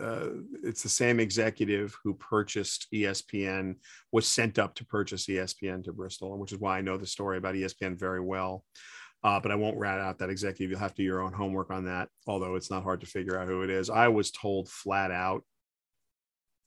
uh, 0.00 0.28
it's 0.62 0.82
the 0.82 0.88
same 0.88 1.20
executive 1.20 1.94
who 2.02 2.14
purchased 2.14 2.86
ESPN 2.92 3.76
was 4.12 4.26
sent 4.26 4.58
up 4.58 4.74
to 4.76 4.86
purchase 4.86 5.26
ESPN 5.26 5.84
to 5.84 5.92
Bristol, 5.92 6.38
which 6.38 6.52
is 6.52 6.58
why 6.58 6.78
I 6.78 6.82
know 6.82 6.96
the 6.96 7.06
story 7.06 7.36
about 7.38 7.54
ESPN 7.54 7.98
very 7.98 8.20
well. 8.20 8.64
Uh, 9.24 9.40
but 9.40 9.50
I 9.50 9.56
won't 9.56 9.78
rat 9.78 9.98
out 9.98 10.18
that 10.18 10.30
executive. 10.30 10.70
You'll 10.70 10.80
have 10.80 10.94
to 10.94 11.02
do 11.02 11.06
your 11.06 11.22
own 11.22 11.32
homework 11.32 11.70
on 11.70 11.84
that. 11.86 12.08
Although 12.26 12.54
it's 12.54 12.70
not 12.70 12.84
hard 12.84 13.00
to 13.00 13.06
figure 13.06 13.38
out 13.38 13.48
who 13.48 13.62
it 13.62 13.70
is. 13.70 13.90
I 13.90 14.08
was 14.08 14.30
told 14.30 14.68
flat 14.68 15.10
out 15.10 15.42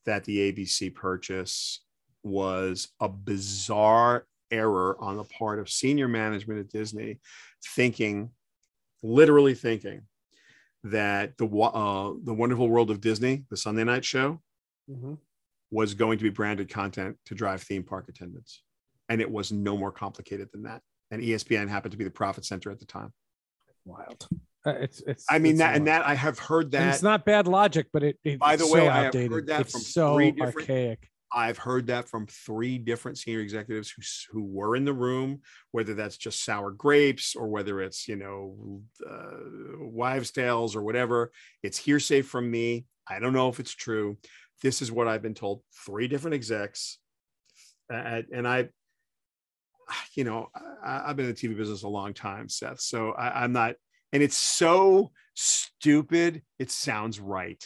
that 0.06 0.26
the 0.26 0.52
ABC 0.52 0.94
purchase 0.94 1.84
was 2.24 2.90
a 3.00 3.08
bizarre 3.08 4.26
error 4.52 4.96
on 5.00 5.18
the 5.18 5.24
part 5.24 5.60
of 5.60 5.70
senior 5.70 6.08
management 6.08 6.60
at 6.60 6.70
Disney, 6.70 7.20
thinking, 7.76 8.32
literally 9.02 9.54
thinking, 9.56 10.02
that 10.84 11.38
the 11.38 11.46
uh, 11.46 12.14
the 12.24 12.34
Wonderful 12.34 12.68
World 12.68 12.90
of 12.92 13.02
Disney, 13.02 13.46
the 13.50 13.58
Sunday 13.58 13.84
night 13.84 14.04
show, 14.04 14.42
Mhm. 14.90 15.18
was 15.70 15.94
going 15.94 16.18
to 16.18 16.24
be 16.24 16.30
branded 16.30 16.70
content 16.70 17.18
to 17.26 17.36
drive 17.36 17.62
theme 17.62 17.84
park 17.84 18.10
attendance. 18.10 18.64
And 19.10 19.22
it 19.22 19.30
was 19.30 19.52
no 19.52 19.78
more 19.78 19.92
complicated 19.92 20.50
than 20.52 20.64
that. 20.64 20.82
And 21.12 21.22
ESPN 21.22 21.68
happened 21.70 21.92
to 21.92 21.98
be 21.98 22.04
the 22.04 22.10
profit 22.10 22.46
center 22.46 22.72
at 22.72 22.80
the 22.80 22.86
time. 22.86 23.14
Wild. 23.86 24.28
Uh, 24.66 24.72
it's 24.72 25.02
it's. 25.02 25.26
I 25.30 25.40
mean 25.40 25.54
it's 25.54 25.60
that, 25.60 25.68
wild. 25.70 25.78
and 25.78 25.88
that 25.88 26.06
I 26.06 26.14
have 26.16 26.40
heard 26.40 26.72
that. 26.72 26.82
And 26.82 26.90
it's 26.92 27.04
not 27.04 27.26
bad 27.26 27.48
logic, 27.48 27.88
but 27.94 28.04
it. 28.04 28.20
it 28.24 28.40
By 28.40 28.56
the 28.56 28.64
it's 28.64 28.74
way, 28.74 28.80
so 28.82 28.88
I 28.90 28.96
have 28.96 29.06
outdated. 29.08 29.32
heard 29.32 29.48
that 29.48 29.62
it's 29.62 29.72
from 29.72 29.82
so 29.82 30.16
three 30.16 30.32
different- 30.32 30.56
archaic. 30.56 31.10
I've 31.34 31.58
heard 31.58 31.88
that 31.88 32.10
from 32.10 32.28
three 32.28 32.78
different 32.78 33.18
senior 33.18 33.40
executives 33.40 33.92
who 33.92 34.02
who 34.32 34.44
were 34.44 34.76
in 34.76 34.86
the 34.86 34.94
room, 34.94 35.42
whether 35.72 35.94
that's 35.94 36.18
just 36.18 36.44
sour 36.44 36.72
grapes 36.72 37.36
or 37.36 37.48
whether 37.48 37.82
it's 37.82 38.08
you 38.08 38.16
know 38.16 38.82
uh, 39.10 39.80
wives' 39.80 40.32
tales 40.32 40.76
or 40.76 40.84
whatever. 40.84 41.32
It's 41.64 41.78
hearsay 41.78 42.22
from 42.22 42.50
me. 42.50 42.86
I 43.08 43.20
don't 43.20 43.34
know 43.34 43.50
if 43.50 43.60
it's 43.60 43.74
true. 43.74 44.18
This 44.62 44.82
is 44.82 44.92
what 44.92 45.08
I've 45.08 45.22
been 45.22 45.34
told. 45.34 45.64
Three 45.86 46.08
different 46.08 46.36
execs, 46.36 46.98
uh, 47.92 48.22
and 48.34 48.48
I, 48.48 48.70
you 50.16 50.24
know, 50.24 50.50
I, 50.84 51.04
I've 51.08 51.16
been 51.16 51.28
in 51.28 51.34
the 51.34 51.38
TV 51.38 51.56
business 51.56 51.84
a 51.84 51.90
long 51.90 52.14
time, 52.14 52.50
Seth. 52.50 52.82
So 52.82 53.12
I, 53.12 53.44
I'm 53.44 53.54
not, 53.54 53.76
and 54.12 54.22
it's 54.22 54.38
so 54.38 55.12
stupid. 55.34 56.42
It 56.60 56.72
sounds 56.72 57.20
right 57.20 57.64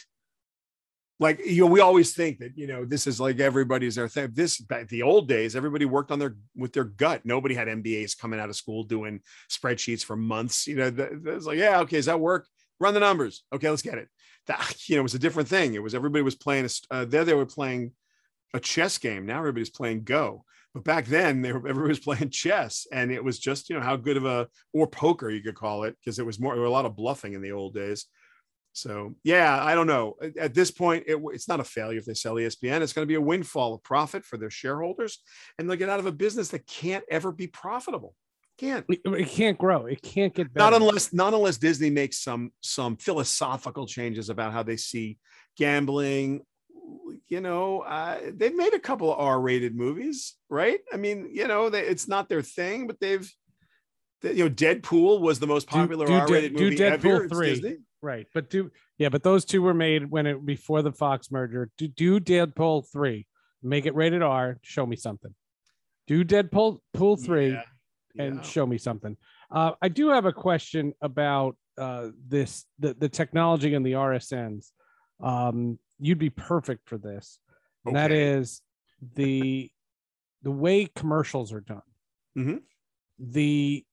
like 1.18 1.44
you 1.44 1.62
know 1.62 1.70
we 1.70 1.80
always 1.80 2.14
think 2.14 2.38
that 2.38 2.56
you 2.56 2.66
know 2.66 2.84
this 2.84 3.06
is 3.06 3.18
like 3.18 3.40
everybody's 3.40 3.94
their 3.94 4.08
thing. 4.08 4.30
This 4.32 4.60
back 4.60 4.88
the 4.88 5.02
old 5.02 5.28
days 5.28 5.56
everybody 5.56 5.84
worked 5.84 6.10
on 6.10 6.18
their 6.18 6.36
with 6.54 6.72
their 6.72 6.84
gut. 6.84 7.22
Nobody 7.24 7.54
had 7.54 7.68
mbas 7.68 8.18
coming 8.18 8.38
out 8.38 8.50
of 8.50 8.56
school 8.56 8.84
doing 8.84 9.20
spreadsheets 9.50 10.04
for 10.04 10.16
months 10.16 10.66
you 10.66 10.76
know 10.76 10.92
it's 10.96 11.46
like 11.46 11.58
yeah 11.58 11.80
okay 11.80 11.96
does 11.96 12.06
that 12.06 12.20
work? 12.20 12.46
Run 12.78 12.94
the 12.94 13.00
numbers. 13.00 13.44
Okay 13.52 13.70
let's 13.70 13.82
get 13.82 13.98
it. 13.98 14.08
That 14.46 14.76
you 14.88 14.96
know 14.96 15.00
it 15.00 15.04
was 15.04 15.14
a 15.14 15.20
different 15.20 15.48
thing. 15.48 15.74
It 15.74 15.82
was 15.82 15.94
everybody 15.94 16.22
was 16.22 16.34
playing 16.36 16.66
a, 16.66 16.94
uh, 16.94 17.04
there 17.06 17.24
they 17.24 17.34
were 17.34 17.46
playing 17.46 17.92
a 18.52 18.60
chess 18.60 18.98
game. 18.98 19.24
Now 19.26 19.38
everybody's 19.38 19.70
playing 19.70 20.04
go. 20.04 20.44
But 20.74 20.84
back 20.84 21.06
then 21.06 21.40
they 21.40 21.54
were 21.54 21.66
everybody 21.66 21.88
was 21.88 22.00
playing 22.00 22.28
chess 22.28 22.86
and 22.92 23.10
it 23.10 23.24
was 23.24 23.38
just 23.38 23.70
you 23.70 23.76
know 23.76 23.82
how 23.82 23.96
good 23.96 24.18
of 24.18 24.26
a 24.26 24.48
or 24.74 24.86
poker 24.86 25.30
you 25.30 25.40
could 25.40 25.54
call 25.54 25.84
it 25.84 25.96
because 25.98 26.18
it 26.18 26.26
was 26.26 26.38
more 26.38 26.52
there 26.52 26.60
were 26.60 26.66
a 26.66 26.70
lot 26.70 26.84
of 26.84 26.94
bluffing 26.94 27.32
in 27.32 27.40
the 27.40 27.52
old 27.52 27.72
days 27.72 28.04
so 28.76 29.14
yeah, 29.24 29.62
I 29.62 29.74
don't 29.74 29.86
know. 29.86 30.16
At- 30.38 30.52
this 30.52 30.70
point, 30.70 31.04
it, 31.06 31.18
it's 31.32 31.48
not 31.48 31.60
a 31.60 31.64
failure 31.64 31.98
if 31.98 32.04
they 32.04 32.14
sell 32.14 32.34
ESPN. 32.34 32.82
It's 32.82 32.92
going 32.92 33.04
to 33.04 33.08
be 33.10 33.14
a 33.14 33.20
windfall 33.20 33.74
of 33.74 33.82
profit 33.82 34.24
for 34.24 34.36
their 34.36 34.50
shareholders, 34.50 35.18
and 35.58 35.68
they'll 35.68 35.78
get 35.78 35.88
out 35.88 35.98
of 35.98 36.06
a 36.06 36.12
business 36.12 36.48
that 36.48 36.66
can't 36.66 37.04
ever 37.10 37.32
be 37.32 37.46
profitable. 37.46 38.14
Can't. 38.58 38.84
It, 38.88 39.28
can't 39.28 39.58
grow. 39.58 39.86
It 39.86 40.02
can't 40.02 40.34
get 40.34 40.52
better. 40.52 40.70
Not 40.70 40.80
unless 40.80 41.12
not 41.12 41.34
unless 41.34 41.56
Disney 41.56 41.90
makes 41.90 42.18
some 42.18 42.52
some 42.60 42.96
philosophical 42.96 43.86
changes 43.86 44.28
about 44.28 44.52
how 44.52 44.62
they 44.62 44.76
see 44.76 45.18
gambling. 45.56 46.42
You 47.28 47.40
know, 47.40 47.80
uh, 47.80 48.18
they've 48.32 48.54
made 48.54 48.74
a 48.74 48.78
couple 48.78 49.12
of 49.12 49.18
R-rated 49.18 49.74
movies, 49.74 50.34
right? 50.48 50.78
I 50.92 50.96
mean, 50.96 51.30
you 51.32 51.48
know, 51.48 51.68
they, 51.68 51.80
it's 51.80 52.06
not 52.06 52.28
their 52.28 52.42
thing, 52.42 52.86
but 52.86 53.00
they've, 53.00 53.28
they, 54.22 54.34
you 54.34 54.44
know, 54.44 54.50
Deadpool 54.50 55.20
was 55.20 55.40
the 55.40 55.48
most 55.48 55.66
popular 55.66 56.06
do 56.06 56.12
De- 56.12 56.20
R-rated 56.20 56.56
do 56.56 56.64
movie 56.64 56.76
Deadpool 56.76 57.04
ever. 57.04 57.24
It's 57.24 57.34
3. 57.34 57.50
Disney. 57.50 57.76
Right, 58.06 58.26
but 58.32 58.48
do 58.48 58.70
yeah, 58.98 59.08
but 59.08 59.22
those 59.22 59.44
two 59.44 59.62
were 59.62 59.74
made 59.74 60.10
when 60.10 60.26
it 60.26 60.44
before 60.46 60.82
the 60.82 60.92
Fox 60.92 61.30
merger. 61.30 61.70
Do 61.76 61.88
do 61.88 62.20
Deadpool 62.20 62.90
three, 62.92 63.26
make 63.62 63.86
it 63.86 63.94
rated 63.94 64.22
R. 64.22 64.58
Show 64.62 64.86
me 64.86 64.96
something. 64.96 65.34
Do 66.06 66.24
Deadpool 66.24 66.78
Pool 66.94 67.16
three. 67.16 67.50
Yeah, 67.50 67.62
and 68.18 68.36
yeah. 68.36 68.42
show 68.42 68.66
me 68.66 68.78
something. 68.78 69.16
Uh, 69.50 69.72
I 69.82 69.88
do 69.88 70.08
have 70.08 70.24
a 70.24 70.32
question 70.32 70.94
about 71.02 71.56
uh, 71.78 72.08
this 72.26 72.64
the, 72.78 72.94
the 72.94 73.08
technology 73.08 73.74
and 73.74 73.84
the 73.84 73.92
RSNs. 73.92 74.70
Um, 75.22 75.78
you'd 75.98 76.18
be 76.18 76.30
perfect 76.30 76.88
for 76.88 76.98
this. 76.98 77.38
And 77.84 77.96
that 77.96 78.10
is 78.10 78.62
the 79.14 79.70
the 80.42 80.50
way 80.50 80.86
commercials 80.86 81.52
are 81.52 81.60
done. 81.60 81.82
Mhm. 82.36 82.62
The 83.18 83.84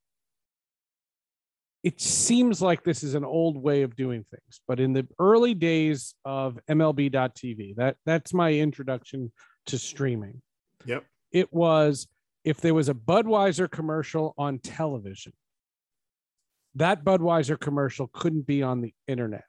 it 1.84 2.00
seems 2.00 2.62
like 2.62 2.84
this 2.84 3.04
is 3.04 3.13
an 3.13 3.26
old 3.26 3.58
way 3.58 3.82
of 3.82 3.96
doing 3.96 4.24
things, 4.32 4.62
but 4.67 4.80
in 4.80 4.93
the 4.93 5.06
early 5.19 5.54
days 5.54 6.15
of 6.24 6.58
MLB.TV, 6.69 7.76
that 7.76 7.98
that's 8.06 8.34
my 8.34 8.54
introduction 8.54 9.32
to 9.65 9.78
streaming 9.78 10.41
Yep. 10.86 11.06
it 11.32 11.54
was 11.54 12.08
if 12.43 12.60
there 12.60 12.74
was 12.74 12.89
a 12.89 12.93
Budweiser 12.93 13.69
commercial 13.69 14.34
on 14.38 14.60
television, 14.60 15.34
that 16.76 17.04
Budweiser 17.04 17.60
commercial 17.60 18.10
couldn't 18.12 18.46
be 18.46 18.63
on 18.63 18.82
the 18.82 18.93
internet 19.08 19.46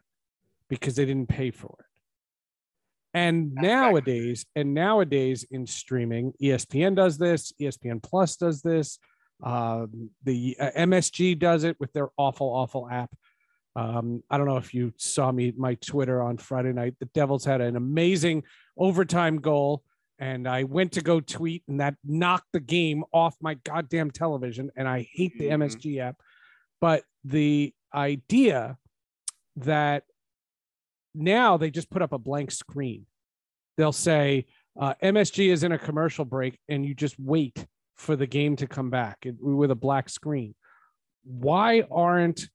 because 0.68 0.96
they 0.96 1.04
didn't 1.04 1.28
pay 1.28 1.50
for 1.50 1.76
it. 1.80 1.86
And 3.16 3.54
nowadays, 3.54 4.44
and 4.56 4.74
nowadays 4.74 5.46
in 5.50 5.66
streaming, 5.66 6.32
ESPN 6.42 6.96
does 6.96 7.16
this, 7.16 7.52
ESPN 7.60 8.02
Plus 8.02 8.36
does 8.36 8.60
this, 8.60 8.98
um, 9.42 10.10
the 10.22 10.56
uh, 10.58 10.70
MSG 10.76 11.38
does 11.38 11.64
it 11.64 11.76
with 11.80 11.92
their 11.92 12.08
awful, 12.16 12.48
awful 12.48 12.88
app. 12.88 13.14
Um, 13.76 14.22
I 14.30 14.38
don't 14.38 14.46
know 14.46 14.56
if 14.56 14.72
you 14.72 14.92
saw 14.96 15.32
me 15.32 15.52
my 15.56 15.74
Twitter 15.74 16.22
on 16.22 16.38
Friday 16.38 16.72
night. 16.72 16.94
The 17.00 17.06
Devils 17.06 17.44
had 17.44 17.60
an 17.60 17.76
amazing 17.76 18.44
overtime 18.78 19.40
goal 19.40 19.82
and 20.18 20.48
I 20.48 20.62
went 20.62 20.92
to 20.92 21.00
go 21.00 21.20
tweet, 21.20 21.64
and 21.66 21.80
that 21.80 21.96
knocked 22.04 22.52
the 22.52 22.60
game 22.60 23.02
off 23.12 23.36
my 23.40 23.54
goddamn 23.54 24.10
television. 24.12 24.70
And 24.76 24.88
I 24.88 25.08
hate 25.12 25.36
the 25.38 25.46
Mhm. 25.46 25.52
MSG 25.54 25.98
app, 25.98 26.20
but 26.80 27.04
the 27.24 27.74
idea 27.92 28.78
that 29.56 30.04
now 31.14 31.56
they 31.56 31.70
just 31.70 31.90
put 31.90 32.02
up 32.02 32.12
a 32.12 32.18
blank 32.18 32.50
screen. 32.50 33.06
They'll 33.76 33.92
say 33.92 34.46
uh, 34.76 34.94
MSG 35.00 35.50
is 35.50 35.62
in 35.62 35.72
a 35.72 35.78
commercial 35.78 36.24
break, 36.24 36.58
and 36.68 36.84
you 36.84 36.94
just 36.94 37.18
wait 37.18 37.66
for 37.96 38.16
the 38.16 38.26
game 38.26 38.56
to 38.56 38.66
come 38.66 38.90
back 38.90 39.26
with 39.40 39.70
a 39.70 39.76
black 39.76 40.08
screen. 40.08 40.54
Why 41.24 41.82
aren't 41.90 42.48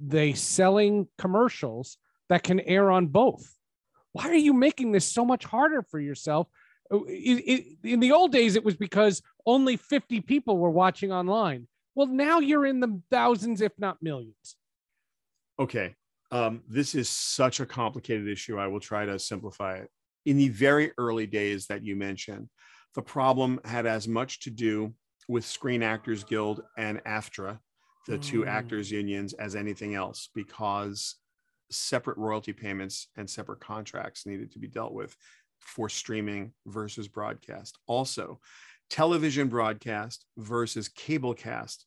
they 0.00 0.32
selling 0.32 1.08
commercials 1.18 1.98
that 2.28 2.42
can 2.42 2.60
air 2.60 2.90
on 2.90 3.08
both? 3.08 3.54
Why 4.12 4.28
are 4.28 4.34
you 4.34 4.52
making 4.52 4.92
this 4.92 5.04
so 5.04 5.24
much 5.24 5.44
harder 5.44 5.82
for 5.82 5.98
yourself? 5.98 6.48
It- 6.90 7.78
in 7.82 8.00
the 8.00 8.12
old 8.12 8.32
days, 8.32 8.56
it 8.56 8.64
was 8.64 8.76
because 8.76 9.20
only 9.44 9.76
50 9.76 10.20
people 10.22 10.56
were 10.58 10.70
watching 10.70 11.12
online. 11.12 11.68
Well, 11.94 12.06
now 12.06 12.38
you're 12.38 12.64
in 12.64 12.80
the 12.80 13.02
thousands, 13.10 13.60
if 13.60 13.72
not 13.78 14.02
millions. 14.02 14.56
Okay. 15.58 15.94
Um, 16.30 16.62
this 16.68 16.94
is 16.94 17.08
such 17.08 17.60
a 17.60 17.66
complicated 17.66 18.28
issue. 18.28 18.58
I 18.58 18.68
will 18.68 18.80
try 18.80 19.04
to 19.06 19.18
simplify 19.18 19.78
it. 19.78 19.90
In 20.24 20.36
the 20.36 20.48
very 20.48 20.92
early 20.98 21.26
days 21.26 21.66
that 21.66 21.84
you 21.84 21.96
mentioned, 21.96 22.48
the 22.98 23.02
problem 23.02 23.60
had 23.64 23.86
as 23.86 24.08
much 24.08 24.40
to 24.40 24.50
do 24.50 24.92
with 25.28 25.44
Screen 25.44 25.84
Actors 25.84 26.24
Guild 26.24 26.64
and 26.76 27.00
AFTRA, 27.04 27.60
the 28.08 28.18
two 28.18 28.40
Mm. 28.40 28.48
actors 28.48 28.90
unions, 28.90 29.34
as 29.34 29.54
anything 29.54 29.94
else, 29.94 30.30
because 30.34 31.14
separate 31.70 32.18
royalty 32.18 32.52
payments 32.52 33.06
and 33.14 33.30
separate 33.30 33.60
contracts 33.60 34.26
needed 34.26 34.50
to 34.50 34.58
be 34.58 34.66
dealt 34.66 34.94
with 34.94 35.16
for 35.60 35.88
streaming 35.88 36.52
versus 36.66 37.06
broadcast. 37.06 37.78
Also, 37.86 38.40
television 38.90 39.46
broadcast 39.46 40.26
versus 40.36 40.88
cable 40.88 41.34
cast 41.34 41.86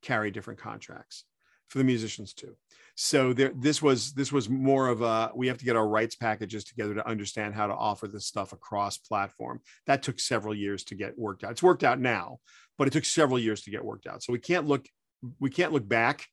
carry 0.00 0.30
different 0.30 0.60
contracts 0.60 1.24
for 1.72 1.78
the 1.78 1.84
musicians 1.84 2.32
too. 2.32 2.54
So 2.94 3.32
there 3.32 3.52
this 3.56 3.80
was 3.80 4.12
this 4.12 4.30
was 4.30 4.50
more 4.50 4.88
of 4.88 5.00
a 5.00 5.32
we 5.34 5.48
have 5.48 5.58
to 5.58 5.64
get 5.64 5.76
our 5.76 5.88
rights 5.88 6.14
packages 6.14 6.62
together 6.62 6.94
to 6.94 7.08
understand 7.08 7.54
how 7.54 7.66
to 7.66 7.74
offer 7.74 8.06
this 8.06 8.26
stuff 8.26 8.52
across 8.52 8.98
platform. 8.98 9.60
That 9.86 10.02
took 10.02 10.20
several 10.20 10.54
years 10.54 10.84
to 10.84 10.94
get 10.94 11.18
worked 11.18 11.42
out. 11.42 11.52
It's 11.52 11.62
worked 11.62 11.84
out 11.84 11.98
now 11.98 12.38
but 12.78 12.88
it 12.88 12.92
took 12.92 13.04
several 13.04 13.38
years 13.38 13.62
to 13.62 13.70
get 13.70 13.84
worked 13.84 14.06
out. 14.06 14.22
So 14.22 14.32
we 14.32 14.38
can't 14.38 14.66
look 14.66 14.86
we 15.38 15.50
can't 15.50 15.72
look 15.72 15.88
back 15.88 16.26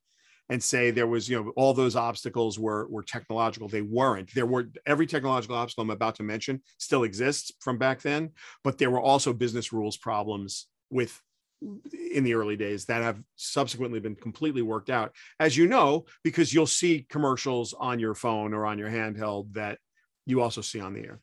and 0.48 0.60
say 0.60 0.90
there 0.90 1.06
was 1.06 1.28
you 1.28 1.40
know 1.40 1.52
all 1.56 1.74
those 1.74 1.96
obstacles 1.96 2.58
were 2.58 2.88
were 2.88 3.02
technological. 3.02 3.68
They 3.68 3.82
weren't. 3.82 4.34
There 4.34 4.46
were 4.46 4.68
every 4.86 5.06
technological 5.06 5.56
obstacle 5.56 5.82
i'm 5.82 5.90
about 5.90 6.16
to 6.16 6.22
mention 6.22 6.60
still 6.78 7.04
exists 7.04 7.52
from 7.60 7.78
back 7.78 8.02
then 8.02 8.30
but 8.64 8.78
there 8.78 8.90
were 8.90 9.00
also 9.00 9.32
business 9.32 9.72
rules 9.72 9.96
problems 9.96 10.66
with 10.90 11.20
in 11.62 12.24
the 12.24 12.34
early 12.34 12.56
days 12.56 12.86
that 12.86 13.02
have 13.02 13.20
subsequently 13.36 14.00
been 14.00 14.14
completely 14.14 14.62
worked 14.62 14.90
out. 14.90 15.14
As 15.38 15.56
you 15.56 15.66
know 15.66 16.06
because 16.24 16.52
you'll 16.52 16.66
see 16.66 17.06
commercials 17.08 17.74
on 17.78 17.98
your 17.98 18.14
phone 18.14 18.54
or 18.54 18.66
on 18.66 18.78
your 18.78 18.90
handheld 18.90 19.52
that 19.52 19.78
you 20.26 20.40
also 20.40 20.60
see 20.60 20.80
on 20.80 20.94
the 20.94 21.00
air. 21.00 21.20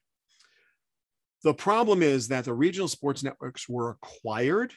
The 1.43 1.53
problem 1.53 2.01
is 2.01 2.27
that 2.27 2.45
the 2.45 2.53
regional 2.53 2.87
sports 2.87 3.23
networks 3.23 3.67
were 3.69 3.91
acquired 3.91 4.73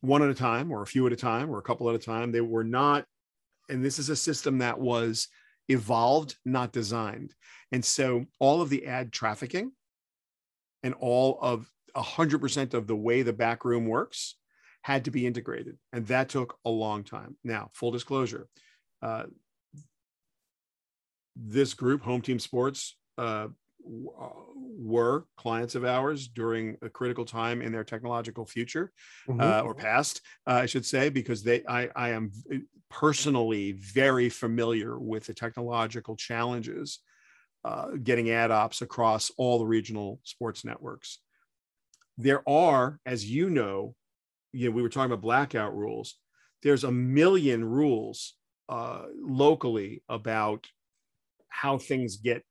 one 0.00 0.22
at 0.22 0.30
a 0.30 0.34
time 0.34 0.72
or 0.72 0.82
a 0.82 0.86
few 0.86 1.06
at 1.06 1.12
a 1.12 1.16
time 1.16 1.50
or 1.50 1.58
a 1.58 1.62
couple 1.62 1.88
at 1.88 1.94
a 1.94 1.98
time. 1.98 2.32
They 2.32 2.40
were 2.40 2.64
not 2.64 3.04
and 3.68 3.84
this 3.84 3.98
is 3.98 4.08
a 4.08 4.16
system 4.16 4.58
that 4.58 4.78
was 4.78 5.28
evolved 5.68 6.36
not 6.44 6.72
designed. 6.72 7.34
And 7.70 7.84
so 7.84 8.26
all 8.38 8.60
of 8.60 8.68
the 8.68 8.86
ad 8.86 9.12
trafficking 9.12 9.72
and 10.82 10.94
all 10.94 11.38
of 11.40 11.70
100% 11.94 12.74
of 12.74 12.86
the 12.86 12.96
way 12.96 13.22
the 13.22 13.32
back 13.32 13.64
room 13.64 13.86
works 13.86 14.36
had 14.82 15.04
to 15.04 15.10
be 15.10 15.26
integrated 15.26 15.78
and 15.92 16.06
that 16.08 16.28
took 16.28 16.58
a 16.64 16.70
long 16.70 17.04
time 17.04 17.36
now 17.44 17.70
full 17.72 17.90
disclosure 17.90 18.48
uh, 19.00 19.24
this 21.36 21.74
group 21.74 22.02
home 22.02 22.22
team 22.22 22.38
sports 22.38 22.96
uh, 23.18 23.48
w- 23.82 24.12
were 24.78 25.26
clients 25.36 25.74
of 25.74 25.84
ours 25.84 26.28
during 26.28 26.76
a 26.82 26.88
critical 26.88 27.24
time 27.24 27.62
in 27.62 27.72
their 27.72 27.84
technological 27.84 28.44
future 28.44 28.92
Mhm. 29.28 29.40
uh, 29.42 29.60
or 29.62 29.74
past, 29.74 30.20
uh, 30.46 30.52
I 30.54 30.66
should 30.66 30.84
say, 30.86 31.08
because 31.08 31.42
they 31.42 31.64
I, 31.66 31.88
I 31.96 32.10
am 32.10 32.32
personally 32.90 33.72
very 33.72 34.28
familiar 34.28 34.98
with 34.98 35.26
the 35.26 35.34
technological 35.34 36.16
challenges 36.16 37.00
uh, 37.64 37.92
getting 38.02 38.30
ad 38.30 38.50
ops 38.50 38.82
across 38.82 39.30
all 39.36 39.58
the 39.58 39.66
regional 39.66 40.20
sports 40.24 40.64
networks. 40.64 41.20
There 42.18 42.46
are, 42.48 43.00
as 43.06 43.28
you 43.28 43.50
know, 43.50 43.94
you 44.52 44.68
know, 44.68 44.74
we 44.76 44.82
were 44.82 44.88
talking 44.88 45.12
about 45.12 45.22
blackout 45.22 45.74
rules. 45.74 46.16
There's 46.62 46.84
a 46.84 46.92
million 46.92 47.64
rules 47.64 48.34
uh, 48.68 49.04
locally 49.16 50.02
about 50.08 50.66
how 51.48 51.78
things 51.78 52.16
get 52.16 52.42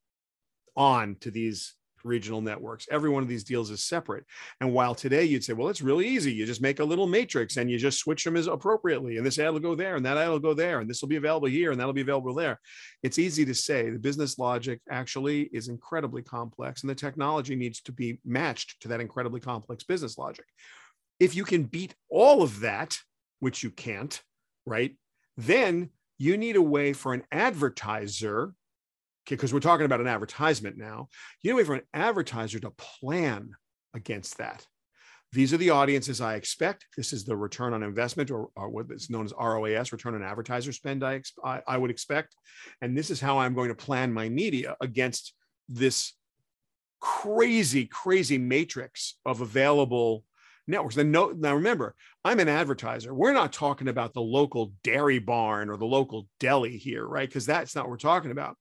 on 0.75 1.15
to 1.21 1.31
these 1.31 1.75
regional 2.03 2.41
networks. 2.41 2.87
Every 2.91 3.09
one 3.09 3.23
of 3.23 3.29
these 3.29 3.43
deals 3.43 3.69
is 3.71 3.83
separate. 3.83 4.25
And 4.59 4.73
while 4.73 4.95
today 4.95 5.23
you'd 5.23 5.43
say, 5.43 5.53
well, 5.53 5.69
it's 5.69 5.81
really 5.81 6.07
easy. 6.07 6.33
You 6.33 6.45
just 6.45 6.61
make 6.61 6.79
a 6.79 6.83
little 6.83 7.07
matrix 7.07 7.57
and 7.57 7.69
you 7.69 7.77
just 7.77 7.99
switch 7.99 8.23
them 8.23 8.37
as 8.37 8.47
appropriately. 8.47 9.17
And 9.17 9.25
this 9.25 9.39
ad 9.39 9.53
will 9.53 9.59
go 9.59 9.75
there 9.75 9.95
and 9.95 10.05
that 10.05 10.17
ad 10.17 10.29
will 10.29 10.39
go 10.39 10.53
there. 10.53 10.79
And 10.79 10.89
this 10.89 11.01
will 11.01 11.09
be 11.09 11.15
available 11.15 11.47
here 11.47 11.71
and 11.71 11.79
that'll 11.79 11.93
be 11.93 12.01
available 12.01 12.33
there. 12.33 12.59
It's 13.03 13.19
easy 13.19 13.45
to 13.45 13.53
say 13.53 13.89
the 13.89 13.99
business 13.99 14.37
logic 14.39 14.81
actually 14.89 15.43
is 15.53 15.67
incredibly 15.67 16.21
complex 16.21 16.81
and 16.81 16.89
the 16.89 16.95
technology 16.95 17.55
needs 17.55 17.81
to 17.81 17.91
be 17.91 18.19
matched 18.25 18.81
to 18.81 18.87
that 18.89 19.01
incredibly 19.01 19.39
complex 19.39 19.83
business 19.83 20.17
logic. 20.17 20.45
If 21.19 21.35
you 21.35 21.43
can 21.43 21.63
beat 21.63 21.95
all 22.09 22.41
of 22.41 22.61
that, 22.61 22.97
which 23.39 23.63
you 23.63 23.71
can't, 23.71 24.21
right? 24.65 24.95
Then 25.37 25.89
you 26.17 26.37
need 26.37 26.55
a 26.55 26.61
way 26.61 26.93
for 26.93 27.13
an 27.13 27.23
advertiser 27.31 28.53
because 29.31 29.53
we're 29.53 29.59
talking 29.59 29.85
about 29.85 30.01
an 30.01 30.07
advertisement 30.07 30.77
now, 30.77 31.07
you 31.41 31.55
know, 31.55 31.63
for 31.63 31.75
an 31.75 31.81
advertiser 31.93 32.59
to 32.59 32.71
plan 32.71 33.51
against 33.93 34.37
that. 34.37 34.65
These 35.33 35.53
are 35.53 35.57
the 35.57 35.69
audiences 35.69 36.19
I 36.19 36.35
expect. 36.35 36.85
This 36.97 37.13
is 37.13 37.23
the 37.23 37.37
return 37.37 37.73
on 37.73 37.83
investment, 37.83 38.29
or, 38.29 38.49
or 38.55 38.69
what 38.69 38.87
is 38.89 39.09
known 39.09 39.23
as 39.23 39.33
ROAS, 39.39 39.93
return 39.93 40.15
on 40.15 40.23
advertiser 40.23 40.73
spend. 40.73 41.03
I, 41.05 41.21
I, 41.43 41.61
I 41.65 41.77
would 41.77 41.89
expect, 41.89 42.35
and 42.81 42.97
this 42.97 43.09
is 43.09 43.21
how 43.21 43.39
I'm 43.39 43.53
going 43.53 43.69
to 43.69 43.75
plan 43.75 44.11
my 44.11 44.27
media 44.27 44.75
against 44.81 45.33
this 45.69 46.13
crazy, 46.99 47.85
crazy 47.85 48.37
matrix 48.37 49.17
of 49.25 49.39
available 49.39 50.25
networks. 50.67 50.97
And 50.97 51.13
no, 51.13 51.29
now 51.29 51.55
remember, 51.55 51.95
I'm 52.25 52.41
an 52.41 52.49
advertiser. 52.49 53.13
We're 53.13 53.33
not 53.33 53.53
talking 53.53 53.87
about 53.87 54.13
the 54.13 54.21
local 54.21 54.73
dairy 54.83 55.19
barn 55.19 55.69
or 55.69 55.77
the 55.77 55.85
local 55.85 56.27
deli 56.41 56.77
here, 56.77 57.07
right? 57.07 57.27
Because 57.27 57.45
that's 57.45 57.73
not 57.73 57.85
what 57.85 57.91
we're 57.91 57.97
talking 57.97 58.31
about 58.31 58.57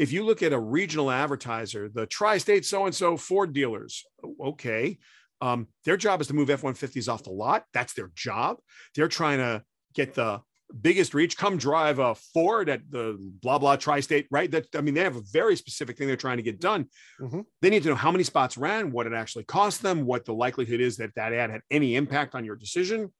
if 0.00 0.12
you 0.12 0.24
look 0.24 0.42
at 0.42 0.54
a 0.54 0.58
regional 0.58 1.10
advertiser, 1.10 1.90
the 1.90 2.06
tri-state 2.06 2.64
so-and-so 2.64 3.18
Ford 3.18 3.52
dealers, 3.52 4.06
okay, 4.42 4.98
um, 5.42 5.66
their 5.84 5.98
job 5.98 6.22
is 6.22 6.26
to 6.28 6.34
move 6.34 6.48
F-150s 6.48 7.06
off 7.12 7.22
the 7.22 7.30
lot. 7.30 7.64
That's 7.74 7.92
their 7.92 8.10
job. 8.14 8.56
They're 8.94 9.08
trying 9.08 9.38
to 9.40 9.62
get 9.94 10.14
the 10.14 10.40
biggest 10.80 11.12
reach. 11.12 11.36
Come 11.36 11.58
drive 11.58 11.98
a 11.98 12.14
Ford 12.14 12.70
at 12.70 12.90
the 12.90 13.18
blah 13.42 13.58
blah 13.58 13.76
tri-state, 13.76 14.26
right? 14.30 14.50
That 14.50 14.68
I 14.74 14.80
mean, 14.80 14.94
they 14.94 15.04
have 15.04 15.16
a 15.16 15.22
very 15.32 15.54
specific 15.54 15.98
thing 15.98 16.06
they're 16.06 16.16
trying 16.16 16.38
to 16.38 16.42
get 16.42 16.60
done. 16.60 16.86
Mhm. 17.20 17.44
They 17.60 17.68
need 17.68 17.82
to 17.82 17.90
know 17.90 17.94
how 17.94 18.10
many 18.10 18.24
spots 18.24 18.56
ran, 18.56 18.92
what 18.92 19.06
it 19.06 19.12
actually 19.12 19.44
cost 19.44 19.82
them, 19.82 20.06
what 20.06 20.24
the 20.24 20.32
likelihood 20.32 20.80
is 20.80 20.96
that 20.96 21.14
that 21.16 21.34
ad 21.34 21.50
had 21.50 21.60
any 21.70 21.94
impact 21.94 22.34
on 22.34 22.46
your 22.46 22.56
decision 22.56 23.12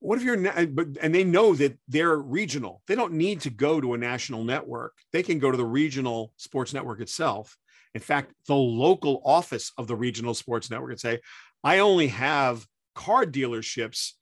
what 0.00 0.18
if 0.18 0.24
you're 0.24 0.48
uh, 0.48 0.66
but 0.66 0.88
and 1.00 1.14
they 1.14 1.24
know 1.24 1.54
that 1.54 1.78
they're 1.86 2.16
regional. 2.16 2.82
They 2.86 2.94
don't 2.94 3.12
need 3.12 3.42
to 3.42 3.50
go 3.50 3.80
to 3.80 3.94
a 3.94 3.98
national 3.98 4.44
network. 4.44 4.94
They 5.12 5.22
can 5.22 5.38
go 5.38 5.50
to 5.50 5.56
the 5.56 5.64
regional 5.64 6.32
sports 6.36 6.74
network 6.74 7.00
itself. 7.00 7.56
In 7.94 8.00
fact 8.00 8.32
the 8.46 8.54
local 8.54 9.22
office 9.24 9.72
of 9.76 9.86
the 9.86 9.96
regional 9.96 10.34
sports 10.34 10.70
network 10.70 10.92
and 10.92 11.00
say 11.00 11.20
i 11.64 11.78
only 11.78 12.08
have 12.08 12.66
car 12.94 13.24
dealerships 13.24 14.12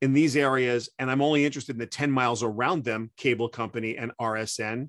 in 0.00 0.12
these 0.12 0.36
areas 0.36 0.88
and 0.98 1.10
i'm 1.10 1.22
only 1.22 1.44
interested 1.44 1.74
in 1.74 1.80
the 1.80 1.86
10 1.86 2.10
miles 2.10 2.42
around 2.42 2.84
them 2.84 3.10
cable 3.16 3.48
company 3.48 3.96
and 3.96 4.12
rsn 4.20 4.88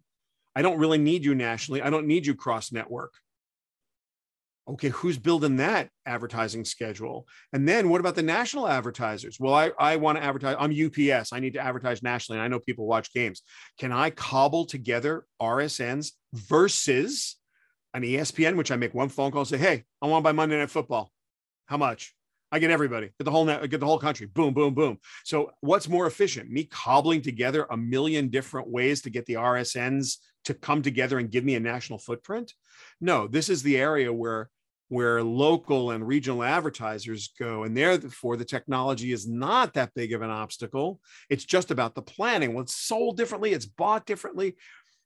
i 0.55 0.61
don't 0.61 0.79
really 0.79 0.97
need 0.97 1.23
you 1.25 1.35
nationally. 1.35 1.81
I 1.81 1.89
don't 1.89 2.07
need 2.07 2.25
you 2.25 2.35
cross 2.35 2.71
network 2.71 3.13
okay 4.67 4.89
who's 4.89 5.17
building 5.17 5.57
that 5.57 5.89
advertising 6.05 6.65
schedule 6.65 7.27
and 7.53 7.67
then 7.67 7.89
what 7.89 8.01
about 8.01 8.15
the 8.15 8.23
national 8.23 8.67
advertisers 8.67 9.39
well 9.39 9.53
i, 9.53 9.71
I 9.79 9.95
want 9.95 10.17
to 10.17 10.23
advertise 10.23 10.55
i'm 10.59 10.71
ups 10.71 11.33
i 11.33 11.39
need 11.39 11.53
to 11.53 11.59
advertise 11.59 12.03
nationally 12.03 12.39
and 12.39 12.45
i 12.45 12.47
know 12.47 12.59
people 12.59 12.85
watch 12.85 13.13
games 13.13 13.41
can 13.79 13.91
i 13.91 14.09
cobble 14.09 14.65
together 14.65 15.25
rsns 15.41 16.11
versus 16.33 17.37
an 17.93 18.03
espn 18.03 18.55
which 18.55 18.71
i 18.71 18.75
make 18.75 18.93
one 18.93 19.09
phone 19.09 19.31
call 19.31 19.41
and 19.41 19.47
say 19.47 19.57
hey 19.57 19.83
i 20.01 20.07
want 20.07 20.21
to 20.21 20.23
buy 20.23 20.31
monday 20.33 20.57
night 20.57 20.69
football 20.69 21.11
how 21.65 21.77
much 21.77 22.13
I 22.49 22.59
get 22.59 22.71
everybody, 22.71 23.07
get 23.07 23.25
the 23.25 23.31
whole 23.31 23.43
net, 23.43 23.69
get 23.69 23.81
the 23.81 23.85
whole 23.85 23.99
country. 23.99 24.25
Boom, 24.25 24.53
boom, 24.53 24.73
boom. 24.73 24.99
So, 25.25 25.51
what's 25.59 25.89
more 25.89 26.07
efficient? 26.07 26.49
Me 26.49 26.63
cobbling 26.63 27.21
together 27.21 27.67
a 27.69 27.75
million 27.75 28.29
different 28.29 28.69
ways 28.69 29.01
to 29.01 29.09
get 29.09 29.25
the 29.25 29.33
RSNs 29.33 30.15
to 30.45 30.53
come 30.53 30.81
together 30.81 31.19
and 31.19 31.29
give 31.29 31.43
me 31.43 31.55
a 31.55 31.59
national 31.59 31.99
footprint? 31.99 32.53
No, 33.01 33.27
this 33.27 33.49
is 33.49 33.63
the 33.63 33.77
area 33.77 34.13
where 34.13 34.49
where 34.89 35.21
local 35.21 35.91
and 35.91 36.07
regional 36.07 36.43
advertisers 36.43 37.33
go 37.39 37.63
and 37.63 37.75
therefore 37.75 38.37
the 38.37 38.45
technology 38.45 39.11
is 39.11 39.27
not 39.27 39.73
that 39.73 39.93
big 39.93 40.13
of 40.13 40.21
an 40.21 40.29
obstacle. 40.29 40.99
It's 41.29 41.45
just 41.45 41.71
about 41.71 41.95
the 41.95 42.01
planning. 42.01 42.53
Well 42.53 42.63
it's 42.63 42.75
sold 42.75 43.17
differently 43.17 43.53
it's 43.53 43.65
bought 43.65 44.05
differently. 44.05 44.55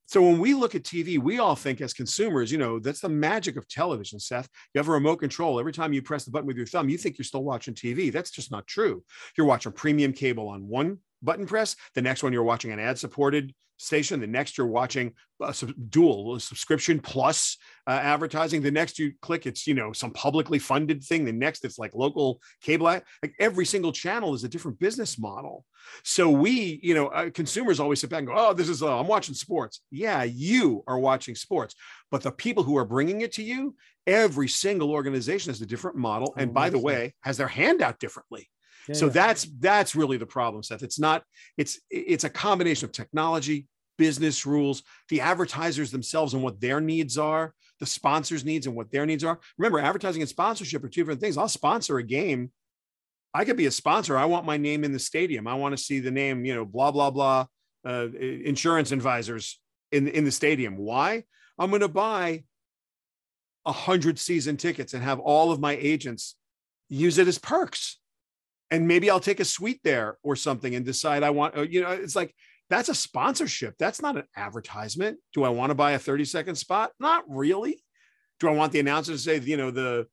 So 0.06 0.22
when 0.22 0.40
we 0.40 0.54
look 0.54 0.76
at 0.76 0.84
tv 0.84 1.18
we 1.20 1.40
all 1.40 1.56
think 1.56 1.82
as 1.82 1.94
consumers 1.94 2.52
you 2.52 2.58
know 2.58 2.80
that's 2.80 3.02
the 3.02 3.10
magic 3.10 3.56
of 3.58 3.68
television 3.68 4.20
seth. 4.20 4.48
You 4.74 4.80
have 4.80 4.88
a 4.88 4.92
remote 4.92 5.18
control. 5.18 5.60
Every 5.60 5.74
time 5.74 5.94
you 5.94 6.02
press 6.02 6.26
the 6.26 6.32
button 6.32 6.48
with 6.48 6.58
your 6.58 6.68
thumb 6.68 6.90
you 6.90 6.98
think 6.98 7.18
you're 7.18 7.26
still 7.26 7.44
watching 7.44 7.74
tv 7.74 8.12
that's 8.12 8.32
just 8.32 8.52
not 8.52 8.68
true. 8.68 9.04
You're 9.38 9.48
watching 9.48 9.72
premium 9.72 10.14
cable 10.14 10.50
on 10.50 10.68
one 10.68 11.00
button 11.22 11.46
press 11.46 11.76
the 11.96 12.02
next 12.02 12.24
one 12.24 12.34
you're 12.34 12.44
watching 12.44 12.72
an 12.72 12.80
ad 12.80 12.98
supported 12.98 13.54
station. 13.82 14.20
The 14.20 14.28
next 14.28 14.58
you're 14.58 14.68
watching 14.68 15.14
a 15.42 15.54
sub- 15.54 15.74
dual 15.90 16.40
subscription 16.40 17.00
plus 17.00 17.58
uh, 17.88 17.92
advertising. 17.92 18.62
The 18.62 18.72
next 18.72 19.00
you 19.00 19.14
click, 19.22 19.46
it's 19.46 19.66
you 19.66 19.74
know 19.74 19.92
some 19.92 20.12
publicly 20.12 20.60
funded 20.60 21.04
thing. 21.04 21.26
The 21.26 21.32
next 21.32 21.66
it's 21.66 21.80
like 21.80 21.94
local 21.96 22.40
cable. 22.62 22.88
ad. 22.88 23.04
Like 23.22 23.34
every 23.40 23.66
single 23.66 23.92
channel 23.92 24.34
is 24.34 24.44
a 24.44 24.50
different 24.50 24.80
business 24.80 25.18
model. 25.18 25.66
So 26.04 26.30
we, 26.30 26.80
you 26.84 26.94
know, 26.94 27.08
uh, 27.08 27.32
consumers 27.32 27.80
always 27.80 28.00
sit 28.00 28.10
back 28.10 28.20
and 28.20 28.28
go, 28.28 28.36
"Oh, 28.38 28.54
this 28.54 28.70
is 28.70 28.84
uh, 28.84 29.00
I'm 29.00 29.08
watching 29.08 29.36
sports." 29.36 29.82
Yeah, 29.90 30.24
you 30.24 30.84
are 30.88 31.00
watching 31.00 31.36
sports, 31.36 31.76
but 32.12 32.22
the 32.22 32.32
people 32.32 32.64
who 32.64 32.78
are 32.78 32.86
bringing 32.86 33.22
it 33.22 33.34
to 33.34 33.44
you, 33.44 33.76
every 34.06 34.48
single 34.48 34.92
organization 34.92 35.50
has 35.50 35.62
a 35.62 35.66
different 35.66 35.98
model, 35.98 36.34
and 36.38 36.54
by 36.54 36.70
the 36.70 36.80
way, 36.80 37.16
has 37.22 37.38
their 37.38 37.48
hand 37.48 37.82
out 37.82 38.00
differently 38.00 38.51
Yeah, 38.88 38.96
so 38.96 39.06
yeah. 39.06 39.12
that's 39.12 39.44
that's 39.60 39.96
really 39.96 40.18
the 40.18 40.26
problem 40.26 40.64
seth. 40.64 40.84
It's 40.84 41.00
not 41.00 41.24
it's 41.58 41.80
it's 41.90 42.24
a 42.24 42.30
combination 42.30 42.86
of 42.86 42.92
technology 42.92 43.68
business 43.98 44.46
rules 44.46 44.82
the 45.10 45.22
advertisers 45.22 45.92
themselves 45.92 46.34
and 46.34 46.42
what 46.42 46.60
their 46.60 46.82
needs 46.82 47.18
are 47.18 47.54
the 47.82 47.86
sponsors 47.86 48.46
needs 48.46 48.68
and 48.68 48.76
what 48.76 48.92
their 48.92 49.06
needs 49.06 49.24
are. 49.24 49.40
Remember 49.58 49.80
advertising 49.80 50.22
and 50.22 50.30
sponsorship 50.30 50.84
are 50.84 50.88
two 50.88 51.02
different 51.02 51.20
things. 51.20 51.36
I'll 51.36 51.50
sponsor 51.50 51.98
a 51.98 52.04
game. 52.04 52.52
I 53.34 53.44
could 53.44 53.58
be 53.58 53.66
a 53.66 53.72
sponsor. 53.72 54.18
I 54.18 54.26
want 54.26 54.46
my 54.46 54.56
name 54.58 54.84
in 54.84 54.94
the 54.94 55.00
stadium. 55.00 55.48
I 55.48 55.56
want 55.56 55.76
to 55.76 55.84
see 55.84 56.00
the 56.00 56.12
name 56.12 56.46
you 56.46 56.54
know 56.54 56.64
blah 56.64 56.92
blah 56.92 57.10
blah 57.10 57.48
uh, 57.86 58.08
insurance 58.16 58.92
advisors 58.92 59.60
in 59.92 60.08
in 60.08 60.26
the 60.26 60.32
stadium. 60.32 60.78
Why? 60.78 61.24
I'm 61.58 61.70
going 61.70 61.82
to 61.82 61.88
buy 61.88 62.44
a 63.66 63.72
hundred 63.72 64.20
season 64.20 64.58
tickets 64.58 64.94
and 64.94 65.04
have 65.04 65.20
all 65.20 65.52
of 65.52 65.60
my 65.60 65.74
agents 65.74 66.36
use 66.90 67.18
it 67.18 67.28
as 67.28 67.38
perks 67.38 68.00
and 68.72 68.88
maybe 68.88 69.10
I'll 69.10 69.20
take 69.20 69.42
a 69.42 69.46
suite 69.46 69.82
there 69.84 70.18
or 70.24 70.36
something 70.36 70.74
and 70.74 70.86
decide 70.86 71.24
I 71.24 71.30
want, 71.30 71.58
uh, 71.58 71.62
you 71.64 71.82
know, 71.82 71.92
it's 71.92 72.16
like 72.16 72.34
that's 72.70 72.90
a 72.90 72.96
sponsorship. 72.96 73.76
That's 73.78 74.02
not 74.02 74.16
an 74.16 74.24
advertisement. 74.36 75.20
Do 75.34 75.44
I 75.44 75.50
want 75.50 75.72
to 75.72 75.76
buy 75.76 75.92
a 75.92 76.00
30 76.00 76.24
second 76.24 76.56
spot? 76.56 76.92
Not 77.00 77.26
really. 77.28 77.84
Do 78.40 78.48
I 78.48 78.54
want 78.54 78.72
the 78.72 78.80
announcer 78.80 79.12
to 79.12 79.18
say, 79.18 79.40
you 79.40 79.58
know, 79.58 79.72
the, 79.72 80.08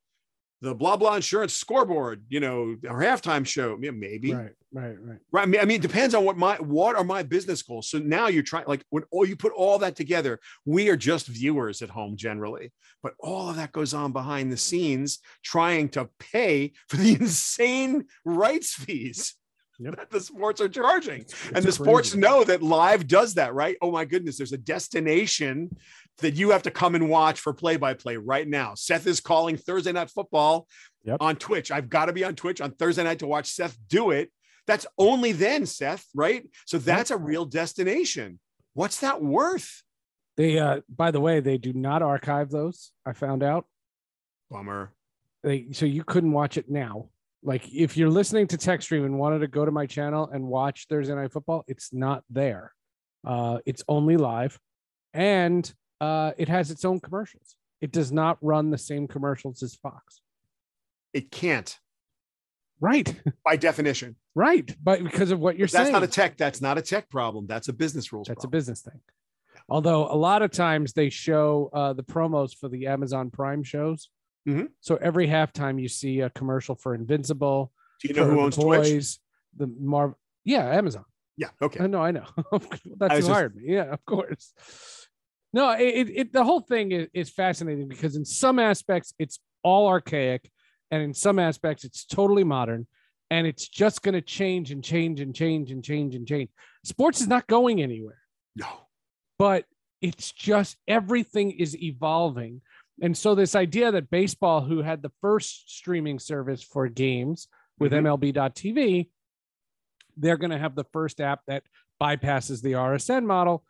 the 0.60 0.74
blah, 0.74 0.96
blah 0.96 1.14
insurance 1.16 1.54
scoreboard, 1.54 2.24
you 2.28 2.40
know, 2.40 2.76
or 2.88 3.00
halftime 3.00 3.46
show? 3.46 3.78
Yeah, 3.80 3.92
Maybe. 3.92 4.34
right, 4.34 4.50
right, 4.72 4.96
right. 5.00 5.18
Right. 5.30 5.42
I 5.42 5.46
mean, 5.46 5.60
I 5.60 5.64
mean, 5.64 5.76
it 5.76 5.82
depends 5.82 6.14
on 6.14 6.24
what 6.24 6.36
my 6.36 6.56
what 6.56 6.96
are 6.96 7.04
my 7.04 7.22
business 7.22 7.62
goals. 7.62 7.88
So 7.88 7.98
now 7.98 8.26
you're 8.28 8.42
trying 8.42 8.64
like 8.66 8.82
when 8.90 9.04
all 9.10 9.24
you 9.26 9.36
put 9.36 9.52
all 9.52 9.78
that 9.78 9.94
together, 9.96 10.40
we 10.64 10.88
are 10.88 10.96
just 10.96 11.26
viewers 11.28 11.80
at 11.82 11.90
home 11.90 12.16
generally, 12.16 12.72
but 13.02 13.14
all 13.20 13.48
of 13.50 13.56
that 13.56 13.72
goes 13.72 13.94
on 13.94 14.12
behind 14.12 14.50
the 14.50 14.56
scenes, 14.56 15.20
trying 15.44 15.88
to 15.90 16.08
pay 16.18 16.72
for 16.88 16.96
the 16.96 17.14
insane 17.20 18.06
rights 18.24 18.72
fees 18.74 19.34
Yep. 19.80 19.96
that 19.96 20.10
the 20.10 20.20
sports 20.20 20.60
are 20.60 20.68
charging. 20.68 21.20
It's- 21.20 21.52
and 21.54 21.64
the 21.64 21.70
sports 21.70 22.16
know 22.16 22.42
that 22.42 22.64
live 22.64 23.06
does 23.06 23.34
that, 23.34 23.54
right? 23.54 23.76
Oh 23.80 23.92
my 23.92 24.04
goodness, 24.04 24.36
there's 24.36 24.52
a 24.52 24.58
destination 24.58 25.70
that 26.18 26.34
you 26.34 26.50
have 26.50 26.62
to 26.64 26.70
come 26.70 26.94
and 26.94 27.08
watch 27.08 27.40
for 27.40 27.52
play 27.52 27.76
by 27.76 27.94
play 27.94 28.16
right 28.16 28.46
now. 28.46 28.74
Seth 28.74 29.06
is 29.06 29.20
calling 29.20 29.56
Thursday 29.56 29.92
night 29.92 30.10
football 30.10 30.66
Yep. 31.04 31.18
on 31.20 31.36
Twitch. 31.36 31.70
I've 31.70 31.88
got 31.88 32.06
to 32.06 32.12
be 32.12 32.24
on 32.24 32.34
Twitch 32.34 32.60
on 32.60 32.72
Thursday 32.72 33.04
night 33.04 33.20
to 33.20 33.26
watch 33.26 33.46
Seth 33.50 33.78
do 33.88 34.10
it. 34.10 34.30
That's 34.66 34.86
only 34.98 35.32
then, 35.32 35.64
Seth, 35.64 36.04
right? 36.14 36.46
So 36.66 36.76
that's 36.76 37.10
a 37.10 37.16
real 37.16 37.46
destination. 37.46 38.38
What's 38.74 39.00
that 39.00 39.22
worth? 39.22 39.82
They, 40.36 40.58
uh, 40.58 40.82
by 40.94 41.10
the 41.10 41.20
way, 41.20 41.40
they 41.40 41.56
do 41.56 41.72
not 41.72 42.02
archive 42.02 42.50
those. 42.50 42.92
I 43.06 43.12
found 43.12 43.42
out. 43.42 43.66
Bummer. 44.50 44.92
They 45.42 45.68
so 45.72 45.86
you 45.86 46.04
couldn't 46.04 46.32
watch 46.32 46.56
it 46.56 46.68
now. 46.68 47.08
Like 47.42 47.72
if 47.72 47.96
you're 47.96 48.10
listening 48.10 48.46
to 48.48 48.58
TechStream 48.58 49.04
and 49.06 49.18
wanted 49.18 49.38
to 49.40 49.46
go 49.48 49.64
to 49.64 49.70
my 49.70 49.86
channel 49.86 50.28
and 50.32 50.44
watch 50.44 50.86
Thursday 50.88 51.14
Night 51.14 51.32
Football, 51.32 51.64
it's 51.68 51.92
not 51.92 52.24
there. 52.28 52.72
Uh, 53.26 53.58
it's 53.64 53.82
only 53.88 54.16
live, 54.16 54.58
and 55.14 55.72
uh, 56.00 56.32
it 56.38 56.48
has 56.48 56.70
its 56.70 56.84
own 56.84 57.00
commercials. 57.00 57.56
It 57.80 57.92
does 57.92 58.10
not 58.12 58.38
run 58.42 58.70
the 58.70 58.78
same 58.78 59.06
commercials 59.08 59.62
as 59.62 59.74
Fox. 59.74 60.20
It 61.12 61.30
can't 61.30 61.78
Right, 62.80 63.12
by 63.44 63.56
definition. 63.56 64.14
right. 64.36 64.72
But 64.82 65.02
because 65.02 65.32
of 65.32 65.40
what 65.40 65.56
you're 65.58 65.66
that's 65.66 65.72
saying, 65.72 65.84
That's 65.86 65.92
not 65.92 66.02
a 66.04 66.06
tech. 66.06 66.36
That's 66.36 66.60
not 66.60 66.78
a 66.78 66.82
tech 66.82 67.10
problem. 67.10 67.46
That's 67.48 67.66
a 67.66 67.72
business 67.72 68.12
rules. 68.12 68.28
That's 68.28 68.44
a 68.44 68.48
business 68.48 68.82
thing. 68.82 69.00
Although 69.68 70.06
a 70.06 70.14
lot 70.14 70.42
of 70.42 70.52
times 70.52 70.92
they 70.92 71.10
show 71.10 71.70
uh, 71.72 71.92
the 71.92 72.04
promos 72.04 72.56
for 72.56 72.68
the 72.68 72.86
Amazon 72.86 73.30
Prime 73.30 73.64
shows. 73.64 74.10
Mhm. 74.48 74.68
So 74.80 74.96
every 74.96 75.26
halftime 75.26 75.80
you 75.82 75.88
see 75.88 76.20
a 76.20 76.30
commercial 76.30 76.76
for 76.76 76.94
Invincible. 76.94 77.72
Do 78.00 78.08
you 78.08 78.14
know 78.14 78.24
who 78.26 78.40
owns 78.40 78.54
Twitch? 78.54 79.18
The 79.56 79.66
Marv. 79.66 80.14
Yeah, 80.44 80.70
Amazon. 80.72 81.04
Yeah. 81.36 81.48
Okay. 81.60 81.82
I 81.82 81.88
know. 81.88 82.00
I 82.02 82.12
know. 82.12 82.26
That's 82.52 83.14
who 83.14 83.18
just- 83.18 83.28
hired 83.28 83.56
me. 83.56 83.64
Yeah, 83.66 83.92
of 83.92 84.04
course. 84.06 84.52
No, 85.52 85.70
it, 85.70 86.10
it, 86.14 86.32
the 86.32 86.44
whole 86.44 86.60
thing 86.60 86.92
is, 86.92 87.08
is 87.14 87.30
fascinating 87.30 87.88
because 87.88 88.16
in 88.16 88.24
some 88.24 88.58
aspects 88.58 89.14
it's 89.18 89.38
all 89.62 89.88
archaic, 89.88 90.50
and 90.90 91.02
in 91.02 91.14
some 91.14 91.38
aspects 91.38 91.84
it's 91.84 92.04
totally 92.04 92.44
modern, 92.44 92.86
and 93.30 93.46
it's 93.46 93.66
just 93.68 94.02
going 94.02 94.14
to 94.14 94.20
change 94.20 94.70
and 94.70 94.84
change 94.84 95.20
and 95.20 95.34
change 95.34 95.70
and 95.70 95.82
change 95.82 96.14
and 96.14 96.26
change. 96.26 96.50
Sports 96.84 97.20
is 97.20 97.28
not 97.28 97.46
going 97.46 97.82
anywhere 97.82 98.18
No. 98.56 98.66
but 99.38 99.64
it's 100.00 100.30
just 100.32 100.76
everything 100.86 101.50
is 101.50 101.76
evolving. 101.82 102.60
And 103.02 103.16
so 103.16 103.34
this 103.34 103.54
idea 103.56 103.90
that 103.92 104.10
baseball, 104.10 104.60
who 104.60 104.82
had 104.82 105.02
the 105.02 105.10
first 105.20 105.70
streaming 105.76 106.18
service 106.18 106.62
for 106.62 106.88
games 106.88 107.48
with 107.78 107.92
Mhm. 107.92 108.02
MLB.TV, 108.18 109.10
they're 110.16 110.36
going 110.36 110.50
to 110.50 110.58
have 110.58 110.74
the 110.74 110.84
first 110.92 111.20
app 111.20 111.40
that 111.46 111.62
bypasses 112.00 112.62
the 112.62 112.74
RSN 112.74 113.24
model. 113.26 113.64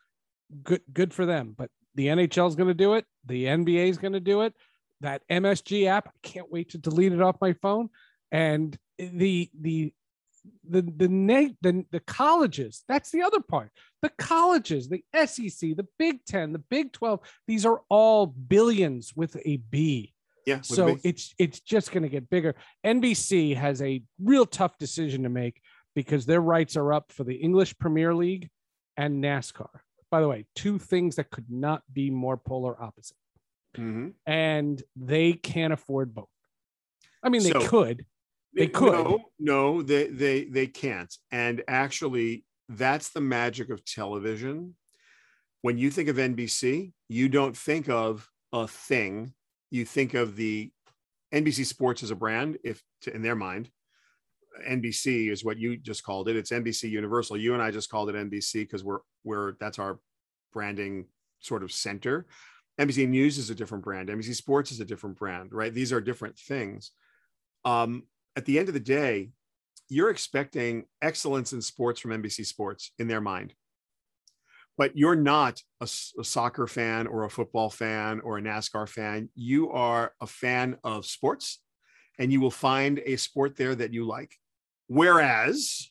Good, 0.63 0.83
good 0.93 1.15
for 1.15 1.27
them. 1.27 1.55
But 1.57 1.71
the 1.95 2.07
NHL 2.07 2.49
is 2.49 2.57
going 2.57 2.69
to 2.69 2.75
do 2.75 2.95
it. 2.95 3.05
The 3.27 3.45
NBA 3.45 3.89
is 3.89 3.99
going 3.99 4.13
to 4.13 4.21
do 4.21 4.43
it. 4.43 4.55
That 5.01 5.23
MSG 5.31 5.87
app, 5.87 6.09
I 6.09 6.19
can't 6.23 6.51
wait 6.51 6.71
to 6.71 6.79
delete 6.79 7.13
it 7.13 7.23
off 7.23 7.37
my 7.41 7.53
phone. 7.55 7.89
And 8.33 8.77
the 8.99 9.51
the 9.59 9.93
the 10.69 10.83
the 10.83 11.09
na- 11.09 11.55
the, 11.61 11.85
the 11.91 12.01
colleges, 12.01 12.85
that's 12.89 13.11
the 13.11 13.23
other 13.23 13.41
part. 13.41 13.71
The 14.03 14.11
colleges, 14.11 14.89
the 14.89 15.05
SEC, 15.15 15.77
the 15.77 15.87
Big 15.99 16.25
Ten, 16.25 16.53
the 16.53 16.59
Big 16.59 16.93
Twelve, 16.93 17.21
these 17.47 17.65
are 17.65 17.83
all 17.89 18.27
billions 18.27 19.13
with 19.15 19.37
a 19.45 19.57
B. 19.57 20.15
Yeah. 20.47 20.63
So 20.63 20.99
it's 21.05 21.35
it's 21.39 21.61
just 21.61 21.93
going 21.93 22.05
to 22.05 22.09
get 22.09 22.31
bigger. 22.31 22.55
NBC 22.85 23.55
has 23.57 23.83
a 23.83 24.03
real 24.23 24.47
tough 24.47 24.79
decision 24.79 25.25
to 25.25 25.29
make 25.29 25.61
because 25.95 26.27
their 26.27 26.41
rights 26.41 26.77
are 26.77 26.93
up 26.93 27.13
for 27.13 27.25
the 27.25 27.35
English 27.35 27.77
Premier 27.79 28.15
League 28.15 28.49
and 28.97 29.23
NASCAR. 29.23 29.69
By 30.11 30.21
the 30.21 30.29
way, 30.29 30.47
two 30.55 30.79
things 30.79 31.17
that 31.17 31.31
could 31.31 31.51
not 31.51 31.83
be 31.93 32.11
more 32.11 32.37
polar 32.37 32.81
opposite, 32.83 33.17
Mhm. 33.77 34.15
and 34.27 34.83
they 34.97 35.35
can't 35.35 35.73
afford 35.73 36.15
both. 36.15 36.31
I 37.23 37.29
mean, 37.29 37.43
they 37.43 37.51
So- 37.51 37.69
could. 37.69 38.07
They 38.55 38.69
could. 38.69 38.93
No, 38.93 39.31
no, 39.39 39.83
they 39.83 40.09
they 40.09 40.45
they 40.45 40.67
can't. 40.67 41.15
And 41.31 41.63
actually, 41.69 42.45
that's 42.69 43.11
the 43.11 43.21
magic 43.21 43.69
of 43.69 43.85
television. 43.85 44.77
When 45.63 45.77
you 45.77 45.91
think 45.91 46.09
of 46.09 46.19
NBC, 46.19 46.95
you 47.09 47.29
don't 47.29 47.57
think 47.57 47.89
of 47.89 48.31
a 48.53 48.67
thing. 48.67 49.35
You 49.71 49.85
think 49.85 50.15
of 50.15 50.37
the 50.37 50.73
NBC 51.33 51.65
Sports 51.65 52.03
as 52.03 52.11
a 52.11 52.17
brand. 52.17 52.59
If 52.65 52.83
to, 53.03 53.15
in 53.15 53.21
their 53.23 53.37
mind, 53.37 53.71
NBC 54.69 55.31
is 55.31 55.45
what 55.45 55.59
you 55.59 55.77
just 55.77 56.03
called 56.03 56.29
it. 56.29 56.37
It's 56.37 56.51
NBC 56.51 56.91
Universal. 56.91 57.37
You 57.39 57.55
and 57.55 57.63
I 57.63 57.71
just 57.71 57.91
called 57.91 58.09
it 58.09 58.15
NBC 58.15 58.55
because 58.55 58.85
we're 58.85 59.01
we're 59.25 59.55
that's 59.61 59.79
our 59.79 59.99
branding 60.53 61.07
sort 61.41 61.63
of 61.63 61.73
center. 61.73 62.27
NBC 62.81 63.09
News 63.09 63.39
is 63.39 63.51
a 63.51 63.55
different 63.55 63.85
brand. 63.85 64.09
NBC 64.09 64.35
Sports 64.35 64.71
is 64.71 64.81
a 64.81 64.85
different 64.85 65.17
brand, 65.17 65.53
right? 65.53 65.75
These 65.75 65.93
are 65.93 66.01
different 66.01 66.39
things. 66.39 66.93
Um, 67.65 68.05
at 68.37 68.45
the 68.45 68.59
end 68.59 68.69
of 68.69 68.75
the 68.75 68.81
day, 68.81 69.31
you're 69.89 70.11
expecting 70.11 70.85
excellence 71.03 71.53
in 71.53 71.61
sports 71.63 72.01
from 72.01 72.11
NBC 72.13 72.47
Sports 72.47 72.93
in 72.99 73.09
their 73.09 73.21
mind. 73.21 73.55
But 74.77 74.97
you're 74.97 75.17
not 75.17 75.61
a 75.81 75.89
soccer 75.89 76.69
fan 76.69 77.09
or 77.09 77.25
a 77.25 77.31
football 77.31 77.69
fan 77.69 78.21
or 78.21 78.39
a 78.39 78.43
NASCAR 78.43 78.89
fan. 78.89 79.29
You 79.35 79.71
are 79.73 80.13
a 80.21 80.27
fan 80.27 80.77
of 80.85 81.05
sports 81.05 81.59
and 82.19 82.33
you 82.33 82.41
will 82.41 82.51
find 82.51 83.01
a 83.05 83.17
sport 83.17 83.57
there 83.57 83.75
that 83.75 83.93
you 83.93 84.07
like. 84.07 84.35
Whereas 84.89 85.91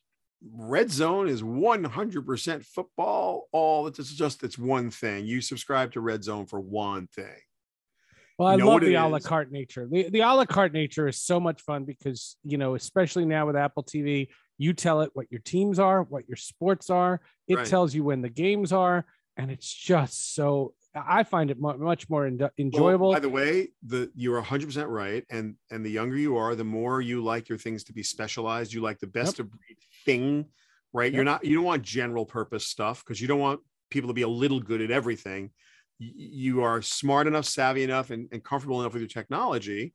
Red 0.53 0.91
Zone 0.91 1.28
is 1.28 1.41
100% 1.41 2.65
football. 2.65 3.47
All 3.51 3.88
it's 3.88 4.13
just 4.13 4.43
it's 4.43 4.57
one 4.57 4.91
thing. 4.91 5.25
You 5.25 5.41
subscribe 5.41 5.93
to 5.93 6.01
Red 6.01 6.23
Zone 6.23 6.45
for 6.45 6.59
one 6.59 7.07
thing. 7.07 7.39
Well, 8.38 8.49
I 8.49 8.51
You 8.53 8.57
know 8.59 8.67
love 8.67 8.82
the 8.82 8.93
a 8.93 9.07
la 9.07 9.19
carte 9.19 9.51
nature. 9.51 9.88
The, 9.89 10.09
the 10.09 10.19
a 10.19 10.32
la 10.34 10.45
carte 10.45 10.73
nature 10.73 11.07
is 11.07 11.19
so 11.19 11.39
much 11.39 11.61
fun 11.61 11.86
because, 11.86 12.38
you 12.43 12.57
know, 12.57 12.75
especially 12.75 13.25
now 13.25 13.47
with 13.47 13.55
Apple 13.55 13.84
TV, 13.84 14.28
you 14.59 14.73
tell 14.73 15.01
it 15.01 15.09
what 15.13 15.25
your 15.32 15.41
teams 15.41 15.80
are, 15.80 16.03
what 16.03 16.28
your 16.28 16.36
sports 16.36 16.89
are. 16.89 17.19
It 17.47 17.55
Right. 17.55 17.65
tells 17.65 17.95
you 17.95 18.03
when 18.03 18.21
the 18.21 18.30
games 18.30 18.71
are. 18.71 19.05
And 19.38 19.51
it's 19.51 19.71
just 19.71 20.34
so, 20.36 20.73
I 21.05 21.23
find 21.23 21.51
it 21.51 21.59
much 21.59 22.09
more 22.09 22.25
en- 22.25 22.37
Well, 22.37 22.51
enjoyable. 22.57 23.13
by 23.13 23.19
the 23.19 23.29
way, 23.29 23.69
the 23.85 24.11
you're 24.15 24.41
100% 24.41 24.87
right, 24.89 25.25
and 25.29 25.55
and 25.71 25.85
the 25.85 25.89
younger 25.91 26.17
you 26.17 26.37
are, 26.37 26.55
the 26.55 26.63
more 26.63 27.01
you 27.01 27.23
like 27.23 27.49
your 27.49 27.57
things 27.57 27.83
to 27.85 27.93
be 27.93 28.03
specialized. 28.03 28.73
You 28.73 28.81
like 28.81 28.99
the 28.99 29.07
best 29.07 29.39
of 29.39 29.49
breed 29.49 29.77
thing, 30.05 30.45
right? 30.93 31.11
You're 31.11 31.23
not 31.23 31.43
you 31.45 31.55
don't 31.55 31.65
want 31.65 31.83
general 31.83 32.25
purpose 32.25 32.67
stuff 32.67 33.03
because 33.03 33.21
you 33.21 33.27
don't 33.27 33.39
want 33.39 33.61
people 33.89 34.09
to 34.09 34.13
be 34.13 34.23
a 34.23 34.27
little 34.27 34.59
good 34.59 34.81
at 34.81 34.91
everything. 34.91 35.51
You 35.99 36.61
are 36.61 36.81
smart 36.81 37.25
enough, 37.25 37.45
savvy 37.45 37.83
enough, 37.83 38.11
and, 38.11 38.27
and 38.31 38.43
comfortable 38.43 38.79
enough 38.81 38.93
with 38.93 39.01
your 39.01 39.09
technology 39.09 39.93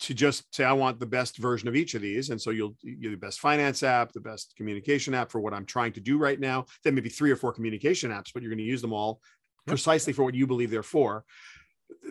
to 0.00 0.14
just 0.14 0.54
say, 0.54 0.64
I 0.64 0.72
want 0.72 0.98
the 0.98 1.06
best 1.06 1.36
version 1.36 1.68
of 1.68 1.76
each 1.76 1.94
of 1.94 2.00
these. 2.00 2.30
And 2.30 2.40
so 2.40 2.50
you'll 2.50 2.74
you're 2.82 3.10
the 3.10 3.18
best 3.18 3.40
finance 3.40 3.82
app, 3.82 4.12
the 4.12 4.20
best 4.20 4.54
communication 4.56 5.12
app 5.14 5.30
for 5.30 5.40
what 5.40 5.52
I'm 5.52 5.66
trying 5.66 5.92
to 5.94 6.00
do 6.00 6.16
right 6.18 6.40
now. 6.40 6.66
Then 6.84 6.94
maybe 6.94 7.10
three 7.10 7.30
or 7.30 7.36
four 7.36 7.52
communication 7.52 8.10
apps, 8.10 8.32
but 8.32 8.42
you're 8.42 8.50
going 8.50 8.58
to 8.58 8.64
use 8.64 8.80
them 8.82 8.92
all 8.92 9.20
Yep. 9.20 9.39
Precisely 9.66 10.12
for 10.12 10.24
what 10.24 10.34
you 10.34 10.46
believe 10.46 10.70
they're 10.70 10.82
for. 10.82 11.24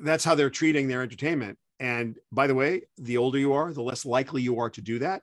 That's 0.01 0.23
how 0.23 0.35
they're 0.35 0.49
treating 0.49 0.87
their 0.87 1.01
entertainment. 1.01 1.57
And 1.79 2.17
by 2.31 2.47
the 2.47 2.55
way, 2.55 2.83
the 2.97 3.17
older 3.17 3.37
you 3.37 3.53
are, 3.53 3.71
the 3.71 3.81
less 3.81 4.05
likely 4.05 4.41
you 4.41 4.59
are 4.59 4.69
to 4.71 4.81
do 4.81 4.99
that. 4.99 5.21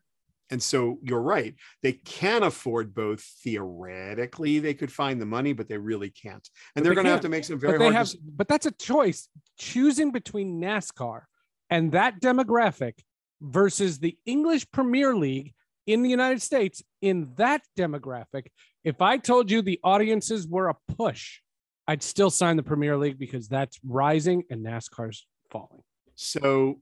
And 0.50 0.62
so 0.62 0.98
you're 1.02 1.20
right. 1.20 1.54
They 1.82 1.92
can 1.92 2.44
afford 2.44 2.94
both. 2.94 3.20
Theoretically, 3.42 4.60
they 4.60 4.74
could 4.74 4.92
find 4.92 5.20
the 5.20 5.26
money, 5.26 5.52
but 5.52 5.68
they 5.68 5.76
really 5.76 6.10
can't. 6.10 6.34
And 6.34 6.42
But 6.76 6.84
they're 6.84 6.90
they 6.92 6.94
going 6.94 7.06
to 7.06 7.10
have 7.10 7.20
to 7.22 7.28
make 7.28 7.44
some 7.44 7.58
very 7.58 7.78
but 7.78 7.84
hard 7.84 7.94
have, 7.94 8.06
dec- 8.06 8.18
but 8.36 8.48
that's 8.48 8.66
a 8.66 8.70
choice. 8.70 9.28
Choosing 9.58 10.12
between 10.12 10.60
NASCAR 10.60 11.22
and 11.68 11.92
that 11.92 12.20
demographic 12.20 12.94
versus 13.40 13.98
the 13.98 14.16
English 14.24 14.70
Premier 14.70 15.16
League 15.16 15.52
in 15.86 16.02
the 16.02 16.10
United 16.10 16.42
States 16.42 16.82
in 17.02 17.32
that 17.36 17.62
demographic. 17.78 18.46
If 18.84 19.00
I 19.00 19.18
told 19.18 19.50
you 19.50 19.62
the 19.62 19.80
audiences 19.82 20.46
were 20.46 20.68
a 20.68 20.76
push, 20.96 21.40
I'd 21.88 22.02
still 22.02 22.30
sign 22.30 22.56
the 22.56 22.62
Premier 22.62 22.96
League 22.96 23.18
because 23.18 23.48
that's 23.48 23.78
rising 23.84 24.42
and 24.50 24.64
NASCAR's 24.64 25.26
falling. 25.50 25.82
So 26.14 26.80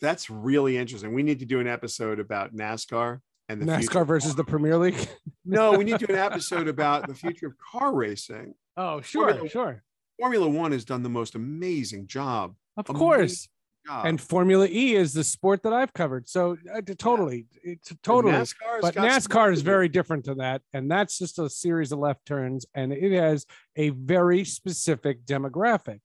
that's 0.00 0.30
really 0.30 0.76
interesting. 0.76 1.12
We 1.14 1.22
need 1.22 1.40
to 1.40 1.46
do 1.46 1.60
an 1.60 1.66
episode 1.66 2.20
about 2.20 2.54
NASCAR 2.54 3.20
and 3.48 3.60
the 3.60 3.66
NASCAR 3.66 4.06
versus 4.06 4.34
the 4.34 4.44
Premier 4.44 4.76
League. 4.78 4.96
No, 5.46 5.72
we 5.72 5.84
need 5.84 5.98
to 5.98 6.06
do 6.06 6.12
an 6.14 6.18
episode 6.18 6.68
about 6.68 7.06
the 7.06 7.14
future 7.14 7.48
of 7.48 7.52
car 7.58 7.94
racing. 7.94 8.54
Oh, 8.78 9.02
sure, 9.02 9.28
Formula- 9.28 9.50
sure. 9.50 9.82
Formula 10.18 10.48
One 10.48 10.72
has 10.72 10.86
done 10.86 11.02
the 11.02 11.10
most 11.10 11.34
amazing 11.34 12.06
job. 12.06 12.54
Of 12.78 12.88
Amazing 12.88 12.98
course. 12.98 13.48
Job. 13.86 14.06
And 14.06 14.20
Formula 14.20 14.66
E 14.66 14.94
is 14.94 15.12
the 15.12 15.24
sport 15.24 15.62
that 15.62 15.72
I've 15.72 15.92
covered. 15.92 16.28
So 16.28 16.56
uh, 16.72 16.80
totally, 16.98 17.46
it's 17.62 17.92
totally. 18.02 18.32
NASCAR's 18.32 18.82
but 18.82 18.94
NASCAR 18.94 19.52
is 19.52 19.62
very 19.62 19.88
different 19.88 20.24
to 20.26 20.34
that. 20.36 20.62
And 20.72 20.90
that's 20.90 21.18
just 21.18 21.38
a 21.38 21.48
series 21.48 21.92
of 21.92 21.98
left 21.98 22.24
turns. 22.26 22.66
And 22.74 22.92
it 22.92 23.12
has 23.12 23.46
a 23.76 23.90
very 23.90 24.44
specific 24.44 25.24
demographic. 25.24 26.00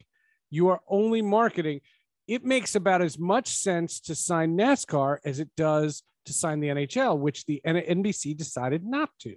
You 0.49 0.69
are 0.69 0.81
only 0.87 1.21
marketing. 1.21 1.81
It 2.27 2.43
makes 2.43 2.75
about 2.75 3.01
as 3.01 3.17
much 3.17 3.49
sense 3.49 3.99
to 4.01 4.15
sign 4.15 4.57
NASCAR 4.57 5.17
as 5.25 5.39
it 5.39 5.49
does 5.55 6.03
to 6.25 6.33
sign 6.33 6.59
the 6.59 6.67
NHL, 6.67 7.17
which 7.17 7.45
the 7.45 7.61
N- 7.65 8.03
NBC 8.03 8.35
decided 8.37 8.85
not 8.85 9.09
to. 9.21 9.35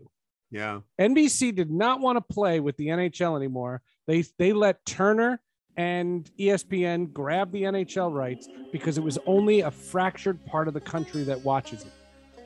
Yeah. 0.50 0.80
NBC 1.00 1.54
did 1.54 1.70
not 1.70 2.00
want 2.00 2.16
to 2.16 2.34
play 2.34 2.60
with 2.60 2.76
the 2.76 2.88
NHL 2.88 3.36
anymore. 3.36 3.80
They 4.06 4.24
they 4.38 4.52
let 4.52 4.84
Turner 4.84 5.40
and 5.76 6.30
ESPN 6.38 7.12
grabbed 7.12 7.52
the 7.52 7.62
NHL 7.62 8.12
rights 8.12 8.48
because 8.72 8.98
it 8.98 9.04
was 9.04 9.18
only 9.26 9.60
a 9.60 9.70
fractured 9.70 10.44
part 10.46 10.68
of 10.68 10.74
the 10.74 10.80
country 10.80 11.22
that 11.24 11.42
watches 11.42 11.82
it. 11.82 11.92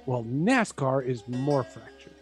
Well, 0.07 0.24
NASCAR 0.24 1.05
is 1.05 1.27
more 1.27 1.64
fractured. 1.64 2.12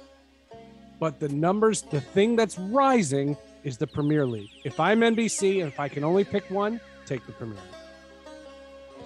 But 0.99 1.21
the 1.21 1.29
numbers, 1.29 1.83
the 1.83 2.01
thing 2.01 2.37
that's 2.37 2.59
rising 2.59 3.37
is 3.63 3.77
the 3.77 3.87
Premier 3.87 4.27
League. 4.27 4.51
If 4.65 4.81
I'm 4.81 5.01
NBC 5.01 5.61
and 5.63 5.71
if 5.71 5.79
I 5.79 5.89
can 5.89 6.05
only 6.05 6.25
pick 6.25 6.51
one, 6.51 6.81
take 7.05 7.27
the 7.27 7.33
Premier 7.33 7.57
League. 7.57 8.35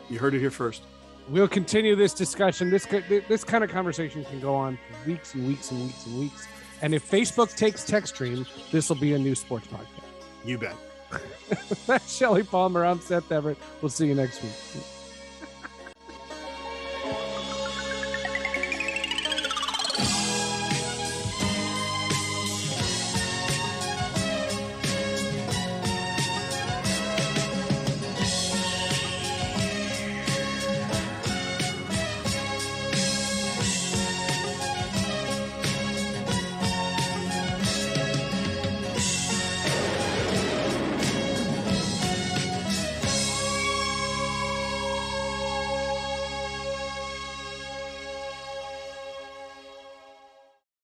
You 0.09 0.19
heard 0.19 0.35
it 0.35 0.41
here 0.41 0.51
first. 0.51 0.83
We'll 1.29 1.49
continue 1.49 1.95
this 1.95 2.15
discussion. 2.15 2.71
This 2.71 2.87
this 3.29 3.45
kind 3.45 3.63
of 3.63 3.71
conversation 3.71 4.25
can 4.25 4.41
go 4.41 4.55
on 4.55 4.79
for 4.79 5.11
weeks 5.11 5.35
and 5.35 5.47
weeks 5.47 5.71
and 5.71 5.83
weeks 5.83 6.07
and 6.07 6.19
weeks. 6.19 6.49
And 6.81 6.95
if 6.95 7.09
Facebook 7.09 7.55
takes 7.57 7.85
TechStream, 7.85 8.47
this 8.71 8.89
will 8.89 8.97
be 8.97 9.13
a 9.13 9.19
new 9.19 9.35
sports 9.35 9.67
podcast. 9.67 10.05
You 10.45 10.57
bet. 10.57 10.77
That's 11.87 12.17
Shelly 12.17 12.43
Palmer. 12.43 12.85
I'm 12.85 13.01
Seth 13.01 13.31
Everett. 13.33 13.59
We'll 13.81 13.89
see 13.89 14.07
you 14.07 14.15
next 14.15 14.43
week. 14.43 14.85